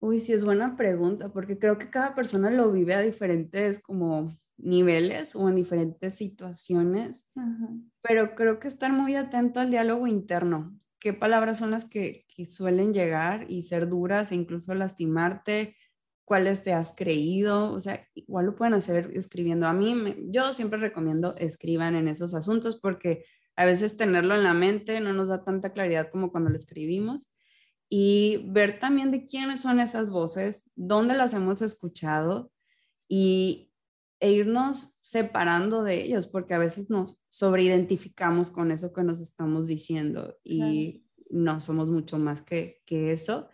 Uy, 0.00 0.20
sí, 0.20 0.32
es 0.32 0.44
buena 0.44 0.76
pregunta, 0.76 1.28
porque 1.28 1.58
creo 1.58 1.76
que 1.76 1.90
cada 1.90 2.14
persona 2.14 2.50
lo 2.50 2.70
vive 2.72 2.94
a 2.94 3.00
diferentes 3.00 3.80
como 3.80 4.30
niveles 4.58 5.34
o 5.34 5.48
en 5.48 5.56
diferentes 5.56 6.14
situaciones, 6.14 7.32
pero 8.02 8.34
creo 8.34 8.58
que 8.58 8.68
estar 8.68 8.92
muy 8.92 9.14
atento 9.14 9.60
al 9.60 9.70
diálogo 9.70 10.06
interno. 10.06 10.78
¿Qué 11.00 11.12
palabras 11.12 11.58
son 11.58 11.70
las 11.70 11.88
que, 11.88 12.26
que 12.28 12.44
suelen 12.44 12.92
llegar 12.92 13.46
y 13.48 13.62
ser 13.62 13.88
duras 13.88 14.32
e 14.32 14.34
incluso 14.34 14.74
lastimarte? 14.74 15.76
¿Cuáles 16.24 16.64
te 16.64 16.72
has 16.72 16.94
creído? 16.94 17.72
O 17.72 17.80
sea, 17.80 18.06
igual 18.14 18.46
lo 18.46 18.56
pueden 18.56 18.74
hacer 18.74 19.12
escribiendo. 19.14 19.66
A 19.66 19.72
mí, 19.72 19.94
yo 20.30 20.52
siempre 20.52 20.78
recomiendo 20.78 21.36
escriban 21.36 21.94
en 21.94 22.08
esos 22.08 22.34
asuntos 22.34 22.78
porque 22.80 23.24
a 23.56 23.64
veces 23.64 23.96
tenerlo 23.96 24.34
en 24.34 24.42
la 24.42 24.54
mente 24.54 25.00
no 25.00 25.12
nos 25.12 25.28
da 25.28 25.44
tanta 25.44 25.72
claridad 25.72 26.10
como 26.10 26.30
cuando 26.30 26.50
lo 26.50 26.56
escribimos 26.56 27.32
y 27.88 28.44
ver 28.48 28.78
también 28.78 29.10
de 29.10 29.24
quiénes 29.24 29.60
son 29.60 29.80
esas 29.80 30.10
voces, 30.10 30.70
dónde 30.76 31.14
las 31.14 31.32
hemos 31.32 31.62
escuchado 31.62 32.52
y, 33.08 33.67
e 34.20 34.32
irnos 34.32 35.00
separando 35.02 35.82
de 35.82 36.02
ellos, 36.02 36.26
porque 36.26 36.54
a 36.54 36.58
veces 36.58 36.90
nos 36.90 37.20
sobreidentificamos 37.28 38.50
con 38.50 38.70
eso 38.70 38.92
que 38.92 39.02
nos 39.02 39.20
estamos 39.20 39.68
diciendo 39.68 40.36
y 40.42 41.04
no 41.30 41.60
somos 41.60 41.90
mucho 41.90 42.18
más 42.18 42.42
que, 42.42 42.82
que 42.84 43.12
eso. 43.12 43.48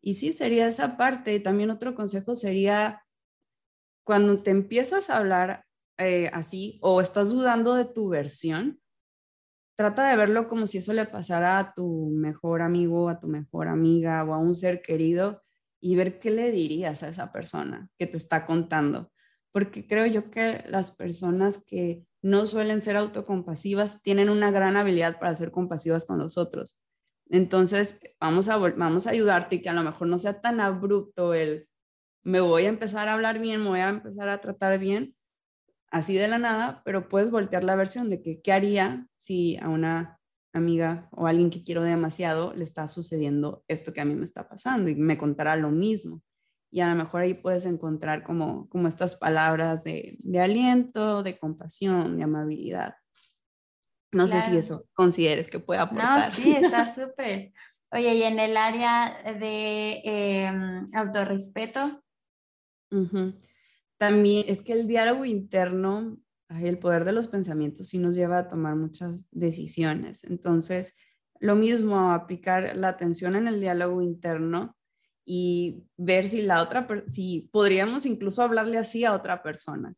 Y 0.00 0.14
sí, 0.14 0.32
sería 0.32 0.68
esa 0.68 0.96
parte. 0.96 1.34
Y 1.34 1.40
también 1.40 1.70
otro 1.70 1.94
consejo 1.94 2.34
sería 2.34 3.04
cuando 4.04 4.42
te 4.42 4.50
empiezas 4.50 5.10
a 5.10 5.18
hablar 5.18 5.66
eh, 5.98 6.30
así 6.32 6.78
o 6.82 7.00
estás 7.00 7.30
dudando 7.30 7.74
de 7.74 7.84
tu 7.84 8.08
versión, 8.08 8.80
trata 9.76 10.08
de 10.08 10.16
verlo 10.16 10.46
como 10.46 10.66
si 10.66 10.78
eso 10.78 10.92
le 10.92 11.06
pasara 11.06 11.58
a 11.58 11.74
tu 11.74 12.10
mejor 12.10 12.62
amigo, 12.62 13.08
a 13.08 13.18
tu 13.18 13.28
mejor 13.28 13.68
amiga 13.68 14.24
o 14.24 14.34
a 14.34 14.38
un 14.38 14.54
ser 14.54 14.82
querido 14.82 15.42
y 15.80 15.96
ver 15.96 16.18
qué 16.18 16.30
le 16.30 16.50
dirías 16.50 17.02
a 17.02 17.08
esa 17.08 17.32
persona 17.32 17.90
que 17.98 18.06
te 18.06 18.16
está 18.16 18.44
contando. 18.46 19.10
Porque 19.52 19.86
creo 19.86 20.06
yo 20.06 20.30
que 20.30 20.64
las 20.68 20.92
personas 20.92 21.64
que 21.64 22.04
no 22.22 22.46
suelen 22.46 22.80
ser 22.80 22.96
autocompasivas 22.96 24.02
tienen 24.02 24.28
una 24.28 24.50
gran 24.50 24.76
habilidad 24.76 25.18
para 25.18 25.34
ser 25.34 25.50
compasivas 25.50 26.06
con 26.06 26.18
los 26.18 26.38
otros. 26.38 26.82
Entonces, 27.28 27.98
vamos 28.20 28.48
a, 28.48 28.54
a 28.54 29.10
ayudarte 29.10 29.56
y 29.56 29.62
que 29.62 29.68
a 29.68 29.74
lo 29.74 29.82
mejor 29.82 30.08
no 30.08 30.18
sea 30.18 30.40
tan 30.40 30.60
abrupto 30.60 31.34
el 31.34 31.68
me 32.22 32.40
voy 32.40 32.66
a 32.66 32.68
empezar 32.68 33.08
a 33.08 33.14
hablar 33.14 33.38
bien, 33.38 33.62
me 33.62 33.68
voy 33.68 33.80
a 33.80 33.88
empezar 33.88 34.28
a 34.28 34.40
tratar 34.40 34.78
bien, 34.78 35.14
así 35.90 36.16
de 36.16 36.28
la 36.28 36.38
nada, 36.38 36.82
pero 36.84 37.08
puedes 37.08 37.30
voltear 37.30 37.64
la 37.64 37.76
versión 37.76 38.10
de 38.10 38.22
que 38.22 38.40
qué 38.42 38.52
haría 38.52 39.06
si 39.18 39.56
a 39.58 39.68
una 39.68 40.20
amiga 40.52 41.08
o 41.12 41.26
alguien 41.26 41.50
que 41.50 41.62
quiero 41.64 41.82
demasiado 41.82 42.52
le 42.54 42.64
está 42.64 42.88
sucediendo 42.88 43.64
esto 43.68 43.92
que 43.92 44.00
a 44.00 44.04
mí 44.04 44.14
me 44.14 44.24
está 44.24 44.48
pasando 44.48 44.90
y 44.90 44.96
me 44.96 45.16
contará 45.16 45.56
lo 45.56 45.70
mismo. 45.70 46.22
Y 46.70 46.80
a 46.80 46.88
lo 46.88 46.94
mejor 46.94 47.22
ahí 47.22 47.34
puedes 47.34 47.66
encontrar 47.66 48.22
como, 48.22 48.68
como 48.68 48.86
estas 48.86 49.16
palabras 49.16 49.82
de, 49.84 50.18
aliento, 50.40 51.22
de 51.22 51.36
compasión, 51.36 52.16
de 52.16 52.22
amabilidad. 52.22 52.94
No 54.12 54.26
sé 54.26 54.40
si 54.40 54.56
eso 54.56 54.86
consideres 54.92 55.48
que 55.48 55.60
puede 55.60 55.80
aportar. 55.80 56.30
No, 56.30 56.34
sí, 56.34 56.52
está 56.52 56.94
súper. 56.94 57.52
Oye, 57.92 58.14
y 58.14 58.22
en 58.22 58.38
el 58.38 58.56
área 58.56 59.16
de 59.38 60.00
eh, 60.04 60.52
autorrespeto. 60.94 62.02
También 63.98 64.44
es 64.48 64.62
que 64.62 64.72
el 64.72 64.86
diálogo 64.86 65.24
interno, 65.24 66.18
el 66.48 66.78
poder 66.78 67.04
de 67.04 67.12
los 67.12 67.28
pensamientos 67.28 67.88
sí 67.88 67.98
nos 67.98 68.14
lleva 68.14 68.38
a 68.38 68.48
tomar 68.48 68.76
muchas 68.76 69.28
decisiones. 69.30 70.24
Entonces, 70.24 70.96
lo 71.40 71.56
mismo, 71.56 72.12
aplicar 72.12 72.76
la 72.76 72.88
atención 72.88 73.36
en 73.36 73.48
el 73.48 73.60
diálogo 73.60 74.02
interno 74.02 74.76
y 75.24 75.84
ver 75.96 76.26
si 76.26 76.42
la 76.42 76.62
otra, 76.62 76.86
si 77.06 77.48
podríamos 77.52 78.06
incluso 78.06 78.42
hablarle 78.42 78.78
así 78.78 79.04
a 79.04 79.14
otra 79.14 79.42
persona. 79.42 79.94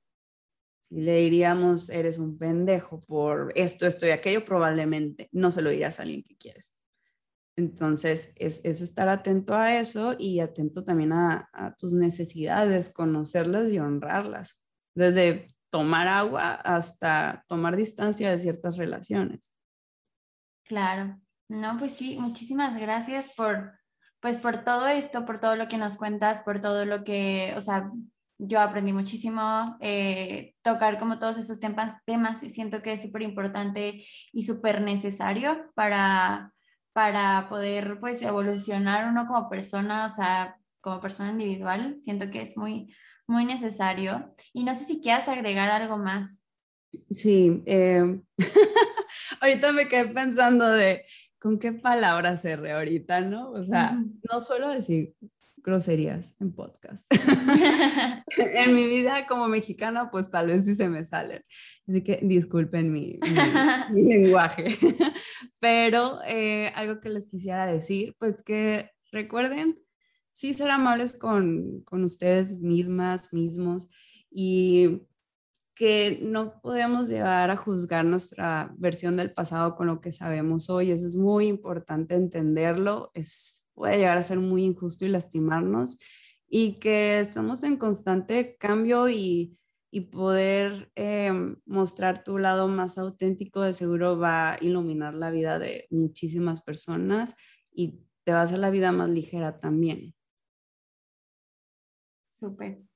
Si 0.81 1.01
le 1.01 1.17
diríamos, 1.17 1.89
eres 1.89 2.19
un 2.19 2.39
pendejo 2.39 3.01
por 3.01 3.53
esto, 3.55 3.87
esto 3.87 4.07
y 4.07 4.11
aquello, 4.11 4.45
probablemente 4.45 5.29
no 5.33 5.51
se 5.51 5.63
lo 5.63 5.71
dirías 5.71 5.99
a 5.99 6.03
alguien 6.03 6.23
que 6.23 6.37
quieres. 6.37 6.77
Entonces, 7.57 8.33
es, 8.37 8.65
estar 8.65 9.09
atento 9.09 9.55
a 9.55 9.79
eso 9.79 10.15
y 10.19 10.41
atento 10.41 10.85
también 10.85 11.13
a, 11.13 11.49
tus 11.79 11.93
necesidades, 11.93 12.93
conocerlas 12.93 13.71
y 13.71 13.79
honrarlas, 13.79 14.65
desde 14.95 15.49
tomar 15.71 16.09
agua 16.09 16.55
hasta 16.55 17.45
tomar 17.49 17.77
distancia 17.77 18.31
de 18.31 18.39
ciertas 18.39 18.77
relaciones. 18.77 19.55
Claro, 20.65 21.21
no, 21.49 21.79
pues 21.79 21.93
sí, 21.93 22.19
muchísimas 22.19 22.79
gracias 22.81 23.31
por, 23.37 23.73
pues 24.23 24.39
por 24.39 24.65
todo 24.65 24.89
esto, 24.89 25.27
por 25.27 25.39
todo 25.39 25.57
lo 25.57 25.69
que 25.69 25.77
nos 25.77 25.99
cuentas, 25.99 26.41
por 26.41 26.63
todo 26.63 26.87
lo 26.87 27.05
que, 27.05 27.53
o 27.59 27.61
sea, 27.61 27.91
yo 28.39 28.61
aprendí 28.61 28.95
muchísimo, 28.95 29.77
eh, 29.81 30.55
tocar 30.63 30.99
como 30.99 31.19
todos 31.19 31.37
esos 31.37 31.61
temas, 31.61 32.03
temas 32.07 32.41
siento 32.41 32.81
que 32.81 32.95
es 32.95 33.03
súper 33.03 33.21
importante 33.23 34.07
y 34.33 34.45
súper 34.45 34.81
necesario 34.81 35.71
para 35.75 36.53
para 36.93 37.49
poder 37.49 37.99
pues 38.01 38.23
evolucionar 38.23 39.09
uno 39.09 39.27
como 39.27 39.49
persona, 39.49 40.05
o 40.05 40.09
sea, 40.09 40.57
como 40.81 41.01
persona 41.01 41.31
individual. 41.31 41.99
Siento 42.01 42.31
que 42.31 42.43
es 42.43 42.57
muy, 42.57 42.95
muy 43.27 43.45
necesario. 43.45 44.35
Y 44.53 44.65
no 44.65 44.75
sé 44.75 44.85
si 44.85 45.01
quieras 45.01 45.29
agregar 45.29 45.71
algo 45.71 45.99
más. 45.99 46.43
Sí, 47.11 47.63
eh, 47.65 48.21
ahorita 49.41 49.73
me 49.73 49.89
quedé 49.89 50.09
pensando 50.09 50.71
de 50.71 51.07
con 51.43 51.59
qué 51.59 51.73
palabras 51.73 52.43
cerré 52.43 52.71
ahorita, 52.71 53.21
¿no? 53.21 53.51
O 53.51 53.65
sea, 53.65 54.01
no 54.31 54.41
suelo 54.41 54.71
decir 54.71 55.17
groserías 55.57 56.37
en 56.39 56.53
podcast. 56.53 57.05
en 58.39 58.75
mi 58.77 58.87
vida 58.87 59.27
como 59.27 59.49
mexicana, 59.49 60.09
pues 60.13 60.31
tal 60.31 60.47
vez 60.47 60.65
sí 60.65 60.77
se 60.77 60.89
me 60.89 61.05
salen. 61.05 61.43
Así 61.89 62.05
que 62.05 62.21
disculpen 62.23 62.93
mi, 62.93 63.19
lenguaje. 63.93 64.79
Pero 65.59 66.21
eh, 66.29 66.71
algo 66.77 67.01
que 67.01 67.09
les 67.09 67.27
quisiera 67.27 67.67
decir, 67.67 68.15
pues 68.21 68.45
que 68.45 68.91
recuerden, 69.11 69.81
sí 70.31 70.55
ser 70.55 70.71
amables 70.71 71.19
con, 71.19 71.83
con 71.83 72.05
ustedes 72.05 72.57
mismas, 72.61 73.33
mismos, 73.35 73.89
y 74.31 75.03
que 75.83 76.21
no 76.23 76.61
podemos 76.61 77.09
llevar 77.09 77.51
a 77.51 77.57
juzgar 77.57 78.05
nuestra 78.05 78.73
versión 78.79 79.17
del 79.17 79.33
pasado 79.33 79.75
con 79.75 79.89
lo 79.89 80.01
que 80.01 80.13
sabemos 80.13 80.71
hoy. 80.71 80.93
Eso 80.93 81.09
es 81.09 81.17
muy 81.17 81.49
importante 81.49 82.15
entenderlo. 82.15 83.11
Es 83.15 83.67
puede 83.75 83.97
llegar 83.97 84.17
a 84.17 84.23
ser 84.23 84.39
muy 84.39 84.63
injusto 84.63 85.05
y 85.05 85.09
lastimarnos 85.09 85.99
y 86.49 86.79
que 86.79 87.19
estamos 87.19 87.65
en 87.65 87.79
constante 87.79 88.57
cambio 88.59 89.09
y, 89.09 89.59
y 89.91 90.03
poder 90.03 90.93
eh, 90.95 91.33
mostrar 91.67 92.23
tu 92.23 92.39
lado 92.39 92.69
más 92.69 92.97
auténtico 92.97 93.63
de 93.63 93.75
seguro 93.75 94.17
va 94.17 94.53
a 94.53 94.59
iluminar 94.65 95.15
la 95.15 95.31
vida 95.33 95.59
de 95.59 95.89
muchísimas 95.91 96.63
personas 96.63 97.35
y 97.73 98.05
te 98.23 98.31
va 98.31 98.43
a 98.43 98.43
hacer 98.45 98.61
la 98.61 98.71
vida 98.71 98.93
más 98.93 99.09
ligera 99.09 99.59
también. 99.59 100.15
Súper. 102.35 102.92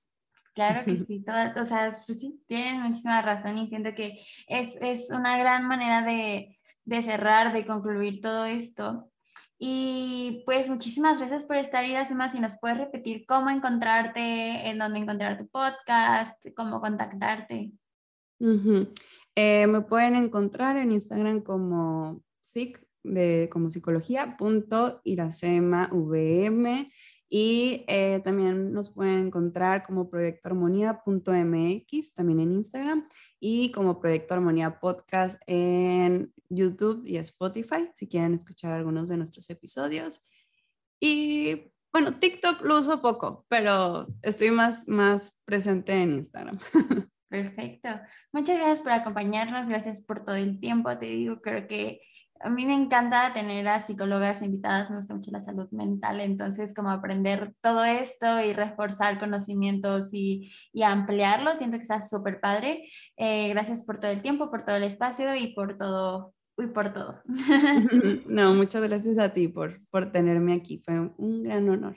Claro 0.56 0.84
que 0.86 0.96
sí, 1.06 1.24
o 1.60 1.64
sea, 1.66 2.00
pues 2.06 2.18
sí, 2.18 2.42
tienes 2.48 2.82
muchísima 2.82 3.20
razón 3.20 3.58
y 3.58 3.68
siento 3.68 3.94
que 3.94 4.26
es, 4.48 4.76
es 4.80 5.10
una 5.10 5.36
gran 5.36 5.68
manera 5.68 6.02
de, 6.02 6.58
de 6.84 7.02
cerrar, 7.02 7.52
de 7.52 7.66
concluir 7.66 8.22
todo 8.22 8.46
esto. 8.46 9.10
Y 9.58 10.42
pues 10.46 10.68
muchísimas 10.68 11.18
gracias 11.18 11.44
por 11.44 11.56
estar, 11.56 11.84
más 12.14 12.32
Si 12.32 12.40
nos 12.40 12.58
puedes 12.58 12.78
repetir 12.78 13.26
cómo 13.26 13.50
encontrarte, 13.50 14.68
en 14.68 14.78
dónde 14.78 14.98
encontrar 14.98 15.38
tu 15.38 15.46
podcast, 15.46 16.44
cómo 16.56 16.80
contactarte. 16.80 17.72
Eh, 19.34 19.66
me 19.66 19.80
pueden 19.82 20.16
encontrar 20.16 20.78
en 20.78 20.92
Instagram 20.92 21.42
como 21.42 22.22
psic, 22.40 22.82
de, 23.02 23.48
como 23.52 23.70
psicología, 23.70 24.36
punto, 24.38 25.02
iracema, 25.04 25.90
vm. 25.92 26.90
Y 27.28 27.84
eh, 27.88 28.20
también 28.24 28.72
nos 28.72 28.90
pueden 28.90 29.26
encontrar 29.26 29.82
como 29.82 30.08
proyectoarmonía.mx, 30.08 32.14
también 32.14 32.40
en 32.40 32.52
Instagram, 32.52 33.08
y 33.40 33.72
como 33.72 34.00
Proyecto 34.00 34.34
Armonía 34.34 34.78
Podcast 34.78 35.42
en 35.46 36.32
YouTube 36.48 37.04
y 37.04 37.16
Spotify, 37.16 37.90
si 37.94 38.08
quieren 38.08 38.34
escuchar 38.34 38.72
algunos 38.72 39.08
de 39.08 39.16
nuestros 39.16 39.50
episodios. 39.50 40.24
Y 41.00 41.72
bueno, 41.92 42.18
TikTok 42.18 42.62
lo 42.62 42.78
uso 42.78 43.02
poco, 43.02 43.44
pero 43.48 44.06
estoy 44.22 44.50
más, 44.50 44.86
más 44.86 45.40
presente 45.44 45.94
en 45.94 46.14
Instagram. 46.14 46.58
Perfecto. 47.28 47.88
Muchas 48.32 48.56
gracias 48.56 48.80
por 48.80 48.92
acompañarnos, 48.92 49.68
gracias 49.68 50.00
por 50.00 50.24
todo 50.24 50.36
el 50.36 50.60
tiempo. 50.60 50.96
Te 50.96 51.06
digo, 51.06 51.40
creo 51.40 51.66
que 51.66 52.00
a 52.40 52.50
mí 52.50 52.66
me 52.66 52.74
encanta 52.74 53.32
tener 53.32 53.66
a 53.68 53.86
psicólogas 53.86 54.42
invitadas, 54.42 54.90
me 54.90 54.96
gusta 54.96 55.14
mucho 55.14 55.30
la 55.30 55.40
salud 55.40 55.68
mental, 55.70 56.20
entonces 56.20 56.74
como 56.74 56.90
aprender 56.90 57.54
todo 57.60 57.84
esto 57.84 58.40
y 58.40 58.52
reforzar 58.52 59.18
conocimientos 59.18 60.08
y, 60.12 60.52
y 60.72 60.82
ampliarlo, 60.82 61.54
siento 61.54 61.76
que 61.76 61.82
está 61.82 62.00
súper 62.00 62.40
padre. 62.40 62.88
Eh, 63.16 63.48
gracias 63.50 63.84
por 63.84 64.00
todo 64.00 64.10
el 64.10 64.22
tiempo, 64.22 64.50
por 64.50 64.64
todo 64.64 64.76
el 64.76 64.84
espacio 64.84 65.34
y 65.34 65.54
por 65.54 65.78
todo. 65.78 66.34
Y 66.58 66.66
por 66.68 66.92
todo. 66.92 67.22
No, 68.26 68.54
muchas 68.54 68.82
gracias 68.82 69.18
a 69.18 69.32
ti 69.32 69.48
por, 69.48 69.80
por 69.90 70.10
tenerme 70.10 70.54
aquí. 70.54 70.82
Fue 70.84 70.98
un 70.98 71.42
gran 71.42 71.68
honor. 71.68 71.96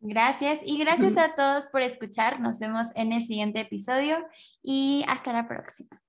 Gracias 0.00 0.58
y 0.66 0.78
gracias 0.78 1.16
a 1.16 1.34
todos 1.34 1.68
por 1.68 1.82
escuchar. 1.82 2.40
Nos 2.40 2.58
vemos 2.58 2.88
en 2.96 3.12
el 3.12 3.22
siguiente 3.22 3.60
episodio 3.60 4.18
y 4.62 5.04
hasta 5.06 5.32
la 5.32 5.46
próxima. 5.46 6.02